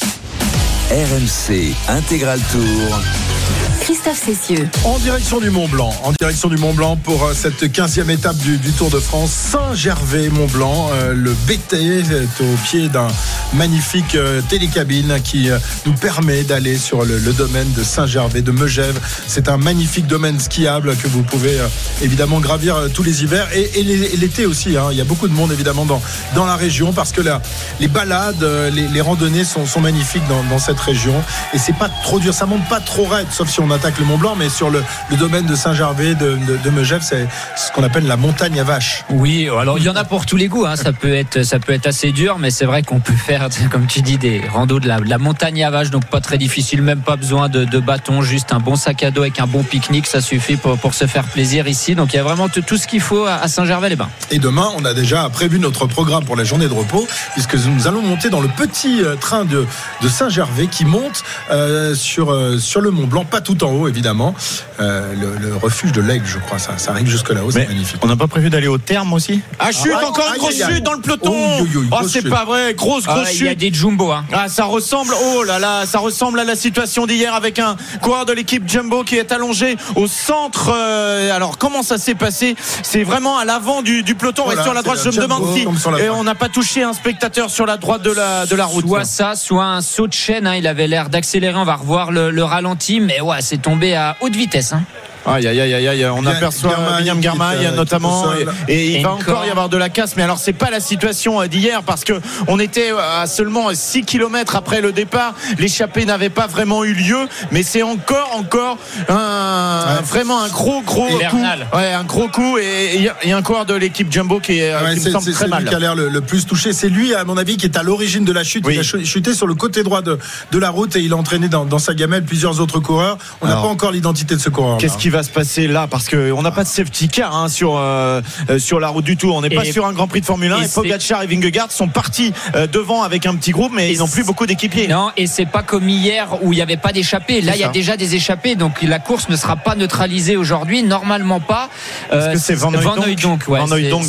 RMC 1.05 1.75
Intégral 1.87 2.39
Tour. 2.51 3.74
Christophe 3.85 4.17
Cessieux. 4.25 4.67
En 4.83 4.97
direction 4.97 5.39
du 5.39 5.51
Mont 5.51 5.67
Blanc, 5.67 5.93
en 6.01 6.11
direction 6.11 6.49
du 6.49 6.57
Mont 6.57 6.73
Blanc 6.73 6.95
pour 6.95 7.23
euh, 7.23 7.33
cette 7.35 7.61
15e 7.65 8.09
étape 8.09 8.35
du, 8.37 8.57
Tour 8.71 8.89
de 8.89 8.99
France, 8.99 9.29
Saint-Gervais-Mont 9.29 10.47
Blanc. 10.47 10.89
Euh, 10.91 11.13
le 11.13 11.35
BT 11.45 11.99
est 11.99 12.41
au 12.41 12.55
pied 12.63 12.89
d'un 12.89 13.05
magnifique 13.53 14.15
euh, 14.15 14.41
télécabine 14.49 15.19
qui 15.23 15.49
nous 15.85 15.93
permet 15.93 16.41
d'aller 16.41 16.79
sur 16.79 17.05
le, 17.05 17.19
domaine 17.33 17.71
de 17.73 17.83
Saint-Gervais, 17.83 18.41
de 18.41 18.49
Megève. 18.49 18.99
C'est 19.27 19.49
un 19.49 19.57
magnifique 19.57 20.07
domaine 20.07 20.39
skiable 20.39 20.95
que 20.97 21.07
vous 21.07 21.21
pouvez 21.21 21.55
évidemment 22.01 22.39
gravir 22.39 22.77
tous 22.91 23.03
les 23.03 23.21
hivers 23.21 23.47
et, 23.53 23.83
l'été 23.83 24.47
aussi. 24.47 24.77
hein. 24.77 24.87
Il 24.89 24.97
y 24.97 25.01
a 25.01 25.05
beaucoup 25.05 25.27
de 25.27 25.33
monde 25.33 25.51
évidemment 25.51 25.85
dans, 25.85 26.01
dans 26.33 26.47
la 26.47 26.55
région 26.55 26.91
parce 26.91 27.11
que 27.11 27.21
là, 27.21 27.39
les 27.79 27.87
balades, 27.87 28.43
les, 28.73 29.01
randonnées 29.01 29.43
sont, 29.43 29.79
magnifiques 29.79 30.27
dans, 30.27 30.43
dans 30.45 30.57
cette 30.57 30.79
région 30.79 31.13
et 31.53 31.59
c'est 31.59 31.77
pas 31.77 31.89
trop 31.89 32.19
dur, 32.19 32.33
ça 32.33 32.47
monte 32.47 32.67
pas 32.67 32.79
trop 32.79 33.05
raide, 33.05 33.27
sauf 33.29 33.47
si 33.47 33.59
on 33.59 33.74
attaque 33.75 33.99
le 33.99 34.05
Mont 34.05 34.17
Blanc, 34.17 34.35
mais 34.37 34.49
sur 34.49 34.69
le, 34.69 34.83
le 35.11 35.17
domaine 35.17 35.45
de 35.45 35.55
Saint-Gervais, 35.55 36.15
de, 36.15 36.37
de, 36.47 36.57
de 36.63 36.69
Megève, 36.69 37.01
c'est 37.03 37.27
ce 37.55 37.71
qu'on 37.71 37.83
appelle 37.83 38.07
la 38.07 38.17
montagne 38.17 38.59
à 38.59 38.63
vaches. 38.63 39.03
Oui, 39.09 39.47
alors 39.59 39.77
il 39.77 39.83
y 39.85 39.89
en 39.89 39.95
a 39.95 40.03
pour 40.03 40.25
tous 40.25 40.37
les 40.37 40.47
goûts. 40.47 40.65
hein. 40.65 40.75
Ça 40.75 40.91
peut 40.93 41.13
être, 41.13 41.43
ça 41.43 41.59
peut 41.59 41.73
être 41.73 41.87
assez 41.87 42.11
dur, 42.11 42.37
mais 42.39 42.51
c'est 42.51 42.65
vrai 42.65 42.81
qu'on 42.83 42.99
peut 42.99 43.13
faire, 43.13 43.47
comme 43.71 43.87
tu 43.87 44.01
dis, 44.01 44.17
des 44.17 44.41
randos 44.51 44.79
de 44.79 44.87
la, 44.87 44.99
de 44.99 45.09
la 45.09 45.17
montagne 45.17 45.63
à 45.63 45.69
vache, 45.69 45.89
donc 45.91 46.05
pas 46.05 46.21
très 46.21 46.37
difficile, 46.37 46.81
même 46.81 47.01
pas 47.01 47.15
besoin 47.15 47.49
de, 47.49 47.65
de 47.65 47.79
bâton, 47.79 48.21
juste 48.21 48.51
un 48.53 48.59
bon 48.59 48.75
sac 48.75 49.03
à 49.03 49.11
dos 49.11 49.21
avec 49.21 49.39
un 49.39 49.47
bon 49.47 49.63
pique-nique, 49.63 50.07
ça 50.07 50.21
suffit 50.21 50.55
pour, 50.57 50.77
pour 50.77 50.93
se 50.93 51.05
faire 51.05 51.23
plaisir 51.25 51.67
ici. 51.67 51.95
Donc 51.95 52.13
il 52.13 52.17
y 52.17 52.19
a 52.19 52.23
vraiment 52.23 52.49
tout, 52.49 52.77
ce 52.77 52.87
qu'il 52.87 53.01
faut 53.01 53.25
à 53.25 53.35
à 53.35 53.47
Saint-Gervais-les-Bains. 53.47 54.09
Et 54.31 54.39
demain, 54.39 54.69
on 54.77 54.85
a 54.85 54.93
déjà 54.93 55.29
prévu 55.29 55.59
notre 55.59 55.85
programme 55.85 56.23
pour 56.25 56.35
la 56.35 56.43
journée 56.45 56.67
de 56.67 56.73
repos, 56.73 57.05
puisque 57.33 57.55
nous 57.55 57.87
allons 57.87 58.01
monter 58.01 58.29
dans 58.29 58.39
le 58.41 58.47
petit 58.47 59.03
euh, 59.03 59.15
train 59.15 59.45
de, 59.45 59.67
de 60.01 60.07
Saint-Gervais 60.07 60.67
qui 60.67 60.83
monte 60.85 61.23
euh, 61.51 61.93
sur, 61.93 62.31
euh, 62.31 62.57
sur 62.57 62.81
le 62.81 62.89
Mont 62.91 63.05
Blanc, 63.07 63.25
pas 63.25 63.41
tout 63.41 63.63
en 63.63 63.64
haut 63.71 63.87
évidemment, 63.87 64.33
Euh, 64.81 65.13
le, 65.13 65.37
le 65.47 65.55
refuge 65.55 65.93
de 65.93 66.01
l'Aigle, 66.01 66.25
je 66.27 66.37
crois, 66.37 66.59
ça, 66.59 66.77
ça 66.77 66.91
arrive 66.91 67.07
jusque 67.07 67.29
là-haut, 67.29 67.49
c'est 67.49 67.65
magnifique. 67.67 67.97
on 68.03 68.07
n'a 68.07 68.17
pas 68.17 68.27
prévu 68.27 68.49
d'aller 68.49 68.67
au 68.67 68.77
terme 68.77 69.13
aussi? 69.13 69.39
Ah, 69.59 69.71
chute, 69.71 69.91
Ah, 69.95 70.05
encore 70.07 70.25
une 70.33 70.39
grosse 70.39 70.55
chute 70.55 70.83
dans 70.83 70.91
le 70.93 70.99
peloton 71.01 71.33
Oh, 71.61 71.65
Oh, 71.91 71.97
c'est 72.07 72.19
chute. 72.21 72.29
pas 72.29 72.43
vrai, 72.43 72.73
grosse, 72.73 73.05
grosse 73.05 73.27
Ah, 73.27 73.31
il 73.31 73.43
y 73.43 73.47
a 73.47 73.51
chute 73.51 73.59
des 73.59 73.73
jumbo. 73.73 74.11
Hein. 74.11 74.25
Ah, 74.33 74.49
ça 74.49 74.65
ressemble, 74.65 75.13
oh 75.33 75.43
là 75.43 75.59
là, 75.59 75.85
ça 75.85 75.99
ressemble 75.99 76.39
à 76.39 76.43
la 76.43 76.55
situation 76.57 77.05
d'hier 77.05 77.33
avec 77.33 77.57
un 77.59 77.77
coureur 78.01 78.25
de 78.25 78.33
l'équipe 78.33 78.67
Jumbo 78.67 79.03
qui 79.03 79.15
est 79.15 79.31
allongé 79.31 79.77
au 79.95 80.07
centre. 80.07 80.71
euh, 80.75 81.33
alors, 81.35 81.57
comment 81.57 81.83
ça 81.83 81.97
s'est 81.97 82.15
passé? 82.15 82.55
C'est 82.83 83.03
vraiment 83.03 83.37
à 83.37 83.45
l'avant 83.45 83.81
du, 83.81 84.03
du 84.03 84.15
peloton, 84.15 84.43
Voilà, 84.45 84.59
et 84.61 84.63
sur 84.63 84.73
la 84.73 84.81
droite. 84.81 84.99
Je 85.03 85.09
me 85.09 85.21
demande 85.21 85.53
si 85.55 85.65
et 86.03 86.09
on 86.09 86.23
n'a 86.23 86.35
pas 86.35 86.49
touché 86.49 86.83
un 86.83 86.93
spectateur 86.93 87.49
sur 87.49 87.65
la 87.65 87.77
droite 87.77 88.01
de 88.01 88.11
la, 88.11 88.45
de 88.45 88.55
la 88.55 88.65
route. 88.65 88.85
Soit 88.87 89.05
ça, 89.05 89.35
soit 89.35 89.65
un 89.65 89.81
saut 89.81 90.07
de 90.07 90.13
chaîne. 90.13 90.47
hein. 90.47 90.55
Il 90.55 90.67
avait 90.67 90.87
l'air 90.87 91.09
d'accélérer. 91.09 91.55
On 91.57 91.63
va 91.63 91.75
revoir 91.75 92.11
le, 92.11 92.29
le 92.31 92.43
ralenti, 92.43 92.99
mais 92.99 93.21
ouais, 93.21 93.37
c'est 93.41 93.54
tombé 93.57 93.95
à 93.95 94.17
haute 94.21 94.35
vitesse. 94.35 94.73
Hein. 94.73 94.83
Aïe, 95.25 95.47
aïe, 95.47 95.59
aïe, 95.59 95.73
aïe, 95.73 95.87
aïe, 95.87 96.05
on 96.05 96.25
aperçoit 96.25 96.75
William 96.97 97.17
est, 97.17 97.21
Garmail 97.21 97.65
euh, 97.65 97.71
notamment, 97.71 98.25
est 98.67 98.73
et, 98.73 98.97
il 98.97 99.03
va 99.03 99.13
encore. 99.13 99.45
y 99.45 99.49
avoir 99.49 99.69
de 99.69 99.77
la 99.77 99.89
casse. 99.89 100.15
Mais 100.15 100.23
alors, 100.23 100.37
c'est 100.37 100.53
pas 100.53 100.69
la 100.69 100.79
situation 100.79 101.41
euh, 101.41 101.47
d'hier 101.47 101.81
parce 101.83 102.03
que 102.03 102.13
on 102.47 102.59
était 102.59 102.91
euh, 102.91 103.21
à 103.21 103.25
seulement 103.27 103.69
6 103.73 104.03
km 104.03 104.55
après 104.55 104.81
le 104.81 104.91
départ. 104.91 105.33
L'échappée 105.57 106.05
n'avait 106.05 106.29
pas 106.29 106.47
vraiment 106.47 106.83
eu 106.83 106.93
lieu, 106.93 107.27
mais 107.51 107.63
c'est 107.63 107.81
encore, 107.83 108.31
encore 108.35 108.77
un, 109.09 109.95
Ouais. 109.95 110.01
vraiment 110.03 110.41
un 110.41 110.47
gros, 110.49 110.81
gros 110.81 111.05
coup. 111.07 111.15
Hivernal. 111.15 111.67
Ouais, 111.73 111.93
un 111.93 112.03
gros 112.03 112.27
coup. 112.27 112.57
Et 112.57 112.95
il 112.95 113.01
y, 113.03 113.09
a- 113.09 113.15
il 113.23 113.29
y 113.29 113.33
a 113.33 113.37
un 113.37 113.41
coureur 113.41 113.65
de 113.65 113.73
l'équipe 113.73 114.11
Jumbo 114.11 114.39
qui, 114.39 114.59
est, 114.59 114.73
Ouais, 114.75 114.93
qui 114.93 114.99
me 114.99 115.03
c'est 115.05 115.11
semble 115.11 115.23
très 115.25 115.33
c'est 115.33 115.45
lui 115.45 115.51
mal. 115.51 115.65
qui 115.65 115.75
a 115.75 115.79
l'air 115.79 115.95
le, 115.95 116.09
le 116.09 116.21
plus 116.21 116.45
touché. 116.45 116.73
C'est 116.73 116.89
lui, 116.89 117.13
à 117.13 117.23
mon 117.23 117.37
avis, 117.37 117.57
qui 117.57 117.65
est 117.65 117.77
à 117.77 117.83
l'origine 117.83 118.25
de 118.25 118.31
la 118.31 118.43
chute. 118.43 118.65
Oui. 118.65 118.75
Il 118.75 118.79
a 118.79 118.83
ch- 118.83 119.03
chuté 119.05 119.33
sur 119.33 119.47
le 119.47 119.55
côté 119.55 119.83
droit 119.83 120.01
de, 120.01 120.17
de 120.51 120.57
la 120.59 120.69
route 120.69 120.95
et 120.95 120.99
il 121.01 121.13
a 121.13 121.15
entraîné 121.17 121.47
dans, 121.47 121.65
dans 121.65 121.79
sa 121.79 121.93
gamelle 121.93 122.23
plusieurs 122.23 122.59
autres 122.61 122.79
coureurs. 122.79 123.17
On 123.41 123.47
n'a 123.47 123.55
pas 123.55 123.61
encore 123.67 123.91
l'identité 123.91 124.35
de 124.35 124.39
ce 124.41 124.49
coureur. 124.49 124.77
Qu'est-ce 124.77 124.97
qui 124.97 125.09
va 125.15 125.23
se 125.23 125.29
passer 125.29 125.67
là 125.67 125.87
Parce 125.89 126.09
qu'on 126.09 126.41
n'a 126.41 126.51
pas 126.51 126.63
de 126.63 126.67
safety 126.69 127.07
car 127.07 127.35
hein, 127.35 127.47
sur, 127.47 127.77
euh, 127.77 128.21
euh, 128.49 128.59
sur 128.59 128.79
la 128.79 128.89
route 128.89 129.05
du 129.05 129.15
tout. 129.17 129.31
On 129.31 129.41
n'est 129.41 129.49
pas 129.49 129.63
sur 129.65 129.85
un 129.85 129.93
Grand 129.93 130.07
Prix 130.07 130.21
de 130.21 130.25
Formule 130.25 130.51
1. 130.51 130.57
et 130.59 130.63
Et, 130.63 130.67
c'est- 130.67 130.73
Pogacar 130.75 131.23
et 131.23 131.27
Vingegaard 131.27 131.71
sont 131.71 131.87
partis 131.87 132.33
euh, 132.55 132.67
devant 132.67 133.03
avec 133.03 133.25
un 133.25 133.35
petit 133.35 133.51
groupe, 133.51 133.71
mais 133.73 133.91
ils 133.93 133.99
n'ont 133.99 134.07
plus 134.07 134.23
beaucoup 134.25 134.45
d'équipiers. 134.45 134.87
Non, 134.87 135.11
et 135.17 135.27
c'est 135.27 135.45
pas 135.45 135.63
comme 135.63 135.87
hier 135.89 136.27
où 136.41 136.51
il 136.51 136.57
n'y 136.57 136.61
avait 136.61 136.77
pas 136.77 136.91
d'échappée. 136.91 137.41
Là, 137.41 137.53
C'est 137.53 137.59
il 137.59 137.61
y 137.61 137.65
a 137.65 137.69
déjà 137.69 137.95
des 137.97 138.15
échappées, 138.15 138.55
donc 138.55 138.81
la 138.81 138.99
course 138.99 139.29
ne 139.29 139.35
sera 139.35 139.55
pas 139.55 139.75
neutralisée 139.75 140.35
aujourd'hui. 140.35 140.83
Normalement 140.83 141.39
pas. 141.39 141.69
Parce 142.09 142.25
Euh, 142.25 142.33
que 142.33 142.37
c'est 142.39 142.55
Van 142.55 142.71
ouais, 142.73 142.77
Van 142.81 142.95
c'est- 142.95 143.15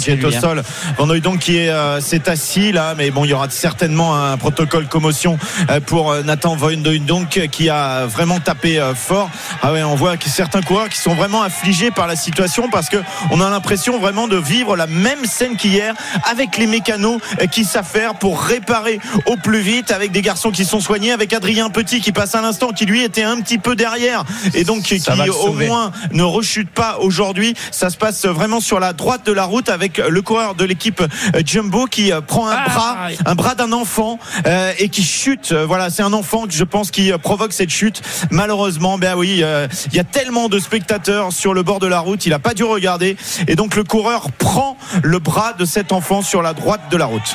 qui 0.03 0.11
est 0.11 0.17
c'est 0.19 0.25
au 0.25 0.29
hein. 0.35 0.41
sol. 0.41 0.63
Van 0.99 1.09
Hooydonk 1.09 1.39
qui 1.39 1.57
est 1.59 1.71
s'est 2.01 2.29
assis 2.29 2.73
là, 2.73 2.95
mais 2.97 3.11
bon, 3.11 3.25
il 3.25 3.31
y 3.31 3.33
aura 3.33 3.49
certainement 3.51 4.15
un 4.17 4.37
protocole 4.37 4.87
commotion 4.89 5.39
pour 5.87 6.15
Nathan 6.25 6.57
Van 6.57 6.69
Hooydonk 6.69 7.49
qui 7.51 7.69
a 7.71 8.07
vraiment 8.07 8.41
tapé 8.41 8.81
fort. 8.95 9.31
Ah 9.63 9.73
ouais, 9.73 9.83
on 9.83 9.95
voit 9.95 10.17
que 10.17 10.29
certains 10.29 10.63
coureurs 10.63 10.89
qui 10.89 10.96
sont 11.01 11.15
vraiment 11.15 11.43
affligés 11.43 11.91
par 11.91 12.07
la 12.07 12.17
situation 12.17 12.69
parce 12.71 12.89
que 12.89 12.97
on 13.31 13.41
a 13.41 13.51
l'impression 13.51 13.99
vraiment 13.99 14.29
de 14.29 14.37
vivre 14.37 14.77
la 14.77 14.87
même 14.87 15.25
scène 15.25 15.57
qu'hier 15.57 15.95
avec 16.25 16.57
les 16.57 16.67
mécanos 16.67 17.21
euh, 17.41 17.47
qui 17.47 17.65
s'affairent 17.65 18.15
pour 18.15 18.41
réparer 18.41 19.01
au 19.27 19.37
plus 19.37 19.61
vite 19.61 19.91
avec 19.91 20.13
des 20.13 20.23
garçons 20.23 20.51
qui 20.51 20.65
sont 20.65 20.81
soignés 20.81 21.13
avec 21.13 21.33
Adrien 21.33 21.71
Petit 21.71 22.01
qui 22.01 22.13
passe 22.13 22.35
à 22.35 22.41
l'instant 22.41 22.69
qui 22.69 22.87
lui 22.87 23.03
était 23.03 23.23
un 23.23 23.41
petit 23.41 23.59
peu 23.59 23.77
derrière 23.77 24.25
et 24.55 24.65
donc 24.65 24.83
qui 24.83 25.03
au 25.45 25.53
moins 25.53 25.93
ne 26.13 26.23
rechute 26.23 26.71
pas 26.71 26.99
aujourd'hui. 27.01 27.55
Ça 27.71 27.91
se 27.91 27.97
passe 27.97 28.25
vraiment 28.27 28.61
sur 28.61 28.81
la 28.81 28.93
droite 28.93 29.25
de 29.27 29.33
la 29.33 29.45
route 29.45 29.69
avec 29.69 29.99
le 29.99 30.23
coureur 30.23 30.55
de 30.55 30.65
l'équipe 30.65 31.01
euh, 31.01 31.43
Jumbo 31.45 31.87
qui 31.87 32.13
euh, 32.13 32.21
prend 32.21 32.49
un 32.49 32.57
Ah, 32.57 32.69
bras, 32.69 32.97
un 33.25 33.35
bras 33.35 33.55
d'un 33.55 33.73
enfant 33.73 34.19
euh, 34.47 34.73
et 34.79 34.89
qui 34.89 35.03
chute. 35.03 35.53
Voilà, 35.53 35.91
c'est 35.91 36.03
un 36.03 36.13
enfant 36.13 36.47
que 36.47 36.53
je 36.53 36.65
pense 36.65 36.91
qui 36.91 37.13
provoque 37.23 37.53
cette 37.53 37.71
chute. 37.71 38.03
Malheureusement, 38.31 38.99
ben 38.99 39.15
oui, 39.17 39.41
euh, 39.43 39.67
il 39.91 39.97
y 39.97 40.01
a 40.01 40.05
tellement 40.05 40.49
de 40.49 40.59
spectateurs 40.59 40.86
sur 41.31 41.55
le 41.55 41.63
bord 41.63 41.79
de 41.79 41.87
la 41.87 42.01
route, 42.01 42.27
il 42.27 42.33
a 42.33 42.39
pas 42.39 42.55
dû 42.55 42.65
regarder 42.65 43.17
et 43.49 43.57
donc 43.57 43.77
le 43.77 43.85
coureur 43.85 44.31
prend 44.33 44.77
le 45.03 45.19
bras 45.19 45.53
de 45.53 45.65
cet 45.65 45.93
enfant 45.93 46.23
sur 46.23 46.43
la 46.43 46.53
droite 46.53 46.83
de 46.91 46.97
la 46.97 47.07
route. 47.07 47.35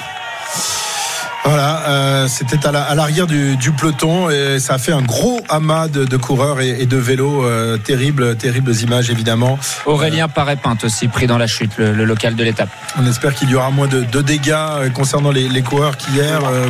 Voilà, 1.44 1.84
euh, 1.88 2.28
c'était 2.28 2.66
à 2.68 2.72
la- 2.72 2.84
à 2.84 2.94
l'arrière 2.96 3.26
du, 3.26 3.58
du 3.58 3.72
peloton 3.72 4.30
et 4.30 4.60
ça 4.60 4.76
a 4.76 4.78
fait 4.78 4.92
un 4.92 5.02
gros 5.02 5.42
amas 5.50 5.88
de, 5.88 6.06
de 6.06 6.18
coureurs 6.18 6.62
et, 6.62 6.82
et 6.82 6.86
de 6.86 6.98
vélos. 6.98 7.44
euh, 7.46 7.78
terribles, 7.78 8.36
terribles 8.36 8.74
images 8.76 9.10
évidemment. 9.10 9.58
Aurélien 9.86 10.28
Paré-Pinte 10.28 10.84
aussi 10.84 11.08
pris 11.08 11.26
dans 11.26 11.38
la 11.40 11.48
chute, 11.48 11.72
le, 11.78 11.94
le 11.94 12.06
local 12.06 12.36
de 12.36 12.44
l'étape. 12.44 12.70
On 13.02 13.08
espère 13.10 13.34
qu'il 13.34 13.50
y 13.50 13.56
aura 13.56 13.72
moins 13.72 13.88
de, 13.88 14.02
de 14.04 14.22
dégâts 14.22 14.52
euh, 14.54 14.90
concernant 14.92 15.32
les, 15.32 15.50
les 15.50 15.62
coureurs 15.64 15.98
qu'hier. 15.98 16.40
euh, 16.46 16.68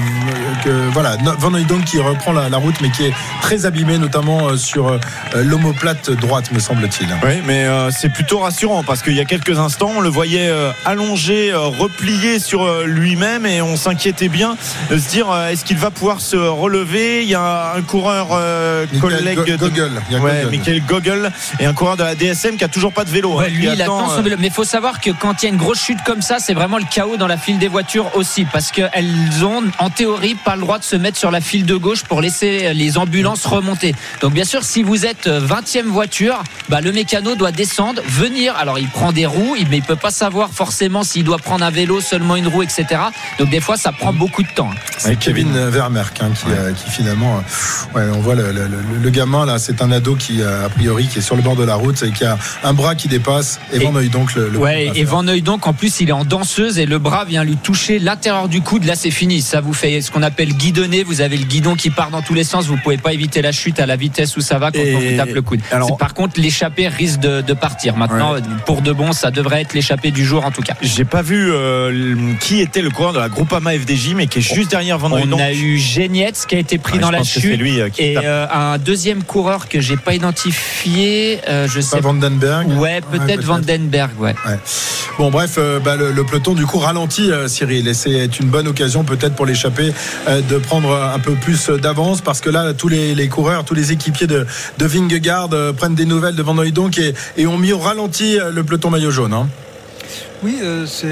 que, 0.64 0.70
voilà, 0.94 1.18
Van 1.40 1.54
Hooydonk 1.54 1.84
qui 1.86 2.00
reprend 2.00 2.32
la, 2.32 2.48
la 2.50 2.58
route 2.58 2.76
mais 2.82 2.90
qui 2.92 3.06
est 3.06 3.14
très 3.42 3.66
abîmé, 3.66 3.98
notamment 3.98 4.48
euh, 4.50 4.58
sur 4.58 4.88
euh, 4.88 5.00
l'omoplate 5.36 6.12
droite, 6.12 6.52
me 6.54 6.60
semble-t-il. 6.60 7.08
Oui, 7.24 7.42
mais 7.46 7.66
euh, 7.66 7.90
c'est 7.92 8.10
plutôt 8.10 8.40
rassurant 8.40 8.84
parce 8.84 9.02
qu'il 9.02 9.14
y 9.16 9.20
a 9.20 9.26
quelques 9.26 9.60
instants, 9.60 9.92
on 9.98 10.02
le 10.02 10.10
voyait 10.10 10.50
euh, 10.50 10.72
allongé, 10.86 11.52
euh, 11.52 11.60
replié 11.60 12.40
sur 12.40 12.64
euh, 12.64 12.86
lui-même 12.86 13.46
et 13.46 13.62
on 13.62 13.76
s'inquiétait 13.76 14.30
bien 14.30 14.56
de 14.90 14.98
se 14.98 15.10
dire 15.10 15.30
euh, 15.32 15.50
est-ce 15.50 15.64
qu'il 15.66 15.78
va 15.78 15.92
pouvoir 15.92 16.22
se 16.22 16.36
relever? 16.36 17.24
Il 17.24 17.30
y 17.30 17.36
a 17.36 17.74
un 17.76 17.82
coureur 17.82 18.30
euh, 18.32 18.86
Michael 18.94 19.00
collègue 19.18 19.38
Go- 19.38 19.44
de 19.46 19.56
Gogol, 19.58 20.02
il 20.10 20.14
y 20.14 20.16
a 20.18 20.22
ouais, 20.22 20.32
Gogol. 20.44 20.52
Michael 20.52 20.86
Gogol 20.86 21.32
et 21.60 21.66
un 21.66 21.74
coureur 21.74 21.98
de 21.98 22.04
la 22.04 22.16
DSM 22.16 22.58
qui 22.58 22.64
a 22.64 22.68
toujours 22.68 22.94
pas 22.94 23.04
de 23.06 23.10
vélo. 23.10 23.36
Ouais, 23.38 23.46
hein, 23.46 23.50
lui, 23.50 23.68
qui 23.68 23.74
il 23.74 23.82
attend, 23.82 24.00
attend 24.00 24.10
son 24.10 24.20
euh, 24.20 24.22
vélo. 24.22 24.36
Mais 24.40 24.48
il 24.48 24.54
faut 24.54 24.64
savoir 24.64 25.00
que 25.02 25.12
quand 25.12 25.42
il 25.42 25.46
y 25.46 25.50
a 25.50 25.52
une 25.52 25.58
grosse 25.60 25.82
chute 25.82 26.02
comme 26.06 26.22
ça, 26.22 26.38
c'est 26.40 26.54
vraiment 26.54 26.78
le 26.78 26.86
chaos 26.92 27.18
dans 27.18 27.28
la 27.28 27.38
file 27.38 27.58
des 27.60 27.68
voitures 27.68 28.16
aussi. 28.16 28.46
Parce 28.46 28.72
qu'elles 28.72 29.44
ont, 29.46 29.64
en 29.80 29.90
théorie, 29.90 30.36
pas 30.36 30.56
le 30.56 30.62
droit 30.62 30.80
de 30.80 30.84
se 30.84 30.96
mettre 30.96 31.18
sur 31.18 31.32
la 31.32 31.42
file 31.42 31.66
de 31.66 31.76
gauche 31.76 32.04
pour 32.04 32.22
laisser 32.22 32.74
les 32.74 32.98
ambulances 32.98 33.46
remonter. 33.46 33.96
Donc, 34.22 34.34
bien 34.34 34.44
sûr, 34.46 34.64
si 34.64 34.84
vous 34.84 35.06
êtes 35.06 35.28
20e 35.28 35.84
voiture, 35.86 36.42
bah, 36.70 36.82
le 36.82 36.92
mécano 36.92 37.36
doit 37.36 37.52
descendre, 37.52 38.02
venir. 38.06 38.56
Alors, 38.58 38.80
il 38.80 38.88
prend 38.90 39.12
des 39.12 39.26
roues, 39.26 39.56
mais 39.70 39.78
il 39.78 39.84
peut 39.84 39.96
pas 39.96 40.12
savoir 40.12 40.50
forcément 40.52 41.04
s'il 41.04 41.24
doit 41.24 41.38
prendre 41.38 41.64
un 41.66 41.70
vélo, 41.70 42.02
seulement 42.02 42.36
une 42.36 42.48
roue, 42.48 42.64
etc. 42.64 42.86
Donc, 43.40 43.50
des 43.50 43.60
fois, 43.62 43.78
ça 43.78 43.92
prend 43.92 44.14
beaucoup 44.14 44.44
de 44.44 44.48
temps. 44.56 44.70
C'est 44.98 45.18
Kevin 45.18 45.52
Vermerck 45.70 46.22
hein, 46.22 46.30
qui, 46.36 46.46
euh, 46.52 46.72
qui 46.74 46.90
finalement, 46.90 47.42
euh, 47.96 47.98
ouais, 48.00 48.12
on 48.16 48.20
voit 48.22 48.36
le, 48.36 48.52
le- 48.52 48.68
le- 48.68 49.00
le 49.02 49.10
gamin 49.10 49.46
là, 49.46 49.58
c'est 49.60 49.82
un 49.82 49.92
ado 49.92 50.16
qui 50.16 50.42
euh, 50.42 50.66
a 50.66 50.70
priori 50.70 51.08
qui 51.08 51.20
est 51.20 51.22
sur 51.22 51.36
le 51.36 51.42
bord 51.42 51.56
de 51.56 51.64
la 51.64 51.76
route 51.76 52.02
et 52.04 52.12
qui 52.12 52.24
a 52.26 52.38
un 52.64 52.74
bras 52.74 52.96
qui 52.96 53.08
dépasse 53.08 53.60
et, 53.74 53.78
Et- 53.78 53.80
Van 53.86 53.94
Hooydonk 53.96 54.36
le, 54.36 54.50
le 54.50 54.58
Ouais, 54.60 54.92
et. 54.96 55.04
Van 55.04 55.24
donc 55.24 55.68
en 55.68 55.74
plus, 55.74 56.00
il 56.02 56.10
est 56.10 56.14
en 56.14 56.26
danseuse 56.26 56.78
et 56.80 56.86
le 56.86 57.00
bras 57.00 57.26
vient 57.26 57.44
lui 57.44 57.58
toucher 57.58 58.00
l'intérieur 58.00 58.48
du 58.50 58.62
coude. 58.62 58.86
Là, 58.86 58.96
c'est 58.96 59.12
fini. 59.12 59.42
Ça 59.42 59.62
vous 59.62 59.74
fait 59.74 60.02
ce 60.02 60.12
qu'on 60.12 60.24
appelle 60.24 60.54
guidonner. 60.54 61.04
Vous 61.04 61.22
avez 61.22 61.38
le 61.38 61.46
guidon 61.46 61.76
qui 61.76 61.90
part 61.90 62.10
dans 62.12 62.22
tous 62.22 62.34
les 62.34 62.44
sens. 62.44 62.66
Vous 62.68 62.78
pouvez 62.78 62.98
pas 62.98 63.14
éviter 63.14 63.42
la 63.42 63.52
chute 63.52 63.80
à 63.80 63.86
la 63.86 63.96
vitesse 63.96 64.36
où 64.38 64.42
ça 64.42 64.58
va 64.60 64.72
quand 64.72 64.80
Et- 64.80 64.96
on 64.96 65.00
vous 65.00 65.18
tape 65.18 65.34
le 65.34 65.42
coude. 65.42 65.62
alors- 65.72 65.98
par 65.98 66.14
contre, 66.14 66.40
l'échappée 66.40 66.88
risque 66.88 67.20
de, 67.20 67.42
de 67.42 67.54
partir. 67.54 67.96
Maintenant, 67.98 68.36
pour 68.66 68.82
de 68.82 68.92
bon, 68.92 69.12
ça 69.14 69.32
devrait 69.32 69.62
être 69.62 69.74
l'échappée 69.74 70.12
du 70.12 70.26
jour 70.26 70.46
en 70.46 70.52
tout 70.52 70.62
cas. 70.62 70.74
J'ai 70.82 71.06
pas 71.06 71.22
vu 71.22 71.50
euh, 71.52 72.34
qui 72.40 72.60
était 72.62 72.82
le 72.82 72.90
coureur 72.90 73.14
de 73.14 73.20
la 73.20 73.30
Groupama 73.30 73.72
FDJ, 73.74 74.14
mais 74.16 74.28
qui 74.28 74.40
est 74.40 74.41
juste 74.42 74.72
derrière 74.72 74.98
Van 74.98 75.12
On 75.12 75.40
a 75.40 75.52
eu 75.54 75.78
Genietz 75.78 76.46
qui 76.46 76.56
a 76.56 76.60
été 76.60 76.78
pris 76.78 76.94
Ouais, 76.96 77.00
dans 77.00 77.12
la 77.12 77.24
chute. 77.24 77.58
lui, 77.58 77.80
euh, 77.80 77.90
qui 77.90 78.02
et 78.02 78.18
euh, 78.18 78.46
un 78.52 78.78
deuxième 78.78 79.24
coureur 79.24 79.70
que 79.70 79.80
j'ai 79.80 79.98
pas 79.98 80.14
identifié, 80.14 81.40
euh, 81.48 81.68
je 81.68 81.76
Pas 81.76 81.82
sais 81.82 82.00
Vandenberg. 82.00 82.68
Ouais, 82.80 83.02
peut-être. 83.02 83.42
Vandenberg, 83.44 84.12
ouais. 84.20 84.36
Ouais. 84.46 84.60
Bon, 85.18 85.30
bref, 85.30 85.56
euh, 85.58 85.80
bah, 85.80 85.96
le, 85.96 86.12
le 86.12 86.24
peloton 86.24 86.54
du 86.54 86.66
coup 86.66 86.78
ralentit, 86.80 87.32
euh, 87.32 87.48
Cyril, 87.48 87.88
et 87.88 87.94
c'est 87.94 88.40
une 88.40 88.48
bonne 88.50 88.68
occasion 88.68 89.04
peut-être 89.04 89.36
pour 89.36 89.46
l'échappée 89.46 89.94
euh, 90.28 90.42
de 90.42 90.58
prendre 90.58 90.94
un 90.96 91.20
peu 91.20 91.34
plus 91.34 91.70
d'avance 91.70 92.22
parce 92.22 92.42
que 92.42 92.50
là, 92.50 92.74
tous 92.74 92.88
les, 92.88 93.14
les 93.16 93.28
coureurs, 93.28 93.64
tous 93.66 93.74
les 93.74 93.92
équipiers 93.92 94.28
de, 94.28 94.46
de 94.78 94.86
Vingegaard 94.86 95.50
euh, 95.54 95.74
prennent 95.74 95.96
des 95.96 96.06
nouvelles 96.06 96.36
de 96.36 96.44
Van 96.44 96.58
Hooydonk 96.58 96.98
et, 97.00 97.14
et 97.38 97.48
ont 97.48 97.58
mis 97.58 97.74
au 97.74 97.80
ralenti 97.80 98.40
euh, 98.40 98.52
le 98.52 98.64
peloton 98.64 98.90
maillot 98.90 99.12
jaune. 99.12 99.34
hein. 99.34 99.48
Oui, 100.44 100.58
euh, 100.64 100.88
c'est 100.88 101.06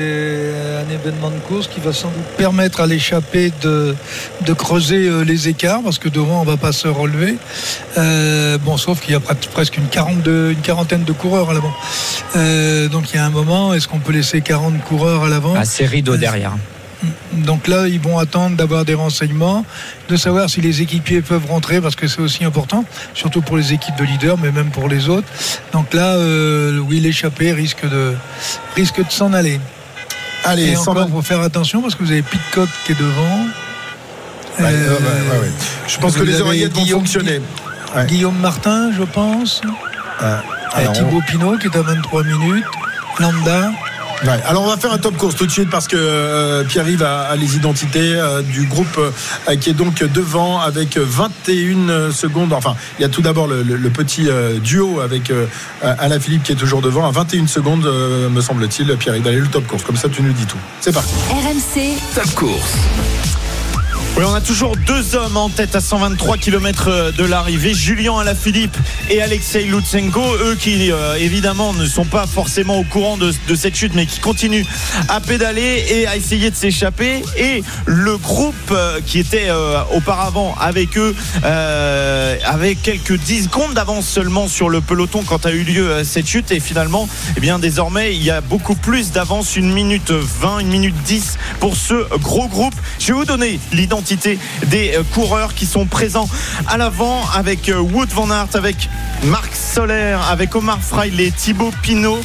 un 0.84 0.90
événement 0.92 1.30
de 1.30 1.38
course 1.48 1.68
qui 1.68 1.80
va 1.80 1.94
sans 1.94 2.08
doute 2.08 2.24
permettre 2.36 2.82
à 2.82 2.88
l'échappée 2.88 3.54
de, 3.62 3.96
de 4.42 4.54
creuser 4.54 5.08
euh, 5.08 5.22
les 5.24 5.48
écarts 5.50 5.82
parce 5.84 6.00
que 6.00 6.10
devant 6.10 6.42
on 6.42 6.46
va 6.46 6.58
pas 6.58 6.72
se 6.72 6.88
relever. 6.88 7.38
Euh, 8.00 8.58
bon, 8.58 8.76
sauf 8.78 9.02
qu'il 9.02 9.12
y 9.12 9.16
a 9.16 9.20
pres- 9.20 9.48
presque 9.54 9.78
une, 9.78 9.88
42, 9.88 10.52
une 10.54 10.62
quarantaine 10.62 11.04
de 11.04 11.14
coureurs 11.14 11.52
à 11.52 11.54
l'avant. 11.54 11.74
Donc 12.92 13.12
il 13.12 13.18
y 13.18 13.20
a 13.20 13.26
un 13.26 13.30
moment, 13.30 13.74
est-ce 13.76 13.88
qu'on 13.88 14.00
peut 14.00 14.14
laisser 14.14 14.42
40 14.42 14.84
coureurs 14.84 15.24
à 15.26 15.30
l'avant? 15.30 15.54
Ah, 15.56 15.64
c'est 15.66 15.86
rideau 15.86 16.18
derrière. 16.18 16.54
Donc 17.34 17.68
là, 17.68 17.88
ils 17.88 18.00
vont 18.00 18.18
attendre 18.20 18.56
d'avoir 18.58 18.84
des 18.86 18.94
renseignements, 18.94 19.66
de 20.10 20.18
savoir 20.18 20.50
si 20.50 20.60
les 20.62 20.82
équipiers 20.82 21.22
peuvent 21.22 21.46
rentrer, 21.48 21.80
parce 21.82 21.96
que 21.96 22.08
c'est 22.08 22.22
aussi 22.22 22.44
important, 22.44 22.84
surtout 23.14 23.42
pour 23.42 23.56
les 23.58 23.72
équipes 23.74 23.96
de 23.98 24.04
leaders, 24.04 24.38
mais 24.38 24.52
même 24.52 24.70
pour 24.70 24.90
les 24.90 25.08
autres. 25.10 25.28
Donc 25.72 25.94
là, 25.94 26.16
euh, 26.16 26.80
oui, 26.80 27.00
l'échappée 27.00 27.52
risque 27.54 27.88
de, 27.90 28.16
risque 28.76 28.98
de 29.06 29.12
s'en 29.12 29.32
aller. 29.34 29.60
Allez, 30.44 30.70
Et 30.72 30.76
120 30.76 30.92
encore, 30.92 31.06
il 31.08 31.12
faut 31.14 31.22
faire 31.22 31.42
attention, 31.42 31.82
parce 31.82 31.96
que 31.96 32.04
vous 32.04 32.12
avez 32.12 32.22
Pitcock 32.22 32.70
qui 32.86 32.92
est 32.94 33.00
devant. 33.00 33.40
Ouais, 34.60 34.66
Euh, 34.66 34.90
ouais, 34.90 34.96
ouais, 34.96 35.40
ouais. 35.42 35.52
Je 35.88 35.98
pense 36.00 36.16
que 36.16 36.24
les 36.24 36.42
oreillettes 36.42 36.74
vont 36.74 36.82
Guillaume- 36.84 37.00
fonctionner. 37.00 37.42
Guillaume 38.08 38.38
Martin, 38.40 38.92
je 38.98 39.04
pense. 39.04 39.62
Alors, 40.74 40.92
Thibaut 40.94 41.22
Pinot 41.28 41.58
qui 41.58 41.68
est 41.68 41.76
à 41.78 41.82
23 41.82 42.24
minutes. 42.24 42.66
Lambda. 43.20 43.72
Ouais, 44.26 44.38
alors 44.46 44.64
on 44.64 44.68
va 44.68 44.76
faire 44.76 44.92
un 44.92 44.98
top 44.98 45.16
course 45.16 45.36
tout 45.36 45.46
de 45.46 45.52
suite 45.52 45.70
parce 45.70 45.88
que 45.88 45.96
euh, 45.98 46.64
Pierre-Yves 46.66 47.04
a, 47.04 47.22
a 47.22 47.36
les 47.38 47.56
identités 47.56 48.16
euh, 48.16 48.42
du 48.42 48.66
groupe 48.66 48.98
euh, 48.98 49.56
qui 49.56 49.70
est 49.70 49.74
donc 49.74 50.04
devant 50.04 50.60
avec 50.60 50.98
21 50.98 52.12
secondes. 52.12 52.52
Enfin, 52.52 52.76
il 52.98 53.02
y 53.04 53.06
a 53.06 53.10
tout 53.10 53.22
d'abord 53.22 53.48
le, 53.48 53.64
le- 53.64 53.78
le 53.78 53.90
petit 53.90 54.28
duo 54.62 55.00
avec 55.00 55.32
Alain 55.82 56.20
Philippe 56.20 56.44
qui 56.44 56.52
est 56.52 56.56
toujours 56.56 56.82
devant 56.82 57.08
à 57.08 57.12
21 57.12 57.48
secondes, 57.48 57.86
me 57.86 58.42
semble-t-il. 58.42 58.94
Pierre-Yves, 58.98 59.26
allez 59.28 59.40
le 59.40 59.48
top 59.48 59.66
course. 59.68 59.84
Comme 59.84 59.96
ça, 59.98 60.10
tu 60.10 60.22
nous 60.22 60.34
dis 60.34 60.46
tout. 60.46 60.58
C'est 60.82 60.94
parti. 60.94 61.14
RMC, 61.32 61.98
Top 62.16 62.34
course. 62.36 62.74
Oui, 64.20 64.26
on 64.28 64.34
a 64.34 64.42
toujours 64.42 64.76
deux 64.76 65.16
hommes 65.16 65.38
en 65.38 65.48
tête 65.48 65.78
à 65.78 65.80
123 65.80 66.36
km 66.36 67.14
de 67.18 67.24
l'arrivée, 67.24 67.74
Julien 67.74 68.18
Alaphilippe 68.20 68.76
et 69.10 69.22
Alexei 69.22 69.64
Lutsenko, 69.64 70.22
eux 70.44 70.58
qui 70.60 70.92
euh, 70.92 71.16
évidemment 71.16 71.74
ne 71.74 71.86
sont 71.86 72.04
pas 72.04 72.28
forcément 72.28 72.80
au 72.80 72.84
courant 72.84 73.16
de, 73.16 73.32
cette 73.56 73.76
chute, 73.76 73.94
mais 73.96 74.06
qui 74.06 74.20
continuent 74.20 74.66
à 75.08 75.22
pédaler 75.22 75.86
et 75.90 76.06
à 76.06 76.18
essayer 76.18 76.50
de 76.52 76.56
s'échapper. 76.56 77.24
Et 77.38 77.64
le 77.86 78.18
groupe 78.18 78.56
euh, 78.72 79.00
qui 79.06 79.20
était 79.20 79.48
euh, 79.48 79.80
auparavant 79.94 80.54
avec 80.60 80.98
eux, 80.98 81.16
euh, 81.46 82.38
avec 82.44 82.82
quelques 82.82 83.18
10 83.18 83.46
secondes 83.46 83.74
d'avance 83.74 84.06
seulement 84.06 84.50
sur 84.50 84.70
le 84.70 84.82
peloton 84.82 85.24
quand 85.26 85.46
a 85.46 85.52
eu 85.52 85.64
lieu 85.64 85.90
euh, 85.90 86.04
cette 86.04 86.28
chute. 86.28 86.52
Et 86.52 86.60
finalement, 86.60 87.08
eh 87.38 87.40
bien 87.40 87.58
désormais, 87.58 88.14
il 88.16 88.24
y 88.24 88.32
a 88.32 88.42
beaucoup 88.42 88.76
plus 88.76 89.14
d'avance, 89.14 89.56
une 89.56 89.72
minute 89.72 90.12
20, 90.12 90.60
une 90.60 90.68
minute 90.68 90.96
10 91.06 91.38
pour 91.62 91.78
ce 91.78 92.18
gros 92.18 92.50
groupe. 92.50 92.76
Je 93.00 93.08
vais 93.08 93.14
vous 93.14 93.26
donner 93.26 93.62
l'idée 93.72 93.96
des 94.16 94.96
euh, 94.96 95.04
coureurs 95.14 95.54
qui 95.54 95.66
sont 95.66 95.86
présents 95.86 96.28
à 96.68 96.78
l'avant 96.78 97.22
avec 97.36 97.70
euh, 97.70 97.80
Wood 97.80 98.10
Van 98.10 98.30
Aert, 98.32 98.48
avec 98.56 98.90
Marc 99.24 99.56
Soler, 99.56 100.18
avec 100.30 100.56
Omar 100.56 100.80
Freile, 100.82 101.32
Thibaut 101.34 101.72
Pinot, 101.84 102.20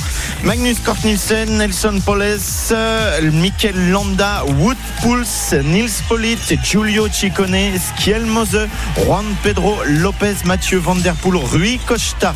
Magnus 0.45 0.79
Cort 0.81 0.97
Nielsen, 1.05 1.59
Nelson 1.59 2.01
Poles, 2.05 2.39
euh, 2.73 3.31
Mikel 3.33 3.91
Landa, 3.91 4.45
Wood 4.59 4.77
Pouls, 5.03 5.25
Nils 5.65 6.03
Polit, 6.09 6.39
Giulio 6.63 7.09
Ciccone, 7.09 7.79
Skiel 7.79 8.25
Mose, 8.25 8.69
Juan 9.05 9.25
Pedro 9.43 9.77
Lopez, 9.87 10.37
Mathieu 10.45 10.79
Van 10.79 10.95
Der 10.95 11.15
Poel, 11.15 11.37
Rui 11.37 11.79
Costa, 11.87 12.35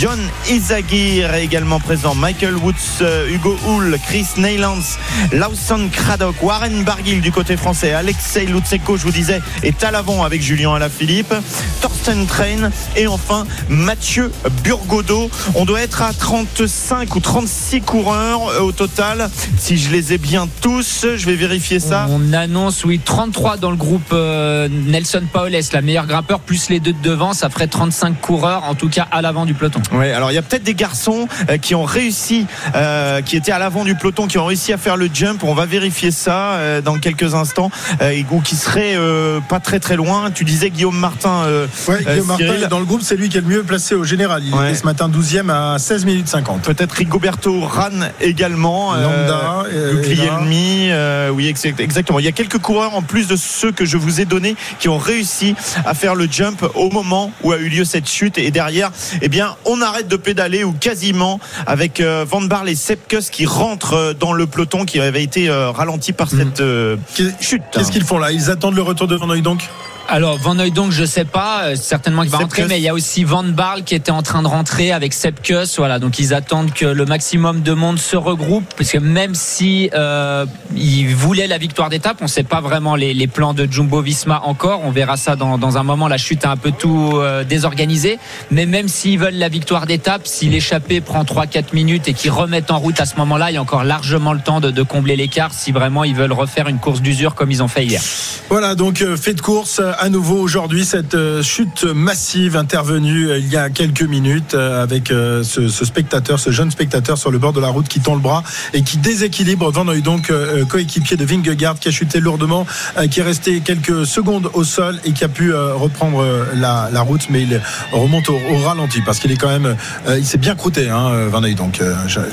John 0.00 0.18
Izagir 0.48 1.34
est 1.34 1.44
également 1.44 1.80
présent, 1.80 2.14
Michael 2.14 2.56
Woods, 2.56 3.04
Hugo 3.30 3.56
Hull, 3.66 3.98
Chris 4.06 4.26
Neylands, 4.38 4.96
Lawson 5.32 5.88
Craddock, 5.92 6.36
Warren 6.42 6.84
Barguil 6.84 7.20
du 7.20 7.32
côté 7.32 7.56
français, 7.56 7.92
Alexei 7.92 8.46
Je 8.94 9.02
vous 9.02 9.10
disais, 9.10 9.42
est 9.64 9.82
à 9.82 9.90
l'avant 9.90 10.22
avec 10.22 10.42
Julien 10.42 10.74
Alaphilippe, 10.74 11.34
Thorsten 11.80 12.26
Train 12.26 12.70
et 12.94 13.08
enfin 13.08 13.44
Mathieu 13.68 14.30
Burgodeau. 14.62 15.28
On 15.56 15.64
doit 15.64 15.80
être 15.80 16.02
à 16.02 16.12
35 16.12 17.16
ou 17.16 17.20
36 17.20 17.80
coureurs 17.80 18.48
euh, 18.48 18.60
au 18.60 18.72
total. 18.72 19.28
Si 19.58 19.76
je 19.76 19.90
les 19.90 20.12
ai 20.12 20.18
bien 20.18 20.48
tous, 20.60 21.06
je 21.16 21.26
vais 21.26 21.34
vérifier 21.34 21.80
ça. 21.80 22.06
On 22.10 22.32
annonce, 22.32 22.84
oui, 22.84 23.00
33 23.04 23.56
dans 23.56 23.70
le 23.70 23.76
groupe 23.76 24.12
euh, 24.12 24.68
Nelson 24.70 25.22
Paoles, 25.32 25.58
la 25.72 25.80
meilleure 25.80 26.06
grimpeur, 26.06 26.40
plus 26.40 26.68
les 26.68 26.78
deux 26.78 26.92
de 26.92 27.02
devant, 27.02 27.32
ça 27.32 27.50
ferait 27.50 27.66
35 27.66 28.20
coureurs, 28.20 28.64
en 28.64 28.74
tout 28.74 28.88
cas 28.88 29.08
à 29.10 29.22
l'avant 29.22 29.46
du 29.46 29.54
peloton. 29.54 29.80
Ouais, 29.92 30.12
alors 30.12 30.30
il 30.30 30.34
y 30.34 30.38
a 30.38 30.42
peut-être 30.42 30.62
des 30.62 30.74
garçons 30.74 31.28
euh, 31.50 31.58
qui 31.58 31.74
ont 31.74 31.84
réussi, 31.84 32.46
euh, 32.74 33.22
qui 33.22 33.36
étaient 33.36 33.52
à 33.52 33.58
l'avant 33.58 33.84
du 33.84 33.94
peloton, 33.94 34.26
qui 34.26 34.38
ont 34.38 34.46
réussi 34.46 34.72
à 34.72 34.78
faire 34.78 34.96
le 34.96 35.08
jump. 35.12 35.42
On 35.44 35.54
va 35.54 35.66
vérifier 35.66 36.10
ça 36.10 36.52
euh, 36.54 36.80
dans 36.80 36.98
quelques 36.98 37.34
instants, 37.34 37.70
euh, 38.02 38.22
ou 38.30 38.40
qui 38.40 38.56
seraient 38.66 38.94
euh, 38.96 39.40
pas 39.48 39.60
très 39.60 39.78
très 39.80 39.96
loin. 39.96 40.30
Tu 40.30 40.44
disais 40.44 40.70
Guillaume 40.70 40.98
Martin. 40.98 41.44
euh, 41.46 41.66
Ouais, 41.88 41.96
euh, 42.06 42.10
Guillaume 42.12 42.26
Martin 42.26 42.44
est 42.64 42.68
dans 42.68 42.78
le 42.78 42.84
groupe, 42.84 43.02
c'est 43.02 43.16
lui 43.16 43.28
qui 43.28 43.38
est 43.38 43.40
le 43.40 43.46
mieux 43.46 43.62
placé 43.62 43.94
au 43.94 44.04
général. 44.04 44.42
Il 44.44 44.54
Ouais. 44.54 44.70
était 44.70 44.78
ce 44.78 44.84
matin 44.84 45.08
12e 45.08 45.50
à 45.50 45.78
16 45.78 46.04
minutes 46.04 46.28
50. 46.28 46.62
Peut-être 46.62 46.92
Rigoberto 46.92 47.60
Ran 47.60 47.90
également. 48.20 48.94
Lambda, 48.94 49.64
euh, 49.72 49.94
Guglielmi. 49.94 50.88
euh, 50.90 51.30
oui, 51.30 51.46
exact- 51.48 51.80
exactement. 51.80 52.18
Il 52.18 52.24
y 52.24 52.28
a 52.28 52.32
quelques 52.32 52.58
coureurs 52.58 52.94
en 52.94 53.02
plus 53.02 53.26
de 53.28 53.36
ceux 53.36 53.72
que 53.72 53.84
je 53.84 53.96
vous 53.96 54.20
ai 54.20 54.24
donnés 54.24 54.56
qui 54.78 54.88
ont 54.88 54.98
réussi 54.98 55.54
à 55.84 55.94
faire 55.94 56.14
le 56.14 56.26
jump 56.30 56.64
au 56.74 56.90
moment 56.90 57.30
où 57.42 57.52
a 57.52 57.58
eu 57.58 57.68
lieu 57.68 57.84
cette 57.84 58.08
chute. 58.08 58.38
Et 58.38 58.50
derrière, 58.50 58.90
eh 59.22 59.28
bien, 59.28 59.54
on 59.64 59.80
arrête 59.80 60.08
de 60.08 60.16
pédaler 60.16 60.64
ou 60.64 60.72
quasiment 60.72 61.38
avec 61.66 62.00
euh, 62.00 62.24
Van 62.28 62.40
Barle 62.42 62.68
et 62.68 62.74
Sepkus 62.74 63.30
qui 63.30 63.46
rentrent 63.46 63.94
euh, 63.94 64.12
dans 64.14 64.32
le 64.32 64.46
peloton 64.46 64.84
qui 64.84 65.00
avait 65.00 65.22
été 65.22 65.48
euh, 65.48 65.70
ralenti 65.70 66.12
par 66.12 66.28
cette 66.30 66.60
euh, 66.60 66.96
Qu'est- 67.14 67.34
chute. 67.40 67.62
Qu'est-ce 67.72 67.92
qu'ils 67.92 68.04
font 68.04 68.18
là? 68.18 68.32
Ils 68.32 68.50
attendent 68.56 68.74
le 68.74 68.82
retour 68.82 69.06
de 69.06 69.16
Van 69.16 69.26
donc 69.36 69.68
Alors 70.08 70.38
Van 70.38 70.54
donc 70.54 70.92
je 70.92 71.04
sais 71.04 71.24
pas, 71.24 71.64
euh, 71.64 71.76
certainement 71.76 72.22
qu'il 72.22 72.30
va 72.30 72.38
rentrer, 72.38 72.64
mais 72.68 72.78
il 72.78 72.82
y 72.82 72.88
a 72.88 72.94
aussi 72.94 73.24
Van 73.24 73.42
Barl 73.42 73.82
qui 73.82 73.94
était 73.94 74.12
en 74.12 74.22
train 74.22 74.42
de 74.42 74.46
rentrer 74.46 74.92
avec 74.92 75.12
Sepp 75.12 75.42
Kuss, 75.42 75.78
voilà, 75.78 75.98
donc 75.98 76.20
ils 76.20 76.32
attendent 76.32 76.72
que 76.72 76.86
le 76.86 77.04
maximum 77.04 77.62
de 77.62 77.72
monde 77.72 77.98
se 77.98 78.16
regroupe, 78.16 78.64
parce 78.76 78.92
que 78.92 78.98
même 78.98 79.34
si 79.34 79.90
euh, 79.94 80.46
ils 80.76 81.12
voulaient 81.14 81.48
la 81.48 81.58
victoire 81.58 81.88
d'étape, 81.88 82.18
on 82.20 82.28
sait 82.28 82.44
pas 82.44 82.60
vraiment 82.60 82.94
les, 82.94 83.14
les 83.14 83.26
plans 83.26 83.52
de 83.52 83.66
Jumbo 83.68 84.00
Visma 84.00 84.42
encore, 84.44 84.82
on 84.84 84.92
verra 84.92 85.16
ça 85.16 85.34
dans, 85.34 85.58
dans 85.58 85.76
un 85.76 85.82
moment, 85.82 86.06
la 86.06 86.18
chute 86.18 86.44
a 86.44 86.52
un 86.52 86.56
peu 86.56 86.70
tout 86.70 87.12
euh, 87.14 87.42
désorganisé, 87.42 88.20
mais 88.52 88.64
même 88.64 88.86
s'ils 88.86 89.18
veulent 89.18 89.34
la 89.34 89.48
victoire 89.48 89.86
d'étape, 89.86 90.22
si 90.24 90.48
l'échappée 90.48 91.00
prend 91.00 91.24
3-4 91.24 91.74
minutes 91.74 92.06
et 92.06 92.14
qu'ils 92.14 92.30
remettent 92.30 92.70
en 92.70 92.78
route 92.78 93.00
à 93.00 93.06
ce 93.06 93.16
moment-là, 93.16 93.50
il 93.50 93.54
y 93.54 93.58
a 93.58 93.62
encore 93.62 93.82
largement 93.82 94.32
le 94.32 94.40
temps 94.40 94.60
de, 94.60 94.70
de 94.70 94.82
combler 94.84 95.16
l'écart 95.16 95.52
si 95.52 95.72
vraiment 95.72 96.04
ils 96.04 96.14
veulent 96.14 96.32
refaire 96.32 96.68
une 96.68 96.78
course 96.78 97.02
d'usure 97.02 97.34
comme 97.34 97.50
ils 97.50 97.62
ont 97.62 97.68
fait 97.68 97.84
hier. 97.84 98.00
Voilà, 98.48 98.76
donc 98.76 99.02
euh, 99.02 99.16
fait 99.16 99.34
de 99.34 99.40
course 99.40 99.80
à 99.98 100.08
nouveau 100.08 100.36
aujourd'hui, 100.36 100.84
cette 100.84 101.14
euh, 101.14 101.42
chute 101.42 101.84
massive 101.84 102.56
intervenue 102.56 103.28
euh, 103.28 103.38
il 103.38 103.48
y 103.48 103.56
a 103.56 103.70
quelques 103.70 104.02
minutes 104.02 104.54
euh, 104.54 104.82
avec 104.82 105.08
ce, 105.08 105.68
spectateur, 105.68 106.38
ce 106.38 106.50
jeune 106.50 106.70
spectateur 106.70 107.18
sur 107.18 107.30
le 107.30 107.38
bord 107.38 107.52
de 107.52 107.60
la 107.60 107.68
route 107.68 107.88
qui 107.88 108.00
tend 108.00 108.14
le 108.14 108.20
bras 108.20 108.42
et 108.72 108.82
qui 108.82 108.98
déséquilibre 108.98 109.70
Van 109.70 109.84
donc 109.84 110.32
coéquipier 110.68 111.16
de 111.16 111.24
Vingegaard 111.24 111.78
qui 111.78 111.88
a 111.88 111.90
chuté 111.90 112.20
lourdement, 112.20 112.66
qui 113.10 113.20
est 113.20 113.22
resté 113.22 113.60
quelques 113.60 114.06
secondes 114.06 114.50
au 114.54 114.64
sol 114.64 114.98
et 115.04 115.12
qui 115.12 115.24
a 115.24 115.28
pu 115.28 115.54
reprendre 115.54 116.24
la, 116.54 117.00
route, 117.00 117.28
mais 117.30 117.42
il 117.42 117.60
remonte 117.92 118.28
au, 118.28 118.38
ralenti 118.64 119.00
parce 119.00 119.18
qu'il 119.18 119.30
est 119.32 119.36
quand 119.36 119.48
même, 119.48 119.76
il 120.08 120.24
s'est 120.24 120.38
bien 120.38 120.54
croûté, 120.54 120.88
hein, 120.88 121.28
Van 121.28 121.40
donc 121.40 121.80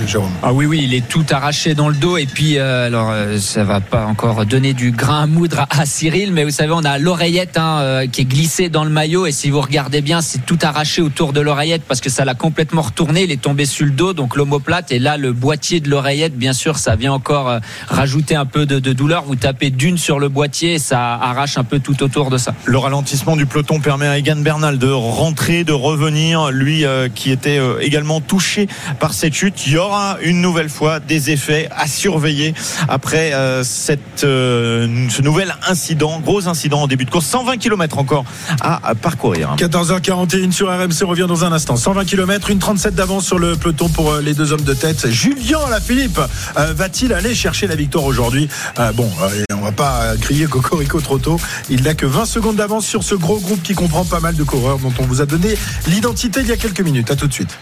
Jérôme. 0.08 0.32
Ah 0.41 0.54
oui, 0.54 0.65
oui, 0.65 0.82
il 0.84 0.93
est 0.93 1.08
tout 1.08 1.26
arraché 1.30 1.76
dans 1.76 1.89
le 1.89 1.95
dos. 1.95 2.17
Et 2.17 2.26
puis, 2.26 2.58
alors, 2.58 3.13
ça 3.39 3.63
va 3.63 3.82
pas 3.82 4.06
encore 4.06 4.45
donner 4.45 4.73
du 4.73 4.91
grain 4.91 5.23
à 5.23 5.28
moudre 5.28 5.65
à 5.69 5.86
Cyril, 5.86 6.34
mais 6.34 6.43
vous 6.43 6.52
savez, 6.52 6.73
on 6.73 6.84
a 6.84 6.97
l'oreillette 6.97 7.52
euh, 7.57 8.07
qui 8.07 8.21
est 8.21 8.25
glissée 8.25 8.69
dans 8.69 8.83
le 8.83 8.89
maillot. 8.89 9.25
Et 9.25 9.31
si 9.31 9.49
vous 9.49 9.61
regardez 9.61 10.01
bien, 10.01 10.21
c'est 10.21 10.45
tout 10.45 10.57
arraché 10.61 11.01
autour 11.01 11.33
de 11.33 11.41
l'oreillette 11.41 11.83
parce 11.87 12.01
que 12.01 12.09
ça 12.09 12.25
l'a 12.25 12.33
complètement 12.33 12.81
retourné. 12.81 13.23
Il 13.23 13.31
est 13.31 13.41
tombé 13.41 13.65
sur 13.65 13.85
le 13.85 13.91
dos, 13.91 14.13
donc 14.13 14.35
l'omoplate. 14.35 14.91
Et 14.91 14.99
là, 14.99 15.17
le 15.17 15.33
boîtier 15.33 15.79
de 15.79 15.89
l'oreillette, 15.89 16.35
bien 16.35 16.53
sûr, 16.53 16.77
ça 16.77 16.95
vient 16.95 17.13
encore 17.13 17.49
euh, 17.49 17.59
rajouter 17.87 18.35
un 18.35 18.45
peu 18.45 18.65
de, 18.65 18.79
douleur. 18.93 19.23
Vous 19.25 19.35
tapez 19.35 19.69
d'une 19.69 19.97
sur 19.97 20.19
le 20.19 20.29
boîtier 20.29 20.73
et 20.75 20.79
ça 20.79 21.13
arrache 21.13 21.57
un 21.57 21.63
peu 21.63 21.79
tout 21.79 22.01
autour 22.03 22.29
de 22.29 22.37
ça. 22.37 22.53
Le 22.65 22.77
ralentissement 22.77 23.35
du 23.35 23.45
peloton 23.45 23.79
permet 23.79 24.07
à 24.07 24.17
Egan 24.17 24.37
Bernal 24.37 24.77
de 24.77 24.89
rentrer, 24.89 25.63
de 25.63 25.73
revenir, 25.73 26.51
lui 26.51 26.85
euh, 26.85 27.09
qui 27.13 27.31
était 27.31 27.59
également 27.81 28.21
touché 28.21 28.67
par 28.99 29.13
cette 29.13 29.33
chute. 29.33 29.67
Il 29.67 29.73
y 29.73 29.77
aura 29.77 30.17
une 30.21 30.41
nouvelle 30.41 30.69
fois 30.69 30.99
des 30.99 31.31
effets 31.31 31.69
à 31.75 31.87
surveiller 31.87 32.53
après 32.87 33.31
cette, 33.63 34.21
ce 34.21 35.21
nouvel 35.21 35.55
incident, 35.67 36.19
gros 36.19 36.47
incident 36.47 36.81
en 36.81 36.87
début 36.87 37.05
de 37.05 37.09
course. 37.09 37.25
120 37.43 37.58
km 37.58 37.97
encore 37.97 38.23
à, 38.62 38.95
parcourir. 38.95 39.56
14h41 39.58 40.51
sur 40.51 40.69
RMC 40.69 41.03
revient 41.03 41.25
dans 41.27 41.43
un 41.43 41.51
instant. 41.51 41.75
120 41.75 42.06
km, 42.06 42.49
une 42.49 42.60
37 42.60 42.95
d'avance 42.95 43.25
sur 43.25 43.38
le 43.38 43.58
peloton 43.58 43.89
pour 43.89 44.13
euh, 44.13 44.21
les 44.21 44.34
deux 44.34 44.53
hommes 44.53 44.62
de 44.62 44.73
tête. 44.73 45.10
Julien 45.10 45.60
Alaphilippe 45.67 46.21
euh, 46.58 46.73
va-t-il 46.73 47.13
aller 47.13 47.36
chercher 47.36 47.67
la 47.67 47.75
victoire 47.75 48.06
aujourd'hui? 48.06 48.47
Euh, 48.79 48.91
Bon, 48.93 49.10
on 49.51 49.62
va 49.62 49.71
pas 49.71 50.15
crier 50.21 50.45
Cocorico 50.45 51.01
trop 51.01 51.17
tôt. 51.17 51.39
Il 51.69 51.84
n'a 51.84 51.95
que 51.95 52.06
20 52.06 52.25
secondes 52.25 52.56
d'avance 52.56 52.86
sur 52.86 53.03
ce 53.03 53.15
gros 53.15 53.39
groupe 53.39 53.63
qui 53.63 53.73
comprend 53.73 54.06
pas 54.06 54.19
mal 54.19 54.36
de 54.36 54.43
coureurs 54.43 54.77
dont 54.77 54.93
on 54.99 55.03
vous 55.03 55.19
a 55.19 55.25
donné 55.25 55.58
l'identité 55.88 56.41
il 56.41 56.47
y 56.47 56.51
a 56.51 56.58
quelques 56.58 56.82
minutes. 56.82 57.12
À 57.12 57.15
tout 57.15 57.27
de 57.27 57.34
suite. 57.34 57.58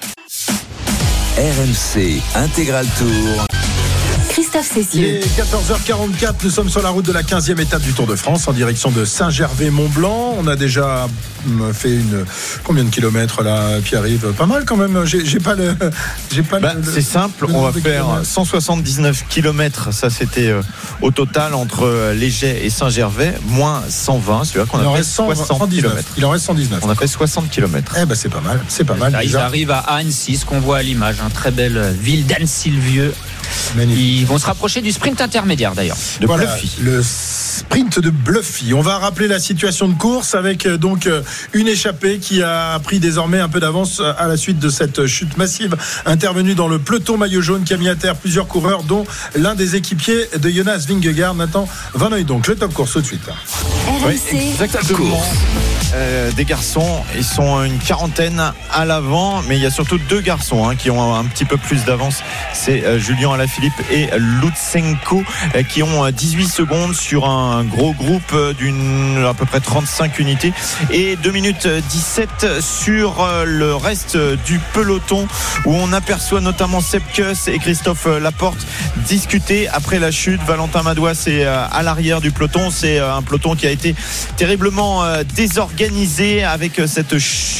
RMC 1.37 2.21
Intégral 2.35 2.85
Tour. 2.97 3.60
Christophe 4.31 4.71
Il 4.77 4.85
Cessieux. 4.85 5.07
est 5.17 5.41
14h44, 5.41 6.35
nous 6.43 6.49
sommes 6.49 6.69
sur 6.69 6.81
la 6.81 6.89
route 6.89 7.05
de 7.05 7.11
la 7.11 7.21
15e 7.21 7.59
étape 7.59 7.81
du 7.81 7.91
Tour 7.91 8.07
de 8.07 8.15
France 8.15 8.47
en 8.47 8.53
direction 8.53 8.89
de 8.89 9.03
Saint-Gervais-Mont-Blanc. 9.03 10.35
On 10.39 10.47
a 10.47 10.55
déjà 10.55 11.07
hum, 11.45 11.73
fait 11.73 11.89
une 11.95 12.23
combien 12.63 12.85
de 12.85 12.89
kilomètres 12.89 13.43
là, 13.43 13.79
Pierre-Yves? 13.83 14.31
Pas 14.37 14.45
mal 14.45 14.63
quand 14.65 14.77
même. 14.77 15.03
J'ai 15.05 15.39
pas 15.39 15.55
le, 15.55 15.75
j'ai 16.33 16.43
pas 16.43 16.59
Bah, 16.61 16.73
c'est 16.81 17.01
simple, 17.01 17.45
le 17.47 17.53
on 17.53 17.61
va 17.63 17.73
faire 17.73 17.81
kilomètres. 18.05 18.25
179 18.25 19.23
km, 19.27 19.91
ça 19.93 20.09
c'était 20.09 20.47
euh, 20.47 20.61
au 21.01 21.11
total 21.11 21.53
entre 21.53 21.83
euh, 21.85 22.13
Léger 22.13 22.65
et 22.65 22.69
Saint-Gervais, 22.69 23.33
moins 23.47 23.83
120, 23.89 24.45
c'est-à-dire 24.45 24.71
qu'on 24.71 24.79
Il 24.79 24.85
en 24.87 24.91
a 24.91 24.93
fait 24.93 24.97
reste 24.99 25.11
100, 25.11 25.25
60 25.35 25.57
119. 25.59 25.91
km. 25.91 26.07
Il 26.17 26.25
en 26.25 26.29
reste 26.29 26.45
119. 26.45 26.79
On 26.83 26.89
a 26.89 26.95
fait 26.95 27.07
60 27.07 27.49
km. 27.49 27.95
Eh 28.01 28.05
ben 28.05 28.15
c'est 28.15 28.29
pas 28.29 28.39
mal, 28.41 28.61
c'est 28.69 28.85
pas 28.85 28.95
mal. 28.95 29.11
Là, 29.11 29.23
ils 29.25 29.35
arrivent 29.35 29.71
à 29.71 29.79
Annecy, 29.79 30.37
ce 30.37 30.45
qu'on 30.45 30.59
voit 30.61 30.77
à 30.77 30.83
l'image, 30.83 31.17
un 31.25 31.29
très 31.29 31.51
belle 31.51 31.93
ville 32.01 32.25
d'Annecy-le-Vieux. 32.25 33.13
Magnifique. 33.75 34.01
Ils 34.20 34.20
vont 34.25 34.37
se 34.37 34.45
rapprocher 34.45 34.81
du 34.81 34.91
sprint 34.91 35.21
intermédiaire 35.21 35.73
d'ailleurs. 35.73 35.97
De 36.19 36.25
Voilà, 36.25 36.45
Bluffy. 36.45 36.71
le 36.81 37.01
sprint 37.03 37.99
de 37.99 38.09
Bluffy. 38.09 38.73
On 38.73 38.81
va 38.81 38.97
rappeler 38.97 39.27
la 39.27 39.39
situation 39.39 39.87
de 39.87 39.93
course 39.93 40.35
avec 40.35 40.65
euh, 40.65 40.77
donc 40.77 41.07
euh, 41.07 41.21
une 41.53 41.67
échappée 41.67 42.19
qui 42.19 42.41
a 42.41 42.79
pris 42.79 42.99
désormais 42.99 43.39
un 43.39 43.49
peu 43.49 43.59
d'avance 43.59 43.99
euh, 43.99 44.13
à 44.17 44.27
la 44.27 44.37
suite 44.37 44.59
de 44.59 44.69
cette 44.69 45.05
chute 45.05 45.37
massive 45.37 45.75
intervenue 46.05 46.55
dans 46.55 46.67
le 46.67 46.79
peloton 46.79 47.17
maillot 47.17 47.41
jaune 47.41 47.63
qui 47.63 47.73
a 47.73 47.77
mis 47.77 47.89
à 47.89 47.95
terre 47.95 48.15
plusieurs 48.15 48.47
coureurs 48.47 48.83
dont 48.83 49.05
l'un 49.35 49.55
des 49.55 49.75
équipiers 49.75 50.27
de 50.37 50.49
Jonas 50.49 50.85
Vingegaard, 50.87 51.35
Nathan 51.35 51.67
Van. 51.93 52.11
Donc 52.25 52.47
le 52.47 52.55
top 52.55 52.73
course 52.73 52.93
tout 52.93 53.01
de 53.01 53.05
suite. 53.05 53.21
Oui. 54.05 54.19
Euh, 55.93 56.31
des 56.31 56.45
garçons, 56.45 57.03
ils 57.15 57.25
sont 57.25 57.63
une 57.63 57.77
quarantaine 57.77 58.41
à 58.71 58.85
l'avant, 58.85 59.41
mais 59.47 59.57
il 59.57 59.61
y 59.61 59.65
a 59.65 59.69
surtout 59.69 59.97
deux 59.97 60.21
garçons 60.21 60.67
hein, 60.67 60.75
qui 60.75 60.89
ont 60.89 61.13
un 61.13 61.25
petit 61.25 61.43
peu 61.43 61.57
plus 61.57 61.83
d'avance. 61.83 62.23
C'est 62.53 62.85
euh, 62.85 62.97
Julien 62.97 63.33
Alaphilippe 63.33 63.73
et 63.91 64.09
Lutsenko 64.17 65.23
euh, 65.55 65.63
qui 65.63 65.83
ont 65.83 66.05
euh, 66.05 66.11
18 66.11 66.47
secondes 66.47 66.95
sur 66.95 67.27
un 67.27 67.65
gros 67.65 67.93
groupe 67.93 68.33
d'une 68.57 69.25
à 69.27 69.33
peu 69.33 69.45
près 69.45 69.59
35 69.59 70.19
unités 70.19 70.53
et 70.91 71.17
2 71.17 71.31
minutes 71.31 71.67
17 71.67 72.61
sur 72.61 73.27
le 73.45 73.75
reste 73.75 74.17
du 74.45 74.59
peloton 74.73 75.27
où 75.65 75.73
on 75.73 75.91
aperçoit 75.91 76.41
notamment 76.41 76.79
Sepkus 76.79 77.47
et 77.47 77.59
Christophe 77.59 78.05
Laporte 78.05 78.65
discuter 79.07 79.67
après 79.67 79.99
la 79.99 80.11
chute. 80.11 80.41
Valentin 80.43 80.83
Madouas 80.83 81.25
est 81.27 81.43
à 81.43 81.83
l'arrière 81.83 82.21
du 82.21 82.31
peloton. 82.31 82.69
C'est 82.71 82.99
un 82.99 83.21
peloton 83.21 83.55
qui 83.55 83.67
a 83.67 83.71
été 83.71 83.95
terriblement 84.37 85.03
désorganisé 85.35 85.80
organisé 85.81 86.43
avec 86.43 86.79
cette 86.85 87.15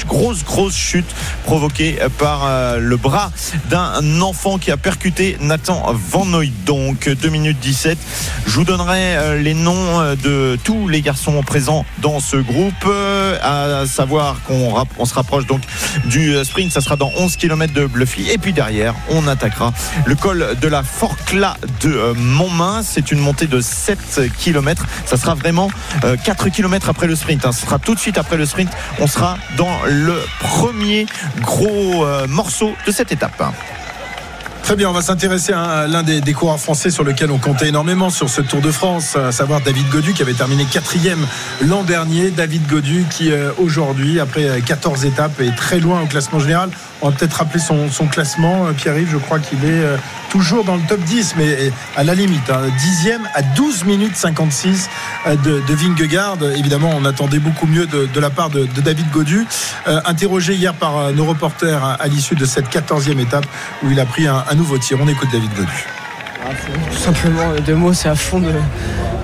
grosse 0.06 0.44
grosse 0.44 0.76
chute 0.76 1.10
provoquée 1.44 1.98
par 2.20 2.78
le 2.78 2.96
bras 2.96 3.32
d'un 3.72 4.22
enfant 4.22 4.60
qui 4.60 4.70
a 4.70 4.78
percuté 4.78 5.38
Nathan 5.42 5.92
Van 5.94 6.26
Noy. 6.26 6.52
Donc 6.68 7.10
2 7.10 7.30
minutes 7.30 7.58
17. 7.60 7.98
Je 8.46 8.52
vous 8.52 8.64
donnerai 8.64 9.42
les 9.42 9.56
noms 9.56 10.14
de 10.24 10.56
tous 10.64 10.88
les 10.88 11.02
garçons 11.02 11.42
présents 11.42 11.84
dans 12.00 12.20
ce 12.20 12.38
groupe, 12.38 12.88
à 13.42 13.86
savoir 13.88 14.40
qu'on 14.44 14.72
on 15.00 15.06
se 15.06 15.16
rapproche 15.16 15.48
donc 15.48 15.62
du 16.06 16.36
sprint. 16.44 16.72
Ça 16.72 16.82
sera 16.82 16.98
dans 16.98 17.12
11 17.18 17.38
km 17.38 17.74
de 17.74 17.88
Bluffy. 17.88 18.30
Et 18.30 18.38
puis 18.38 18.54
derrière, 18.54 18.94
on 19.10 19.28
attaquera 19.28 19.74
le 20.06 20.14
col 20.14 20.46
de 20.62 20.68
la 20.68 20.84
Forcla 20.84 21.58
de 21.82 22.14
Montmain. 22.16 22.82
C'est 22.84 23.12
une 23.12 23.20
montée 23.20 23.48
de 23.48 23.62
7 23.62 24.32
km. 24.38 24.86
Ça 25.08 25.18
sera 25.18 25.34
vraiment 25.34 25.72
4 26.24 26.50
km 26.50 26.90
après 26.90 27.08
le 27.08 27.16
sprint. 27.16 27.48
Hein. 27.48 27.52
Ce 27.52 27.62
sera 27.62 27.80
tout 27.80 27.96
de 27.96 28.00
suite 28.00 28.11
après 28.18 28.38
le 28.38 28.46
sprint. 28.46 28.70
On 29.00 29.08
sera 29.08 29.38
dans 29.58 29.80
le 29.86 30.16
premier 30.40 31.06
gros 31.42 32.06
euh, 32.06 32.28
morceau 32.28 32.74
de 32.86 32.92
cette 32.92 33.12
étape. 33.12 33.42
Très 34.64 34.76
bien, 34.76 34.90
on 34.90 34.94
va 34.94 35.02
s'intéresser 35.02 35.54
à 35.54 35.88
l'un 35.88 36.04
des, 36.04 36.22
coureurs 36.34 36.60
français 36.60 36.92
sur 36.92 37.04
lequel 37.04 37.32
on 37.32 37.40
comptait 37.40 37.70
énormément 37.70 38.10
sur 38.10 38.30
ce 38.30 38.42
Tour 38.42 38.62
de 38.62 38.72
France, 38.72 39.16
à 39.16 39.32
savoir 39.32 39.60
David 39.62 39.90
Godu 39.90 40.14
qui 40.14 40.22
avait 40.22 40.34
terminé 40.34 40.66
quatrième 40.66 41.26
l'an 41.62 41.84
dernier. 41.84 42.30
David 42.30 42.68
Godu 42.68 43.06
qui 43.10 43.32
euh, 43.32 43.52
aujourd'hui, 43.58 44.20
après 44.20 44.62
14 44.62 45.06
étapes, 45.06 45.42
est 45.42 45.56
très 45.56 45.80
loin 45.80 46.02
au 46.02 46.06
classement 46.06 46.40
général. 46.40 46.70
On 47.02 47.10
va 47.10 47.16
peut-être 47.16 47.34
rappeler 47.34 47.60
son, 47.60 48.08
classement. 48.08 48.68
Euh, 48.68 48.74
Pierre-Yves, 48.74 49.10
je 49.12 49.18
crois 49.18 49.40
qu'il 49.40 49.60
est 49.66 49.84
euh, 49.84 49.98
toujours 50.30 50.64
dans 50.64 50.76
le 50.76 50.82
top 50.88 51.00
10, 51.02 51.36
mais 51.38 51.72
à 51.96 52.04
la 52.04 52.14
limite. 52.14 52.50
Hein, 52.50 52.62
dixième 52.80 53.28
à 53.34 53.42
12 53.42 53.86
minutes 53.86 54.16
56 54.16 54.90
de, 55.28 55.62
de 55.68 55.74
Vingegaard. 55.74 56.38
Évidemment, 56.56 56.92
on 56.96 57.06
attendait 57.06 57.40
beaucoup 57.40 57.66
mieux 57.66 57.88
de, 57.88 58.20
la 58.20 58.30
part 58.30 58.50
de, 58.50 58.66
David 58.66 59.10
Godu. 59.12 59.46
interrogé 59.86 60.54
hier 60.54 60.74
par 60.74 61.12
nos 61.14 61.26
reporters 61.26 61.84
à, 61.84 62.08
l'issue 62.08 62.36
de 62.36 62.46
cette 62.46 62.70
14e 62.70 63.20
étape 63.20 63.46
où 63.84 63.92
il 63.92 64.00
a 64.00 64.06
pris 64.06 64.28
un, 64.28 64.44
nouveau 64.56 64.78
tir. 64.78 64.98
On 65.02 65.08
écoute 65.08 65.30
David 65.32 65.52
Godu. 65.56 65.86
Tout 66.92 66.98
simplement, 66.98 67.54
deux 67.66 67.76
mots, 67.76 67.94
c'est 67.94 68.10
à 68.10 68.16
fond 68.16 68.40
de, 68.40 68.52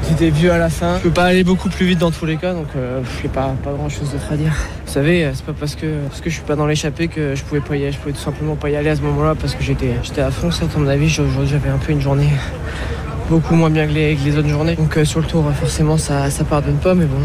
du 0.07 0.13
début 0.15 0.49
à 0.49 0.57
la 0.57 0.69
fin. 0.69 0.97
Je 0.97 1.03
peux 1.03 1.09
pas 1.11 1.25
aller 1.25 1.43
beaucoup 1.43 1.69
plus 1.69 1.85
vite 1.85 1.99
dans 1.99 2.11
tous 2.11 2.25
les 2.25 2.37
cas, 2.37 2.53
donc 2.53 2.67
euh, 2.75 3.01
je 3.17 3.23
n'ai 3.23 3.29
pas, 3.29 3.53
pas 3.63 3.71
grand 3.71 3.89
chose 3.89 4.11
d'autre 4.11 4.31
à 4.31 4.37
dire. 4.37 4.53
Vous 4.85 4.93
savez, 4.93 5.29
c'est 5.33 5.45
pas 5.45 5.53
parce 5.57 5.75
que, 5.75 5.87
parce 6.07 6.21
que 6.21 6.29
je 6.29 6.35
suis 6.35 6.43
pas 6.43 6.55
dans 6.55 6.65
l'échappée 6.65 7.07
que 7.07 7.35
je 7.35 7.43
pouvais 7.43 7.61
pas 7.61 7.75
y 7.75 7.83
aller. 7.83 7.91
Je 7.91 7.97
pouvais 7.97 8.13
tout 8.13 8.21
simplement 8.21 8.55
pas 8.55 8.69
y 8.69 8.75
aller 8.75 8.89
à 8.89 8.95
ce 8.95 9.01
moment-là 9.01 9.35
parce 9.39 9.55
que 9.55 9.63
j'étais, 9.63 9.91
j'étais 10.03 10.21
à 10.21 10.31
fond. 10.31 10.51
Certes, 10.51 10.71
à 10.75 10.79
mon 10.79 10.87
avis, 10.87 11.09
j'avais 11.09 11.69
un 11.69 11.77
peu 11.77 11.91
une 11.91 12.01
journée 12.01 12.29
beaucoup 13.29 13.55
moins 13.55 13.69
bien 13.69 13.87
que 13.87 13.91
les, 13.91 14.15
les 14.15 14.37
autres 14.37 14.47
journées. 14.47 14.75
Donc 14.75 14.97
euh, 14.97 15.05
sur 15.05 15.19
le 15.19 15.25
tour, 15.25 15.43
forcément, 15.59 15.97
ça, 15.97 16.29
ça 16.29 16.43
pardonne 16.43 16.77
pas, 16.77 16.93
mais 16.93 17.05
bon, 17.05 17.17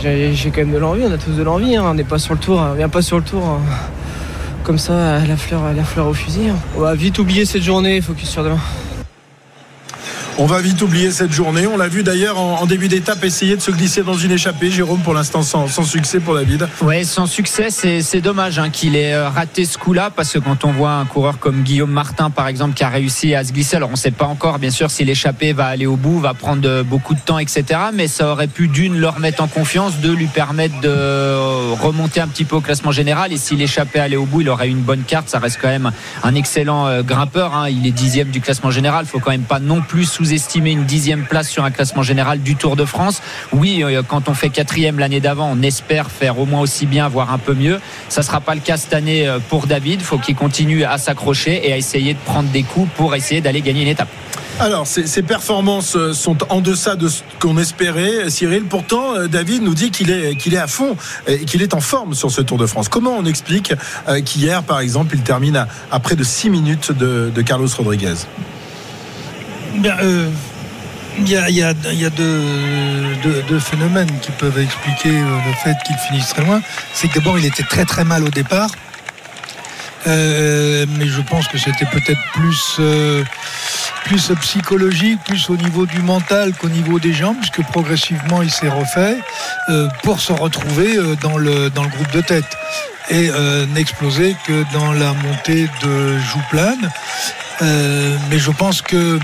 j'ai, 0.00 0.34
quand 0.46 0.62
même 0.62 0.72
de 0.72 0.78
l'envie. 0.78 1.02
On 1.06 1.12
a 1.12 1.18
tous 1.18 1.32
de 1.32 1.42
l'envie. 1.42 1.76
Hein. 1.76 1.84
On 1.86 1.94
n'est 1.94 2.04
pas 2.04 2.18
sur 2.18 2.34
le 2.34 2.40
tour, 2.40 2.58
on 2.58 2.74
vient 2.74 2.88
pas 2.88 3.02
sur 3.02 3.18
le 3.18 3.24
tour. 3.24 3.44
Hein. 3.44 3.60
Comme 4.64 4.78
ça, 4.78 5.18
la 5.26 5.36
fleur, 5.36 5.60
la 5.76 5.84
fleur 5.84 6.06
au 6.06 6.14
fusil. 6.14 6.48
Hein. 6.48 6.56
On 6.76 6.80
va 6.80 6.94
vite 6.94 7.18
oublier 7.18 7.44
cette 7.44 7.62
journée, 7.62 8.00
focus 8.00 8.28
sur 8.28 8.42
demain. 8.42 8.58
On 10.36 10.46
va 10.46 10.60
vite 10.60 10.82
oublier 10.82 11.12
cette 11.12 11.30
journée. 11.30 11.68
On 11.68 11.76
l'a 11.76 11.86
vu 11.86 12.02
d'ailleurs 12.02 12.40
en, 12.40 12.66
début 12.66 12.88
d'étape 12.88 13.22
essayer 13.22 13.54
de 13.54 13.60
se 13.60 13.70
glisser 13.70 14.02
dans 14.02 14.14
une 14.14 14.32
échappée. 14.32 14.68
Jérôme, 14.68 14.98
pour 14.98 15.14
l'instant, 15.14 15.42
sans, 15.42 15.68
succès 15.84 16.18
pour 16.18 16.34
David. 16.34 16.68
Oui, 16.82 17.04
sans 17.04 17.26
succès, 17.26 17.68
c'est 17.70 18.20
dommage 18.20 18.58
hein, 18.58 18.70
qu'il 18.70 18.96
ait 18.96 19.14
euh, 19.14 19.28
raté 19.28 19.64
ce 19.64 19.78
coup-là 19.78 20.10
parce 20.10 20.32
que 20.32 20.40
quand 20.40 20.64
on 20.64 20.72
voit 20.72 20.94
un 20.94 21.04
coureur 21.04 21.38
comme 21.38 21.62
Guillaume 21.62 21.92
Martin, 21.92 22.30
par 22.30 22.48
exemple, 22.48 22.74
qui 22.74 22.82
a 22.82 22.88
réussi 22.88 23.32
à 23.36 23.44
se 23.44 23.52
glisser, 23.52 23.76
alors 23.76 23.90
on 23.90 23.92
ne 23.92 23.96
sait 23.96 24.10
pas 24.10 24.24
encore, 24.24 24.58
bien 24.58 24.70
sûr, 24.70 24.90
si 24.90 25.04
l'échappée 25.04 25.52
va 25.52 25.66
aller 25.66 25.86
au 25.86 25.94
bout, 25.94 26.18
va 26.18 26.34
prendre 26.34 26.68
euh, 26.68 26.82
beaucoup 26.82 27.14
de 27.14 27.20
temps, 27.20 27.38
etc. 27.38 27.64
Mais 27.94 28.08
ça 28.08 28.32
aurait 28.32 28.48
pu 28.48 28.66
d'une 28.66 28.98
le 28.98 29.08
remettre 29.08 29.40
en 29.40 29.46
confiance, 29.46 30.00
de 30.00 30.10
lui 30.10 30.26
permettre 30.26 30.80
de 30.80 30.88
euh, 30.88 31.74
remonter 31.80 32.20
un 32.20 32.28
petit 32.28 32.44
peu 32.44 32.56
au 32.56 32.60
classement 32.60 32.90
général. 32.90 33.32
Et 33.32 33.36
si 33.36 33.54
l'échappée 33.54 34.00
allait 34.00 34.16
au 34.16 34.26
bout, 34.26 34.40
il 34.40 34.48
aurait 34.48 34.68
une 34.68 34.82
bonne 34.82 35.02
carte. 35.02 35.28
Ça 35.28 35.38
reste 35.38 35.60
quand 35.62 35.68
même 35.68 35.92
un 36.24 36.34
excellent 36.34 37.02
grimpeur. 37.02 37.54
Hein. 37.54 37.68
Il 37.68 37.86
est 37.86 37.92
dixième 37.92 38.30
du 38.30 38.40
classement 38.40 38.72
général. 38.72 39.04
Il 39.06 39.08
faut 39.08 39.20
quand 39.20 39.30
même 39.30 39.42
pas 39.42 39.60
non 39.60 39.80
plus 39.80 40.04
sous-estimer 40.24 40.70
une 40.70 40.84
dixième 40.84 41.24
place 41.24 41.50
sur 41.50 41.64
un 41.64 41.70
classement 41.70 42.02
général 42.02 42.40
du 42.40 42.56
Tour 42.56 42.76
de 42.76 42.84
France. 42.84 43.20
Oui, 43.52 43.82
euh, 43.82 44.02
quand 44.06 44.28
on 44.28 44.34
fait 44.34 44.48
quatrième 44.48 44.98
l'année 44.98 45.20
d'avant, 45.20 45.50
on 45.52 45.62
espère 45.62 46.10
faire 46.10 46.38
au 46.38 46.46
moins 46.46 46.60
aussi 46.60 46.86
bien, 46.86 47.08
voire 47.08 47.32
un 47.32 47.38
peu 47.38 47.52
mieux. 47.52 47.78
Ça 48.08 48.22
ne 48.22 48.26
sera 48.26 48.40
pas 48.40 48.54
le 48.54 48.60
cas 48.60 48.78
cette 48.78 48.94
année 48.94 49.28
euh, 49.28 49.38
pour 49.50 49.66
David. 49.66 50.00
Il 50.00 50.04
faut 50.04 50.18
qu'il 50.18 50.34
continue 50.34 50.84
à 50.84 50.96
s'accrocher 50.96 51.68
et 51.68 51.72
à 51.72 51.76
essayer 51.76 52.14
de 52.14 52.18
prendre 52.20 52.48
des 52.50 52.62
coups 52.62 52.88
pour 52.96 53.14
essayer 53.14 53.42
d'aller 53.42 53.60
gagner 53.60 53.82
une 53.82 53.88
étape. 53.88 54.08
Alors, 54.60 54.86
ces, 54.86 55.22
performances 55.22 55.96
euh, 55.96 56.12
sont 56.12 56.38
en 56.50 56.60
deçà 56.60 56.96
de 56.96 57.08
ce 57.08 57.22
qu'on 57.38 57.58
espérait, 57.58 58.30
Cyril. 58.30 58.64
Pourtant, 58.64 59.26
David 59.26 59.62
nous 59.62 59.74
dit 59.74 59.90
qu'il 59.90 60.10
est, 60.10 60.36
qu'il 60.36 60.54
est 60.54 60.58
à 60.58 60.68
fond 60.68 60.96
et 61.26 61.44
qu'il 61.44 61.60
est 61.60 61.74
en 61.74 61.80
forme 61.80 62.14
sur 62.14 62.30
ce 62.30 62.40
Tour 62.40 62.56
de 62.56 62.66
France. 62.66 62.88
Comment 62.88 63.16
on 63.18 63.26
explique 63.26 63.74
qu'hier, 64.24 64.62
par 64.62 64.80
exemple, 64.80 65.16
il 65.16 65.22
termine 65.22 65.66
à, 65.90 66.00
près 66.00 66.14
de 66.14 66.24
6 66.24 66.50
minutes 66.50 66.92
de, 66.92 67.30
Carlos 67.42 67.68
Rodriguez? 67.76 68.14
Bien, 69.74 69.96
il 71.18 71.56
y 71.56 71.62
a, 71.64 71.74
deux, 72.10 73.58
phénomènes 73.58 74.10
qui 74.20 74.30
peuvent 74.32 74.58
expliquer 74.58 75.10
euh, 75.10 75.38
le 75.46 75.52
fait 75.62 75.76
qu'il 75.86 75.96
finisse 75.96 76.28
très 76.28 76.44
loin. 76.44 76.60
C'est 76.92 77.08
que 77.08 77.14
d'abord, 77.14 77.38
il 77.38 77.44
était 77.44 77.62
très 77.62 77.84
très 77.84 78.04
mal 78.04 78.24
au 78.24 78.30
départ. 78.30 78.70
Euh, 80.06 80.84
mais 80.98 81.06
je 81.06 81.20
pense 81.22 81.48
que 81.48 81.56
c'était 81.56 81.86
peut-être 81.86 82.20
plus, 82.34 82.76
euh, 82.78 83.24
plus 84.04 84.32
psychologique, 84.40 85.18
plus 85.24 85.48
au 85.48 85.56
niveau 85.56 85.86
du 85.86 86.00
mental 86.02 86.52
qu'au 86.52 86.68
niveau 86.68 86.98
des 86.98 87.14
jambes, 87.14 87.36
puisque 87.38 87.62
progressivement 87.70 88.42
il 88.42 88.50
s'est 88.50 88.68
refait 88.68 89.16
pour 90.02 90.20
se 90.20 90.32
retrouver 90.32 90.98
dans 91.22 91.38
le, 91.38 91.70
dans 91.70 91.84
le 91.84 91.88
groupe 91.88 92.10
de 92.12 92.20
tête 92.20 92.44
et 93.08 93.30
n'exploser 93.74 94.36
que 94.46 94.64
dans 94.74 94.92
la 94.92 95.14
montée 95.14 95.70
de 95.82 96.18
Jouplane. 96.18 96.90
mais 98.30 98.38
je 98.38 98.50
pense 98.50 98.82
que 98.82 99.18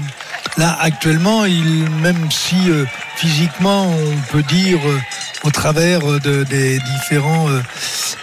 Là, 0.57 0.77
actuellement, 0.81 1.45
il, 1.45 1.89
même 2.03 2.31
si 2.31 2.71
euh, 2.71 2.85
physiquement, 3.17 3.89
on 3.89 4.33
peut 4.33 4.43
dire 4.43 4.79
euh, 4.85 4.99
au 5.45 5.51
travers 5.51 6.01
des 6.21 6.79
différents 6.79 7.49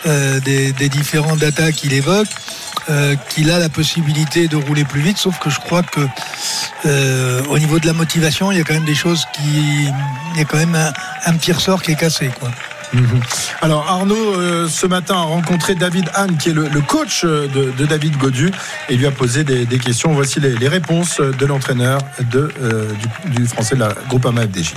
euh, 0.06 0.40
des, 0.42 0.90
différents 0.90 1.36
datas 1.36 1.72
qu'il 1.72 1.94
évoque, 1.94 2.28
qu'il 3.30 3.52
a 3.52 3.60
la 3.60 3.70
possibilité 3.70 4.48
de 4.48 4.56
rouler 4.56 4.86
plus 4.86 5.02
vite. 5.02 5.18
Sauf 5.18 5.40
que 5.40 5.50
je 5.50 5.60
crois 5.60 5.84
que 5.84 6.02
au 7.50 7.60
niveau 7.60 7.80
de 7.80 7.88
la 7.88 7.94
motivation, 7.94 8.52
il 8.52 8.60
y 8.60 8.62
a 8.62 8.64
quand 8.64 8.76
même 8.76 8.86
des 8.86 8.96
choses 8.96 9.26
qui, 9.34 9.90
il 10.34 10.38
y 10.38 10.42
a 10.42 10.46
quand 10.46 10.58
même 10.58 10.76
un, 10.76 10.94
un 11.26 11.34
petit 11.34 11.52
ressort 11.52 11.82
qui 11.82 11.92
est 11.92 12.00
cassé, 12.00 12.30
quoi. 12.40 12.50
Mhm. 12.94 13.20
Alors 13.62 13.86
Arnaud, 13.88 14.16
euh, 14.16 14.68
ce 14.70 14.88
matin, 14.88 15.16
a 15.16 15.22
rencontré 15.22 15.76
David 15.76 16.10
Hahn, 16.14 16.38
qui 16.38 16.50
est 16.50 16.54
le, 16.54 16.70
coach 16.82 17.24
euh, 17.26 17.48
de, 17.48 17.86
David 17.86 18.18
Godu, 18.18 18.52
et 18.90 18.96
lui 18.96 19.06
a 19.06 19.12
posé 19.12 19.44
des, 19.44 19.66
questions. 19.78 20.14
Voici 20.14 20.40
les, 20.40 20.68
réponses 20.68 21.20
de 21.20 21.46
l'entraîneur 21.46 22.00
euh, 22.36 22.90
du, 23.26 23.46
français 23.46 23.76
de 23.76 23.82
la 23.82 23.90
Groupama 24.08 24.44
FDJ. 24.44 24.74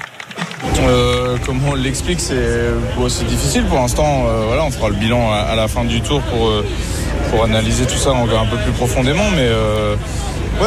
comment 1.47 1.71
on 1.71 1.75
l'explique, 1.75 2.21
c'est 2.21 3.27
difficile 3.27 3.65
pour 3.65 3.79
l'instant. 3.79 4.25
voilà, 4.47 4.65
on 4.65 4.71
fera 4.71 4.89
le 4.89 4.97
bilan 4.97 5.33
à, 5.33 5.55
la 5.55 5.69
fin 5.69 5.85
du 5.85 6.01
tour 6.01 6.21
pour, 6.23 7.45
analyser 7.45 7.87
tout 7.87 7.97
ça 7.97 8.11
encore 8.11 8.41
un 8.41 8.47
peu 8.47 8.57
plus 8.57 8.73
profondément. 8.73 9.31
Mais 9.31 9.49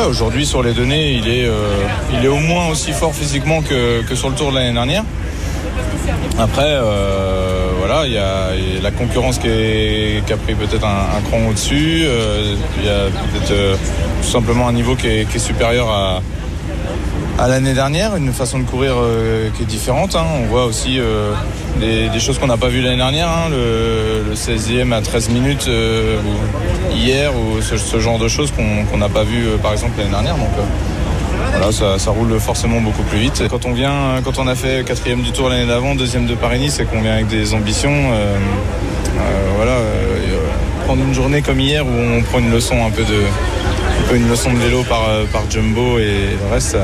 aujourd'hui, 0.08 0.46
sur 0.46 0.64
les 0.64 0.74
données, 0.74 1.14
il 1.14 1.28
est, 1.28 2.28
au 2.28 2.38
moins 2.38 2.70
aussi 2.70 2.94
fort 2.94 3.14
physiquement 3.14 3.62
que, 3.62 4.02
que 4.04 4.16
sur 4.16 4.30
le 4.30 4.36
tour 4.36 4.52
de 4.52 4.56
l'année 4.56 4.74
dernière. 4.74 5.04
Après, 6.40 6.66
euh, 6.66 7.70
voilà, 7.78 8.06
il 8.06 8.14
y, 8.14 8.18
a 8.18 8.50
la 8.82 8.92
concurrence 8.92 9.38
qui, 9.38 9.48
a 9.48 10.38
pris 10.38 10.56
peut-être 10.56 10.86
un, 10.86 11.22
cran 11.30 11.48
au-dessus. 11.50 12.04
Euh, 12.06 12.56
il 12.80 12.86
y 12.86 12.90
a 12.90 13.06
peut-être 13.06 13.52
euh, 13.52 13.76
tout 14.22 14.28
simplement 14.28 14.68
un 14.68 14.74
niveau 14.74 14.96
qui 14.96 15.08
est, 15.08 15.38
supérieur 15.38 15.90
à, 15.90 17.48
l'année 17.48 17.74
dernière, 17.74 18.16
une 18.16 18.32
façon 18.32 18.60
de 18.60 18.64
courir 18.64 18.96
qui 19.56 19.64
est 19.64 19.66
différente. 19.66 20.16
Hein. 20.16 20.26
On 20.42 20.46
voit 20.46 20.66
aussi 20.66 21.00
des, 21.80 22.20
choses 22.20 22.40
qu'on 22.40 22.48
n'a 22.48 22.58
pas 22.58 22.70
vues 22.70 22.82
l'année 22.82 22.98
dernière, 22.98 23.28
hein. 23.28 23.50
le, 23.50 24.34
16e 24.34 24.94
à 24.94 25.02
13 25.02 25.30
minutes 25.30 25.70
hier, 26.96 27.32
ou 27.36 27.62
ce, 27.62 28.00
genre 28.00 28.18
de 28.18 28.28
choses 28.28 28.52
qu'on 28.52 28.98
n'a 28.98 29.10
pas 29.10 29.24
vu 29.24 29.46
par 29.62 29.74
exemple 29.74 29.98
l'année 29.98 30.12
dernière. 30.12 30.36
Donc, 30.36 30.50
voilà, 31.56 31.72
ça, 31.72 32.12
roule 32.12 32.40
forcément 32.40 32.82
beaucoup 32.82 33.04
plus 33.04 33.20
vite. 33.20 33.44
Quand 33.50 33.66
on 33.66 33.74
vient, 33.74 34.22
quand 34.24 34.40
on 34.40 34.48
a 34.48 34.56
fait 34.56 34.84
quatrième 34.86 35.22
du 35.22 35.32
tour 35.32 35.50
l'année 35.50 35.68
d'avant, 35.68 35.96
deuxième 35.96 36.26
de 36.26 36.34
Paris-Nice, 36.34 36.76
c'est 36.78 36.86
qu'on 36.86 37.02
vient 37.02 37.14
avec 37.14 37.28
des 37.28 37.54
ambitions. 37.54 37.92
Euh, 37.92 38.36
euh, 38.36 39.52
voilà, 39.56 39.74
euh, 39.74 40.38
prendre 40.86 41.04
une 41.04 41.14
journée 41.14 41.42
comme 41.42 41.60
hier 41.60 41.86
où 41.86 41.92
on 41.92 42.22
prend 42.24 42.40
une 42.40 42.52
leçon 42.52 42.86
un 42.86 42.90
peu 42.90 43.04
de, 43.04 44.16
une 44.16 44.30
leçon 44.30 44.52
de 44.52 44.58
vélo 44.58 44.84
par, 44.84 45.06
par 45.32 45.50
Jumbo 45.50 46.00
et 46.00 46.38
le 46.42 46.54
reste, 46.54 46.76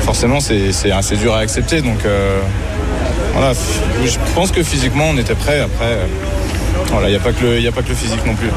forcément, 0.00 0.40
c'est 0.40 0.90
assez 0.90 1.16
dur 1.16 1.34
à 1.34 1.38
accepter. 1.38 1.80
Donc 1.80 2.00
voilà, 3.34 3.52
je 4.04 4.18
pense 4.34 4.50
que 4.50 4.62
physiquement, 4.62 5.10
on 5.10 5.18
était 5.18 5.34
prêt. 5.34 5.60
Après, 5.60 5.98
voilà, 6.90 7.08
il 7.08 7.12
n'y 7.12 7.16
a 7.16 7.20
pas 7.20 7.32
que 7.32 7.44
le, 7.44 7.68
a 7.68 7.72
pas 7.72 7.82
que 7.82 7.90
le 7.90 7.94
physique 7.94 8.24
non 8.26 8.34
plus. 8.34 8.48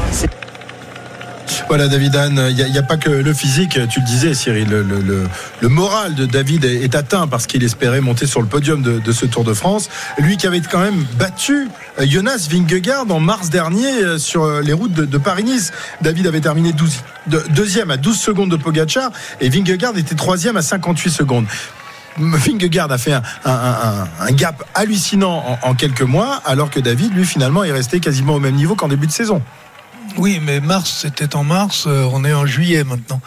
Voilà, 1.68 1.88
David 1.88 2.16
Anne, 2.16 2.46
il 2.50 2.70
n'y 2.70 2.78
a, 2.78 2.82
pas 2.82 2.96
que 2.96 3.10
le 3.10 3.34
physique, 3.34 3.78
tu 3.88 4.00
le 4.00 4.06
disais, 4.06 4.34
Cyril. 4.34 4.68
Le, 4.68 5.68
moral 5.68 6.14
de 6.14 6.26
David 6.26 6.64
est, 6.64 6.94
atteint 6.94 7.26
parce 7.26 7.46
qu'il 7.46 7.62
espérait 7.62 8.00
monter 8.00 8.26
sur 8.26 8.40
le 8.40 8.46
podium 8.46 8.82
de, 8.82 9.12
ce 9.12 9.26
Tour 9.26 9.44
de 9.44 9.54
France. 9.54 9.90
Lui 10.18 10.36
qui 10.36 10.46
avait 10.46 10.60
quand 10.60 10.80
même 10.80 11.04
battu 11.18 11.68
euh, 11.98 12.06
Jonas 12.06 12.48
Vingegaard 12.50 13.10
en 13.10 13.20
mars 13.20 13.50
dernier 13.50 13.92
euh, 14.02 14.18
sur 14.18 14.60
les 14.60 14.72
routes 14.72 14.92
de, 14.92 15.18
Paris-Nice. 15.18 15.72
David 16.00 16.26
avait 16.26 16.40
terminé 16.40 16.72
12, 16.72 17.02
de, 17.26 17.42
deuxième 17.50 17.90
à 17.90 17.96
12 17.96 18.18
secondes 18.18 18.50
de 18.50 18.56
Pogacar 18.56 19.10
et 19.40 19.48
Vingegaard 19.48 19.96
était 19.96 20.14
troisième 20.14 20.56
à 20.56 20.62
58 20.62 21.10
secondes. 21.10 21.46
Vingegaard 22.18 22.90
a 22.90 22.98
fait 22.98 23.12
un 23.44 24.32
gap 24.32 24.64
hallucinant 24.74 25.58
en, 25.62 25.68
en, 25.68 25.74
quelques 25.74 26.02
mois, 26.02 26.42
alors 26.44 26.70
que 26.70 26.80
David, 26.80 27.14
lui, 27.14 27.24
finalement, 27.24 27.62
est 27.62 27.70
resté 27.70 28.00
quasiment 28.00 28.34
au 28.34 28.40
même 28.40 28.56
niveau 28.56 28.74
qu'en 28.74 28.88
début 28.88 29.06
de 29.06 29.12
saison. 29.12 29.40
Oui, 30.16 30.40
mais 30.42 30.60
mars, 30.60 31.00
c'était 31.02 31.36
en 31.36 31.44
mars, 31.44 31.84
euh, 31.86 32.08
on 32.12 32.24
est 32.24 32.32
en 32.32 32.46
juillet 32.46 32.82
maintenant. 32.82 33.20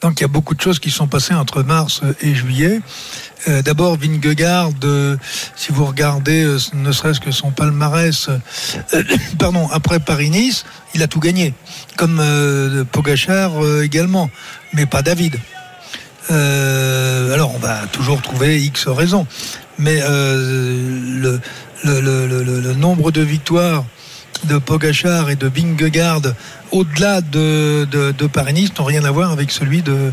Donc 0.00 0.20
il 0.20 0.22
y 0.22 0.24
a 0.24 0.28
beaucoup 0.28 0.54
de 0.54 0.60
choses 0.60 0.78
qui 0.78 0.90
sont 0.90 1.06
passées 1.06 1.34
entre 1.34 1.62
mars 1.62 2.00
et 2.22 2.34
juillet. 2.34 2.80
Euh, 3.48 3.62
D'abord, 3.62 3.96
Vingegaard, 3.98 4.70
si 5.56 5.72
vous 5.72 5.84
regardez 5.84 6.44
euh, 6.44 6.58
ne 6.74 6.92
serait-ce 6.92 7.20
que 7.20 7.30
son 7.30 7.50
palmarès, 7.50 8.30
pardon, 9.38 9.68
après 9.72 10.00
Paris-Nice, 10.00 10.64
il 10.94 11.02
a 11.02 11.08
tout 11.08 11.20
gagné, 11.20 11.52
comme 11.96 12.22
Pogachar 12.92 13.52
également, 13.82 14.30
mais 14.72 14.86
pas 14.86 15.02
David. 15.02 15.36
alors 16.28 17.54
on 17.54 17.58
va 17.58 17.86
toujours 17.92 18.22
trouver 18.22 18.60
X 18.62 18.88
raisons, 18.88 19.26
mais 19.78 20.00
le, 20.00 21.40
nombre 22.74 23.10
de 23.10 23.20
victoires 23.20 23.84
de 24.44 24.58
Pogachar 24.58 25.30
et 25.30 25.36
de 25.36 25.46
Vingegaard 25.48 26.22
au-delà 26.72 27.20
de, 27.20 27.86
de, 27.90 28.26
Paris-Nice 28.26 28.70
n'ont 28.78 28.84
rien 28.84 29.04
à 29.04 29.10
voir 29.10 29.32
avec 29.32 29.50
celui 29.50 29.82
de, 29.82 30.12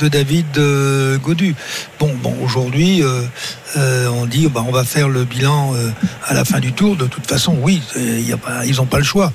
David 0.00 0.46
euh, 0.56 1.18
Godu. 1.18 1.54
Bon, 1.98 2.14
bon 2.22 2.34
aujourd'hui, 2.42 3.02
euh, 3.02 3.22
euh, 3.76 4.08
on 4.08 4.26
dit 4.26 4.48
bah, 4.48 4.64
on 4.66 4.70
va 4.70 4.84
faire 4.84 5.08
le 5.08 5.24
bilan 5.24 5.74
à 6.26 6.34
la 6.34 6.44
fin 6.44 6.60
du 6.60 6.72
tour. 6.72 6.96
De 6.96 7.06
toute 7.06 7.26
façon, 7.26 7.56
oui, 7.60 7.82
ils 7.96 8.76
n'ont 8.76 8.86
pas 8.86 8.98
le 8.98 9.04
choix. 9.04 9.32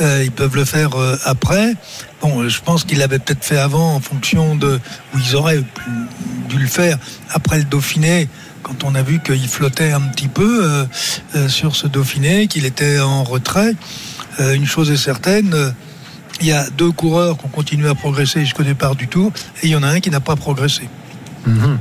Ils 0.00 0.32
peuvent 0.32 0.56
le 0.56 0.64
faire 0.64 0.90
après. 1.24 1.74
Bon, 2.20 2.48
je 2.48 2.60
pense 2.60 2.84
qu'ils 2.84 2.98
l'avaient 2.98 3.18
peut-être 3.18 3.44
fait 3.44 3.58
avant 3.58 3.94
en 3.94 4.00
fonction 4.00 4.56
de 4.56 4.80
où 5.14 5.18
ils 5.18 5.36
auraient 5.36 5.62
dû 6.48 6.58
le 6.58 6.66
faire 6.66 6.98
après 7.30 7.58
le 7.58 7.64
Dauphiné 7.64 8.28
quand 8.64 8.82
on 8.82 8.96
a 8.96 9.02
vu 9.02 9.20
qu'il 9.20 9.46
flottait 9.46 9.92
un 9.92 10.00
petit 10.00 10.26
peu 10.26 10.64
euh, 10.64 10.84
euh, 11.36 11.48
sur 11.48 11.76
ce 11.76 11.86
Dauphiné, 11.86 12.48
qu'il 12.48 12.64
était 12.64 12.98
en 12.98 13.22
retrait. 13.22 13.74
Euh, 14.40 14.54
une 14.54 14.66
chose 14.66 14.90
est 14.90 14.96
certaine, 14.96 15.54
il 16.40 16.46
y 16.48 16.52
a 16.52 16.68
deux 16.70 16.90
coureurs 16.90 17.38
qui 17.38 17.44
ont 17.44 17.50
continué 17.50 17.88
à 17.88 17.94
progresser 17.94 18.40
jusqu'au 18.40 18.64
départ 18.64 18.96
du 18.96 19.06
tour, 19.06 19.30
et 19.62 19.66
il 19.66 19.70
y 19.70 19.76
en 19.76 19.84
a 19.84 19.88
un 19.88 20.00
qui 20.00 20.10
n'a 20.10 20.20
pas 20.20 20.34
progressé. 20.34 20.88
Mmh. 21.46 21.76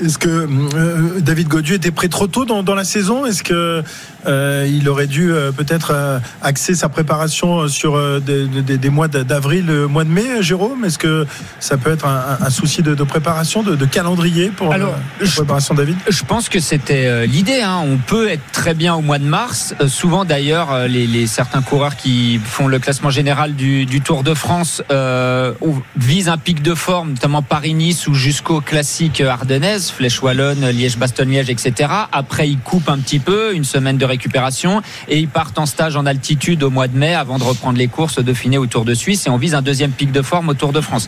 Est-ce 0.00 0.18
que 0.18 1.18
David 1.18 1.48
Godieu 1.48 1.74
était 1.74 1.90
prêt 1.90 2.06
trop 2.06 2.28
tôt 2.28 2.44
dans, 2.44 2.62
dans 2.62 2.76
la 2.76 2.84
saison? 2.84 3.26
Est-ce 3.26 3.42
que 3.42 3.82
euh, 4.26 4.68
il 4.68 4.88
aurait 4.88 5.06
dû 5.06 5.32
euh, 5.32 5.52
peut-être 5.52 5.92
euh, 5.94 6.18
axer 6.42 6.74
sa 6.74 6.88
préparation 6.88 7.68
sur 7.68 8.20
des, 8.20 8.46
des, 8.46 8.78
des, 8.78 8.90
mois 8.90 9.08
d'avril, 9.08 9.70
mois 9.88 10.04
de 10.04 10.10
mai, 10.10 10.42
Jérôme? 10.42 10.84
Est-ce 10.84 10.98
que 10.98 11.26
ça 11.60 11.76
peut 11.76 11.92
être 11.92 12.06
un, 12.06 12.38
un 12.40 12.50
souci 12.50 12.82
de, 12.82 12.94
de, 12.94 13.04
préparation, 13.04 13.62
de, 13.62 13.76
de, 13.76 13.84
calendrier 13.84 14.48
pour 14.48 14.72
Alors, 14.72 14.94
la 15.20 15.28
préparation 15.28 15.74
je, 15.74 15.80
David? 15.80 15.96
Je 16.08 16.24
pense 16.24 16.48
que 16.48 16.60
c'était 16.60 17.26
l'idée. 17.26 17.60
Hein. 17.62 17.82
On 17.84 17.96
peut 17.96 18.28
être 18.28 18.42
très 18.52 18.74
bien 18.74 18.94
au 18.94 19.02
mois 19.02 19.18
de 19.18 19.24
mars. 19.24 19.74
souvent 19.86 20.24
d'ailleurs, 20.24 20.88
les, 20.88 21.06
les, 21.06 21.26
certains 21.26 21.62
coureurs 21.62 21.96
qui 21.96 22.40
font 22.44 22.66
le 22.66 22.78
classement 22.78 23.10
général 23.10 23.54
du, 23.54 23.86
du 23.86 24.00
Tour 24.00 24.22
de 24.22 24.34
France 24.34 24.82
visent 25.96 26.28
un 26.28 26.38
pic 26.38 26.62
de 26.62 26.74
forme, 26.74 27.10
notamment 27.10 27.42
Paris-Nice 27.42 28.06
ou 28.08 28.14
jusqu'au 28.14 28.60
classique 28.60 29.20
ardennaise, 29.20 29.90
Flèche 29.90 30.22
Wallonne, 30.22 30.68
Liège-Bastogne-Liège, 30.70 31.50
etc. 31.50 31.92
Après, 32.12 32.48
ils 32.48 32.58
coupent 32.58 32.88
un 32.88 32.98
petit 32.98 33.18
peu, 33.18 33.54
une 33.54 33.64
semaine 33.64 33.98
de 33.98 34.07
récupération, 34.08 34.82
et 35.08 35.18
ils 35.18 35.28
partent 35.28 35.58
en 35.58 35.66
stage 35.66 35.96
en 35.96 36.06
altitude 36.06 36.62
au 36.64 36.70
mois 36.70 36.88
de 36.88 36.98
mai 36.98 37.14
avant 37.14 37.38
de 37.38 37.44
reprendre 37.44 37.78
les 37.78 37.86
courses 37.86 38.18
au 38.18 38.22
Dauphiné 38.22 38.58
au 38.58 38.66
Tour 38.66 38.84
de 38.84 38.94
Suisse, 38.94 39.26
et 39.26 39.30
on 39.30 39.36
vise 39.36 39.54
un 39.54 39.62
deuxième 39.62 39.92
pic 39.92 40.10
de 40.10 40.22
forme 40.22 40.48
au 40.48 40.54
Tour 40.54 40.72
de 40.72 40.80
France. 40.80 41.06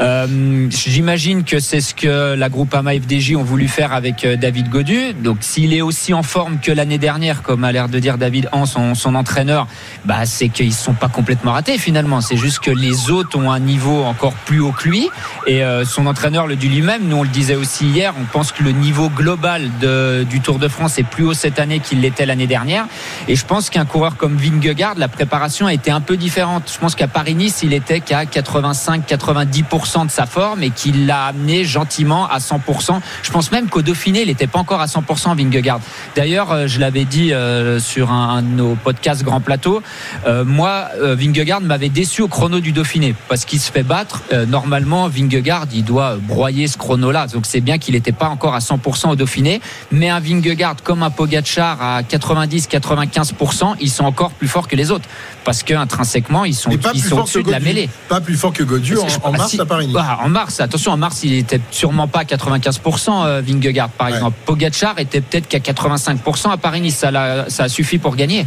Euh, 0.00 0.66
J'imagine 0.70 1.44
que 1.44 1.60
c'est 1.60 1.80
ce 1.80 1.94
que 1.94 2.34
la 2.34 2.48
groupe 2.48 2.74
AMA 2.74 2.94
FDJ 2.94 3.36
ont 3.36 3.44
voulu 3.44 3.68
faire 3.68 3.92
avec 3.92 4.26
David 4.26 4.68
Godu. 4.68 5.12
Donc, 5.14 5.38
s'il 5.40 5.72
est 5.74 5.82
aussi 5.82 6.14
en 6.14 6.22
forme 6.22 6.58
que 6.60 6.72
l'année 6.72 6.98
dernière, 6.98 7.42
comme 7.42 7.64
a 7.64 7.72
l'air 7.72 7.88
de 7.88 7.98
dire 7.98 8.18
David 8.18 8.48
Hans, 8.52 8.66
son, 8.66 8.94
son 8.94 9.14
entraîneur, 9.14 9.66
bah, 10.04 10.24
c'est 10.24 10.48
qu'ils 10.48 10.68
ne 10.68 10.72
sont 10.72 10.94
pas 10.94 11.08
complètement 11.08 11.52
ratés 11.52 11.78
finalement. 11.78 12.20
C'est 12.20 12.36
juste 12.36 12.60
que 12.60 12.70
les 12.70 13.10
autres 13.10 13.38
ont 13.38 13.50
un 13.50 13.60
niveau 13.60 14.04
encore 14.04 14.34
plus 14.34 14.60
haut 14.60 14.72
que 14.72 14.88
lui, 14.88 15.08
et 15.46 15.62
euh, 15.62 15.84
son 15.84 16.06
entraîneur 16.06 16.46
le 16.46 16.56
dit 16.56 16.68
lui-même 16.68 17.02
nous 17.04 17.16
on 17.16 17.22
le 17.22 17.28
disait 17.28 17.56
aussi 17.56 17.86
hier, 17.86 18.14
on 18.20 18.24
pense 18.24 18.52
que 18.52 18.62
le 18.62 18.72
niveau 18.72 19.08
global 19.08 19.70
de, 19.80 20.24
du 20.28 20.40
Tour 20.40 20.58
de 20.58 20.68
France 20.68 20.98
est 20.98 21.04
plus 21.04 21.24
haut 21.24 21.34
cette 21.34 21.58
année 21.58 21.80
qu'il 21.80 22.00
l'était 22.00 22.26
l'année 22.30 22.46
dernière. 22.46 22.86
Et 23.28 23.34
je 23.34 23.44
pense 23.44 23.70
qu'un 23.70 23.84
coureur 23.84 24.16
comme 24.16 24.36
Vingegaard, 24.36 24.94
la 24.96 25.08
préparation 25.08 25.66
a 25.66 25.74
été 25.74 25.90
un 25.90 26.00
peu 26.00 26.16
différente. 26.16 26.70
Je 26.72 26.78
pense 26.78 26.94
qu'à 26.94 27.08
Paris-Nice, 27.08 27.60
il 27.62 27.72
était 27.72 28.00
qu'à 28.00 28.24
85-90% 28.24 30.06
de 30.06 30.10
sa 30.10 30.26
forme 30.26 30.62
et 30.62 30.70
qu'il 30.70 31.06
l'a 31.06 31.26
amené 31.26 31.64
gentiment 31.64 32.28
à 32.28 32.38
100%. 32.38 33.00
Je 33.22 33.30
pense 33.30 33.50
même 33.50 33.68
qu'au 33.68 33.82
Dauphiné, 33.82 34.22
il 34.22 34.28
n'était 34.28 34.46
pas 34.46 34.60
encore 34.60 34.80
à 34.80 34.86
100% 34.86 35.36
Vingegaard. 35.36 35.80
D'ailleurs, 36.14 36.52
euh, 36.52 36.66
je 36.68 36.78
l'avais 36.78 37.04
dit 37.04 37.32
euh, 37.32 37.80
sur 37.80 38.12
un, 38.12 38.42
de 38.42 38.48
nos 38.48 38.74
podcasts 38.76 39.24
Grand 39.24 39.40
Plateau, 39.40 39.82
euh, 40.26 40.44
moi, 40.44 40.88
Vingegaard 41.00 41.60
m'avait 41.60 41.88
déçu 41.88 42.22
au 42.22 42.28
chrono 42.28 42.60
du 42.60 42.72
Dauphiné 42.72 43.14
parce 43.28 43.44
qu'il 43.44 43.58
se 43.58 43.72
fait 43.72 43.82
battre. 43.82 44.22
Normalement, 44.46 45.08
Vingegaard, 45.08 45.66
il 45.72 45.84
doit 45.84 46.16
broyer 46.16 46.68
ce 46.68 46.76
chrono-là. 46.78 47.26
Donc 47.26 47.46
c'est 47.46 47.60
bien 47.60 47.78
qu'il 47.78 47.94
n'était 47.94 48.12
pas 48.12 48.28
encore 48.28 48.54
à 48.54 48.60
100% 48.60 49.10
au 49.10 49.16
Dauphiné. 49.16 49.60
Mais 49.90 50.08
un 50.08 50.20
Vingegaard 50.20 50.76
comme 50.84 51.02
un 51.02 51.10
Pogacar 51.10 51.82
à 51.82 52.02
90-95%, 52.20 53.76
ils 53.80 53.90
sont 53.90 54.04
encore 54.04 54.30
plus 54.30 54.48
forts 54.48 54.68
que 54.68 54.76
les 54.76 54.90
autres. 54.90 55.08
Parce 55.44 55.62
qu'intrinsèquement, 55.62 56.44
ils 56.44 56.54
sont, 56.54 56.70
ils 56.70 57.02
sont 57.02 57.18
au-dessus 57.18 57.42
de 57.42 57.50
la 57.50 57.60
mêlée. 57.60 57.88
Pas 58.08 58.20
plus 58.20 58.36
fort 58.36 58.52
que 58.52 58.62
Godu 58.62 58.96
en, 58.98 59.06
en, 59.28 59.32
mars 59.32 59.50
si, 59.50 59.60
à 59.60 59.64
Paris. 59.64 59.88
Bah, 59.92 60.18
en 60.22 60.28
mars, 60.28 60.60
attention, 60.60 60.92
en 60.92 60.96
mars, 60.96 61.22
il 61.22 61.34
était 61.34 61.60
sûrement 61.70 62.08
pas 62.08 62.20
à 62.20 62.24
95% 62.24 63.26
euh, 63.26 63.42
Vingegaard, 63.44 63.88
par 63.90 64.08
ouais. 64.08 64.14
exemple. 64.14 64.36
Pogacar 64.44 64.98
était 64.98 65.20
peut-être 65.20 65.48
qu'à 65.48 65.58
85% 65.58 66.50
à 66.50 66.56
Paris-Nice. 66.56 66.96
Ça, 66.96 67.10
ça 67.48 67.64
a 67.64 67.68
suffi 67.68 67.98
pour 67.98 68.16
gagner. 68.16 68.46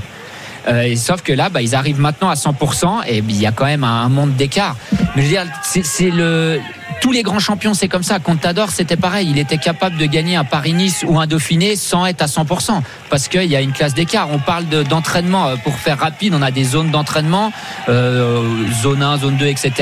Euh, 0.68 0.96
sauf 0.96 1.22
que 1.22 1.34
là, 1.34 1.50
bah, 1.50 1.62
ils 1.62 1.76
arrivent 1.76 2.00
maintenant 2.00 2.30
à 2.30 2.36
100% 2.36 3.04
et 3.08 3.18
il 3.18 3.40
y 3.40 3.46
a 3.46 3.52
quand 3.52 3.66
même 3.66 3.84
un, 3.84 4.10
monde 4.10 4.36
d'écart. 4.36 4.76
Mais 5.16 5.24
je 5.24 5.28
veux 5.28 5.34
dire, 5.34 5.46
c'est 5.62 6.10
le 6.10 6.60
tous 7.02 7.12
les 7.12 7.24
grands 7.24 7.40
champions, 7.40 7.74
c'est 7.74 7.90
comme 7.90 8.04
ça. 8.04 8.20
Contador, 8.20 8.70
c'était 8.72 8.96
pareil. 8.96 9.28
Il 9.30 9.38
était 9.38 9.58
capable 9.58 9.98
de 9.98 10.06
gagner 10.06 10.38
un 10.38 10.46
Paris-Nice 10.46 11.04
ou 11.06 11.20
un 11.20 11.28
Dauphiné 11.28 11.76
sans 11.76 12.06
être 12.06 12.22
à 12.22 12.28
100%. 12.28 12.82
Parce 13.10 13.28
qu'il 13.28 13.44
y 13.44 13.58
a 13.58 13.62
une 13.62 13.74
classe 13.74 13.94
d'écart. 13.94 14.30
On 14.32 14.40
parle 14.40 14.66
d'entraînement. 14.68 15.52
De, 15.52 15.58
pour 15.58 15.76
faire 15.76 16.00
rapide, 16.00 16.34
on 16.34 16.42
a 16.42 16.52
des 16.52 16.64
zones 16.64 16.92
d'entraînement, 16.92 17.52
euh, 17.90 18.42
zone 18.82 19.04
1, 19.04 19.18
zone 19.18 19.36
2, 19.36 19.48
etc. 19.48 19.74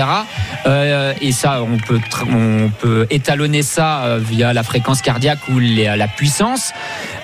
Euh, 0.65 1.13
et 1.21 1.32
ça, 1.32 1.61
on 1.61 1.77
peut, 1.77 1.99
on 2.27 2.69
peut 2.69 3.05
étalonner 3.11 3.61
ça 3.61 4.17
via 4.17 4.51
la 4.51 4.63
fréquence 4.63 5.03
cardiaque 5.03 5.47
ou 5.49 5.59
la 5.59 6.07
puissance. 6.07 6.73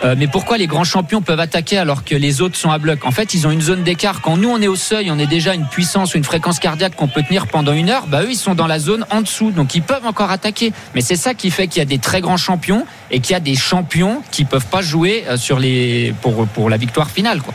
Euh, 0.03 0.15
mais 0.17 0.27
pourquoi 0.27 0.57
les 0.57 0.67
grands 0.67 0.83
champions 0.83 1.21
peuvent 1.21 1.39
attaquer 1.39 1.77
alors 1.77 2.03
que 2.03 2.15
les 2.15 2.41
autres 2.41 2.55
sont 2.55 2.69
à 2.69 2.77
bloc? 2.77 3.05
En 3.05 3.11
fait, 3.11 3.33
une 3.51 3.61
zone 3.61 3.83
d'écart. 3.83 4.21
Quand 4.21 4.37
nous, 4.37 4.49
on 4.49 4.61
est 4.61 4.67
au 4.67 4.75
seuil, 4.75 5.11
on 5.11 5.19
est 5.19 5.27
déjà 5.27 5.53
une 5.53 5.65
puissance 5.65 6.13
ou 6.13 6.17
une 6.17 6.23
fréquence 6.23 6.59
cardiaque 6.59 6.95
qu'on 6.95 7.07
peut 7.07 7.23
tenir 7.23 7.47
pendant 7.47 7.73
une 7.73 7.89
heure. 7.89 8.07
Bah, 8.07 8.23
eux, 8.23 8.31
ils 8.31 8.37
sont 8.37 8.55
dans 8.55 8.67
la 8.67 8.79
zone 8.79 9.05
en 9.09 9.21
dessous. 9.21 9.51
Donc, 9.51 9.75
ils 9.75 9.81
peuvent 9.81 10.05
encore 10.05 10.31
attaquer. 10.31 10.73
Mais 10.95 11.01
c'est 11.01 11.15
ça 11.15 11.33
qui 11.33 11.51
fait 11.51 11.67
qu'il 11.67 11.79
y 11.79 11.81
a 11.81 11.85
des 11.85 11.99
très 11.99 12.21
grands 12.21 12.37
champions 12.37 12.85
et 13.11 13.19
qu'il 13.19 13.33
y 13.33 13.35
a 13.35 13.39
des 13.39 13.55
champions 13.55 14.21
qui 14.31 14.45
peuvent 14.45 14.65
pas 14.65 14.81
jouer 14.81 15.25
sur 15.37 15.59
les 15.59 16.13
pour 16.21 16.47
pour 16.47 16.69
la 16.69 16.77
victoire 16.77 17.09
finale 17.09 17.41
quoi. 17.41 17.53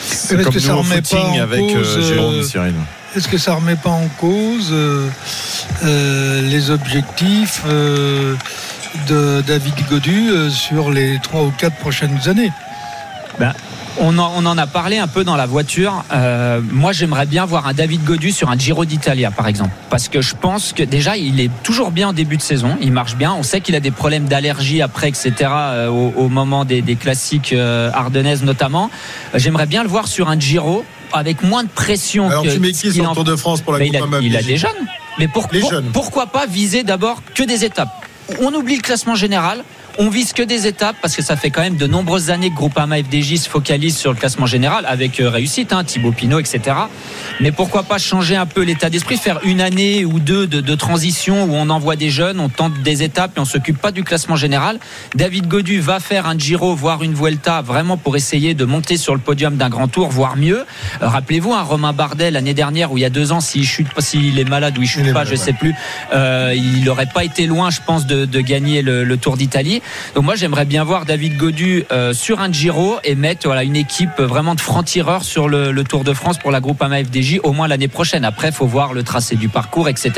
C'est 0.00 0.42
comme 0.42 0.52
que 0.52 0.60
ça 0.60 0.74
remet 0.74 1.02
pas 1.02 1.22
en 1.22 1.40
avec 1.40 1.60
cause, 1.60 1.96
euh, 1.98 2.14
Jérôme 2.14 2.42
Cyril. 2.42 2.74
Est-ce 3.16 3.28
que 3.28 3.38
ça 3.38 3.54
remet 3.54 3.76
pas 3.76 3.90
en 3.90 4.08
cause 4.18 4.70
euh, 4.72 5.08
euh, 5.84 6.42
les 6.42 6.70
objectifs 6.70 7.62
euh, 7.66 8.34
de 9.08 9.40
David 9.46 9.74
Godu 9.88 10.50
sur 10.50 10.90
les 10.90 11.20
trois 11.22 11.42
ou 11.42 11.52
quatre 11.56 11.76
prochaines 11.76 12.18
années? 12.26 12.50
Ben, 13.38 13.52
on 14.00 14.18
en, 14.18 14.32
on 14.36 14.46
en, 14.46 14.58
a 14.58 14.66
parlé 14.66 14.98
un 14.98 15.06
peu 15.06 15.24
dans 15.24 15.36
la 15.36 15.46
voiture. 15.46 16.04
Euh, 16.12 16.60
moi, 16.70 16.92
j'aimerais 16.92 17.26
bien 17.26 17.44
voir 17.44 17.66
un 17.66 17.74
David 17.74 18.04
Godu 18.04 18.32
sur 18.32 18.50
un 18.50 18.58
Giro 18.58 18.84
d'Italia, 18.84 19.30
par 19.30 19.48
exemple. 19.48 19.70
Parce 19.90 20.08
que 20.08 20.20
je 20.20 20.34
pense 20.34 20.72
que 20.72 20.82
déjà, 20.82 21.16
il 21.16 21.40
est 21.40 21.50
toujours 21.62 21.90
bien 21.90 22.08
en 22.08 22.12
début 22.12 22.36
de 22.36 22.42
saison. 22.42 22.76
Il 22.80 22.92
marche 22.92 23.16
bien. 23.16 23.32
On 23.32 23.42
sait 23.42 23.60
qu'il 23.60 23.74
a 23.74 23.80
des 23.80 23.90
problèmes 23.90 24.26
d'allergie 24.26 24.82
après, 24.82 25.08
etc., 25.08 25.32
euh, 25.40 25.88
au, 25.88 26.12
au, 26.16 26.28
moment 26.28 26.64
des, 26.64 26.82
des 26.82 26.96
classiques 26.96 27.52
euh, 27.52 27.90
ardennaises 27.92 28.42
notamment. 28.42 28.90
J'aimerais 29.34 29.66
bien 29.66 29.82
le 29.82 29.88
voir 29.88 30.08
sur 30.08 30.28
un 30.28 30.38
Giro 30.38 30.84
avec 31.12 31.42
moins 31.42 31.62
de 31.64 31.68
pression. 31.68 32.28
Alors, 32.28 32.42
que 32.42 32.50
tu 32.50 32.58
mets 32.60 32.72
qui 32.72 32.92
sur 32.92 33.08
le 33.08 33.14
Tour 33.14 33.24
de 33.24 33.36
France 33.36 33.60
pour 33.60 33.72
la 33.72 33.78
Coupe 33.78 33.88
il, 33.88 33.96
a, 33.96 34.20
il 34.20 34.36
a 34.36 34.42
des 34.42 34.56
jeunes. 34.56 34.70
Mais 35.18 35.28
pour, 35.28 35.48
Les 35.52 35.60
pour, 35.60 35.70
jeunes. 35.70 35.90
pourquoi 35.92 36.26
pas 36.26 36.46
viser 36.46 36.82
d'abord 36.82 37.22
que 37.34 37.44
des 37.44 37.64
étapes? 37.64 37.90
On 38.40 38.52
oublie 38.54 38.76
le 38.76 38.82
classement 38.82 39.14
général 39.14 39.62
On 39.96 40.08
vise 40.08 40.32
que 40.32 40.42
des 40.42 40.66
étapes 40.66 40.96
parce 41.00 41.14
que 41.14 41.22
ça 41.22 41.36
fait 41.36 41.50
quand 41.50 41.60
même 41.60 41.76
de 41.76 41.86
nombreuses 41.86 42.30
années 42.30 42.50
que 42.50 42.56
Groupama 42.56 42.96
FDJ 42.96 43.36
se 43.36 43.48
focalise 43.48 43.96
sur 43.96 44.12
le 44.12 44.18
classement 44.18 44.46
général 44.46 44.86
avec 44.88 45.20
euh, 45.20 45.30
réussite, 45.30 45.72
hein, 45.72 45.84
Thibaut 45.84 46.10
Pinot, 46.10 46.40
etc. 46.40 46.76
Mais 47.40 47.52
pourquoi 47.52 47.84
pas 47.84 47.98
changer 47.98 48.34
un 48.34 48.46
peu 48.46 48.62
l'état 48.62 48.90
d'esprit, 48.90 49.16
faire 49.16 49.38
une 49.44 49.60
année 49.60 50.04
ou 50.04 50.18
deux 50.18 50.48
de, 50.48 50.60
de, 50.60 50.74
transition 50.74 51.44
où 51.44 51.54
on 51.54 51.70
envoie 51.70 51.94
des 51.94 52.10
jeunes, 52.10 52.40
on 52.40 52.48
tente 52.48 52.82
des 52.82 53.04
étapes 53.04 53.36
et 53.36 53.40
on 53.40 53.44
s'occupe 53.44 53.80
pas 53.80 53.92
du 53.92 54.02
classement 54.02 54.34
général. 54.34 54.80
David 55.14 55.46
Godu 55.46 55.78
va 55.78 56.00
faire 56.00 56.26
un 56.26 56.36
Giro, 56.36 56.74
voire 56.74 57.04
une 57.04 57.14
Vuelta, 57.14 57.62
vraiment 57.62 57.96
pour 57.96 58.16
essayer 58.16 58.54
de 58.54 58.64
monter 58.64 58.96
sur 58.96 59.14
le 59.14 59.20
podium 59.20 59.54
d'un 59.56 59.68
grand 59.68 59.86
tour, 59.86 60.08
voire 60.08 60.36
mieux. 60.36 60.66
Euh, 61.02 61.08
Rappelez-vous, 61.08 61.54
un 61.54 61.62
Romain 61.62 61.92
Bardet 61.92 62.32
l'année 62.32 62.54
dernière 62.54 62.90
où 62.90 62.98
il 62.98 63.02
y 63.02 63.06
a 63.06 63.10
deux 63.10 63.30
ans, 63.30 63.40
s'il 63.40 63.64
chute 63.64 63.92
pas, 63.94 64.00
s'il 64.00 64.40
est 64.40 64.48
malade 64.48 64.76
ou 64.76 64.82
il 64.82 64.88
chute 64.88 65.12
pas, 65.12 65.24
je 65.24 65.36
sais 65.36 65.52
plus, 65.52 65.72
euh, 66.12 66.52
il 66.56 66.82
n'aurait 66.82 67.06
pas 67.06 67.22
été 67.22 67.46
loin, 67.46 67.70
je 67.70 67.78
pense, 67.86 68.06
de, 68.06 68.24
de 68.24 68.40
gagner 68.40 68.82
le, 68.82 69.04
le 69.04 69.16
Tour 69.18 69.36
d'Italie. 69.36 69.82
Donc 70.14 70.24
moi, 70.24 70.34
j'aimerais 70.34 70.64
bien 70.64 70.84
voir 70.84 71.04
David 71.04 71.36
Godu 71.36 71.84
euh, 71.90 72.12
sur 72.12 72.40
un 72.40 72.52
Giro 72.52 72.96
et 73.04 73.14
mettre 73.14 73.46
voilà 73.46 73.64
une 73.64 73.76
équipe 73.76 74.20
vraiment 74.20 74.54
de 74.54 74.60
francs-tireurs 74.60 75.24
sur 75.24 75.48
le, 75.48 75.84
Tour 75.84 76.04
de 76.04 76.14
France 76.14 76.38
pour 76.38 76.50
la 76.50 76.60
Groupama 76.60 77.04
FDJ 77.04 77.40
au 77.42 77.52
moins 77.52 77.68
l'année 77.68 77.88
prochaine. 77.88 78.24
Après, 78.24 78.52
faut 78.52 78.66
voir 78.66 78.94
le 78.94 79.02
tracé 79.02 79.36
du 79.36 79.48
parcours, 79.48 79.88
etc. 79.88 80.12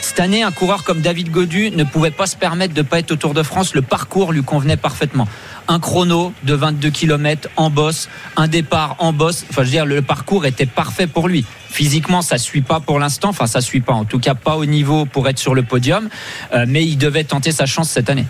Cette 0.00 0.20
année, 0.20 0.42
un 0.42 0.50
coureur 0.50 0.84
comme 0.84 1.00
David 1.00 1.30
Godu 1.30 1.70
ne 1.70 1.84
pouvait 1.84 2.10
pas 2.10 2.26
se 2.26 2.36
permettre 2.36 2.74
de 2.74 2.82
pas 2.82 3.00
être 3.00 3.12
au 3.12 3.16
Tour 3.16 3.34
de 3.34 3.42
France. 3.42 3.74
Le 3.74 3.82
parcours 3.82 4.32
lui 4.32 4.42
convenait 4.42 4.76
parfaitement. 4.76 5.28
Un 5.68 5.78
chrono 5.78 6.32
de 6.44 6.54
22 6.54 6.90
km 6.90 7.48
en 7.56 7.70
bosse, 7.70 8.08
un 8.36 8.48
départ 8.48 8.96
en 8.98 9.12
bosse. 9.12 9.44
Enfin, 9.50 9.62
je 9.62 9.66
veux 9.66 9.72
dire, 9.72 9.86
le 9.86 10.02
parcours 10.02 10.46
était 10.46 10.66
parfait 10.66 11.06
pour 11.06 11.28
lui. 11.28 11.44
Physiquement, 11.70 12.22
ça 12.22 12.36
suit 12.38 12.62
pas 12.62 12.80
pour 12.80 12.98
l'instant. 12.98 13.28
Enfin, 13.28 13.46
ça 13.46 13.60
suit 13.60 13.80
pas. 13.80 13.92
En 13.92 14.04
tout 14.04 14.18
cas, 14.18 14.34
pas 14.34 14.56
au 14.56 14.66
niveau 14.66 15.04
pour 15.04 15.28
être 15.28 15.38
sur 15.38 15.54
le 15.54 15.62
podium. 15.62 16.08
Euh, 16.52 16.64
mais 16.66 16.84
il 16.84 16.96
devait 16.96 17.24
tenter 17.24 17.52
sa 17.52 17.66
chance 17.66 17.90
cette 17.90 18.10
année. 18.10 18.26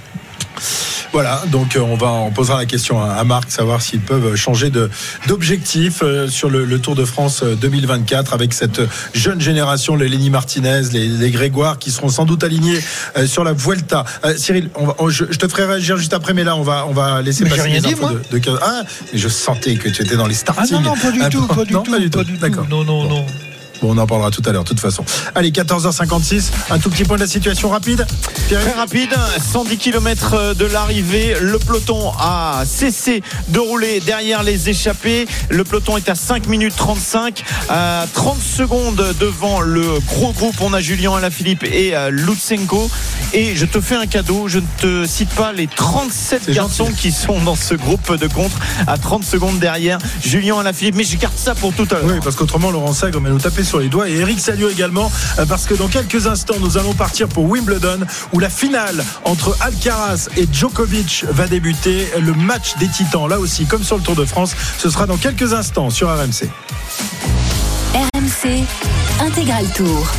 Voilà, 1.12 1.42
donc 1.48 1.76
euh, 1.76 1.80
on 1.80 1.96
va 1.96 2.08
on 2.08 2.30
posera 2.30 2.58
la 2.58 2.66
question 2.66 3.02
à, 3.02 3.22
Marc, 3.24 3.50
savoir 3.50 3.82
s'ils 3.82 4.00
peuvent 4.00 4.36
changer 4.36 4.70
de 4.70 4.88
d'objectif 5.26 6.00
euh, 6.02 6.28
sur 6.28 6.48
le, 6.50 6.64
le, 6.64 6.78
Tour 6.78 6.94
de 6.94 7.04
France 7.04 7.42
2024 7.42 8.32
avec 8.32 8.54
cette 8.54 8.80
jeune 9.12 9.40
génération, 9.40 9.96
les 9.96 10.08
Lenny 10.08 10.30
Martinez, 10.30 10.82
les, 10.92 11.06
les 11.08 11.30
Grégoire, 11.30 11.78
qui 11.78 11.90
seront 11.90 12.08
sans 12.08 12.24
doute 12.24 12.44
alignés 12.44 12.78
euh, 13.16 13.26
sur 13.26 13.44
la 13.44 13.52
Vuelta. 13.52 14.04
Euh, 14.24 14.36
Cyril, 14.36 14.70
on 14.76 14.86
va, 14.86 14.94
on, 14.98 15.08
je, 15.08 15.24
je, 15.30 15.38
te 15.38 15.48
ferai 15.48 15.64
réagir 15.66 15.96
juste 15.96 16.14
après, 16.14 16.32
mais 16.32 16.44
là 16.44 16.56
on 16.56 16.62
va 16.62 16.86
on 16.88 16.92
va 16.92 17.22
laisser 17.22 17.44
mais 17.44 17.50
passer 17.50 17.62
rien 17.62 17.74
les 17.74 17.80
dit, 17.80 17.92
infos 17.94 18.02
moi. 18.02 18.12
de, 18.30 18.38
de, 18.38 18.58
Ah, 18.62 18.82
je 19.12 19.28
sentais 19.28 19.76
que 19.76 19.88
tu 19.88 20.02
étais 20.02 20.16
dans 20.16 20.26
les 20.26 20.34
starting. 20.34 20.64
Ah 20.68 20.72
non 20.74 20.80
non 20.80 20.96
pas 20.96 21.10
du 21.10 21.20
tout, 21.28 21.46
pas 21.46 21.64
du 21.64 21.72
non, 21.72 21.82
tout, 21.82 21.90
pas 21.90 21.98
du 21.98 22.10
tout. 22.10 22.18
pas 22.18 22.24
du 22.24 22.34
tout. 22.34 22.40
D'accord. 22.40 22.66
Non 22.68 22.84
non 22.84 23.04
non. 23.08 23.26
Bon, 23.82 23.94
on 23.94 23.98
en 23.98 24.06
parlera 24.06 24.30
tout 24.30 24.42
à 24.46 24.52
l'heure, 24.52 24.64
de 24.64 24.68
toute 24.68 24.80
façon. 24.80 25.04
Allez, 25.34 25.50
14h56, 25.50 26.50
un 26.70 26.78
tout 26.78 26.90
petit 26.90 27.04
point 27.04 27.16
de 27.16 27.22
la 27.22 27.28
situation 27.28 27.70
rapide. 27.70 28.06
Pierre 28.48 28.60
Très 28.60 28.72
rapide, 28.72 29.14
110 29.52 29.78
km 29.78 30.54
de 30.54 30.64
l'arrivée. 30.66 31.34
Le 31.40 31.58
peloton 31.58 32.12
a 32.18 32.62
cessé 32.66 33.22
de 33.48 33.58
rouler 33.58 34.00
derrière 34.00 34.42
les 34.42 34.68
échappés. 34.68 35.26
Le 35.48 35.64
peloton 35.64 35.96
est 35.96 36.08
à 36.08 36.14
5 36.14 36.46
minutes 36.46 36.74
35, 36.76 37.42
à 37.68 38.06
30 38.12 38.38
secondes 38.40 39.14
devant 39.18 39.60
le 39.60 39.98
gros 40.06 40.32
groupe. 40.32 40.56
On 40.60 40.74
a 40.74 40.80
Julien 40.80 41.14
Alaphilippe 41.14 41.64
et 41.64 41.94
Lutsenko. 42.10 42.90
Et 43.32 43.54
je 43.54 43.64
te 43.64 43.80
fais 43.80 43.94
un 43.94 44.06
cadeau, 44.06 44.48
je 44.48 44.58
ne 44.58 44.66
te 44.78 45.06
cite 45.06 45.30
pas 45.30 45.52
les 45.52 45.68
37 45.68 46.50
garçons 46.50 46.86
gentil. 46.86 46.96
qui 46.96 47.12
sont 47.12 47.40
dans 47.40 47.54
ce 47.54 47.74
groupe 47.74 48.14
de 48.16 48.26
contre 48.26 48.56
à 48.86 48.98
30 48.98 49.24
secondes 49.24 49.58
derrière 49.58 49.98
Julien 50.22 50.58
Alaphilippe. 50.58 50.96
Mais 50.96 51.04
je 51.04 51.16
garde 51.16 51.36
ça 51.36 51.54
pour 51.54 51.72
tout 51.72 51.86
à 51.90 51.94
l'heure. 51.94 52.04
Oui, 52.04 52.18
parce 52.22 52.36
qu'autrement, 52.36 52.70
Laurent 52.70 52.92
Sagre 52.92 53.20
va 53.20 53.30
nous 53.30 53.38
taper 53.38 53.62
sur 53.70 53.78
les 53.78 53.88
doigts. 53.88 54.08
Et 54.08 54.16
Eric 54.16 54.40
Salio 54.40 54.68
également 54.68 55.12
parce 55.48 55.64
que 55.64 55.74
dans 55.74 55.86
quelques 55.86 56.26
instants 56.26 56.56
nous 56.58 56.76
allons 56.76 56.92
partir 56.92 57.28
pour 57.28 57.48
Wimbledon 57.48 58.00
où 58.32 58.40
la 58.40 58.50
finale 58.50 59.04
entre 59.24 59.56
Alcaraz 59.60 60.28
et 60.36 60.48
Djokovic 60.52 61.24
va 61.30 61.46
débuter 61.46 62.08
le 62.20 62.34
match 62.34 62.74
des 62.80 62.88
titans. 62.88 63.28
Là 63.28 63.38
aussi 63.38 63.66
comme 63.66 63.84
sur 63.84 63.96
le 63.96 64.02
Tour 64.02 64.16
de 64.16 64.24
France 64.24 64.56
ce 64.76 64.90
sera 64.90 65.06
dans 65.06 65.18
quelques 65.18 65.52
instants 65.52 65.88
sur 65.88 66.08
RMC 66.08 66.48
RMC 67.94 68.64
Intégral 69.20 69.66
Tour 69.76 70.10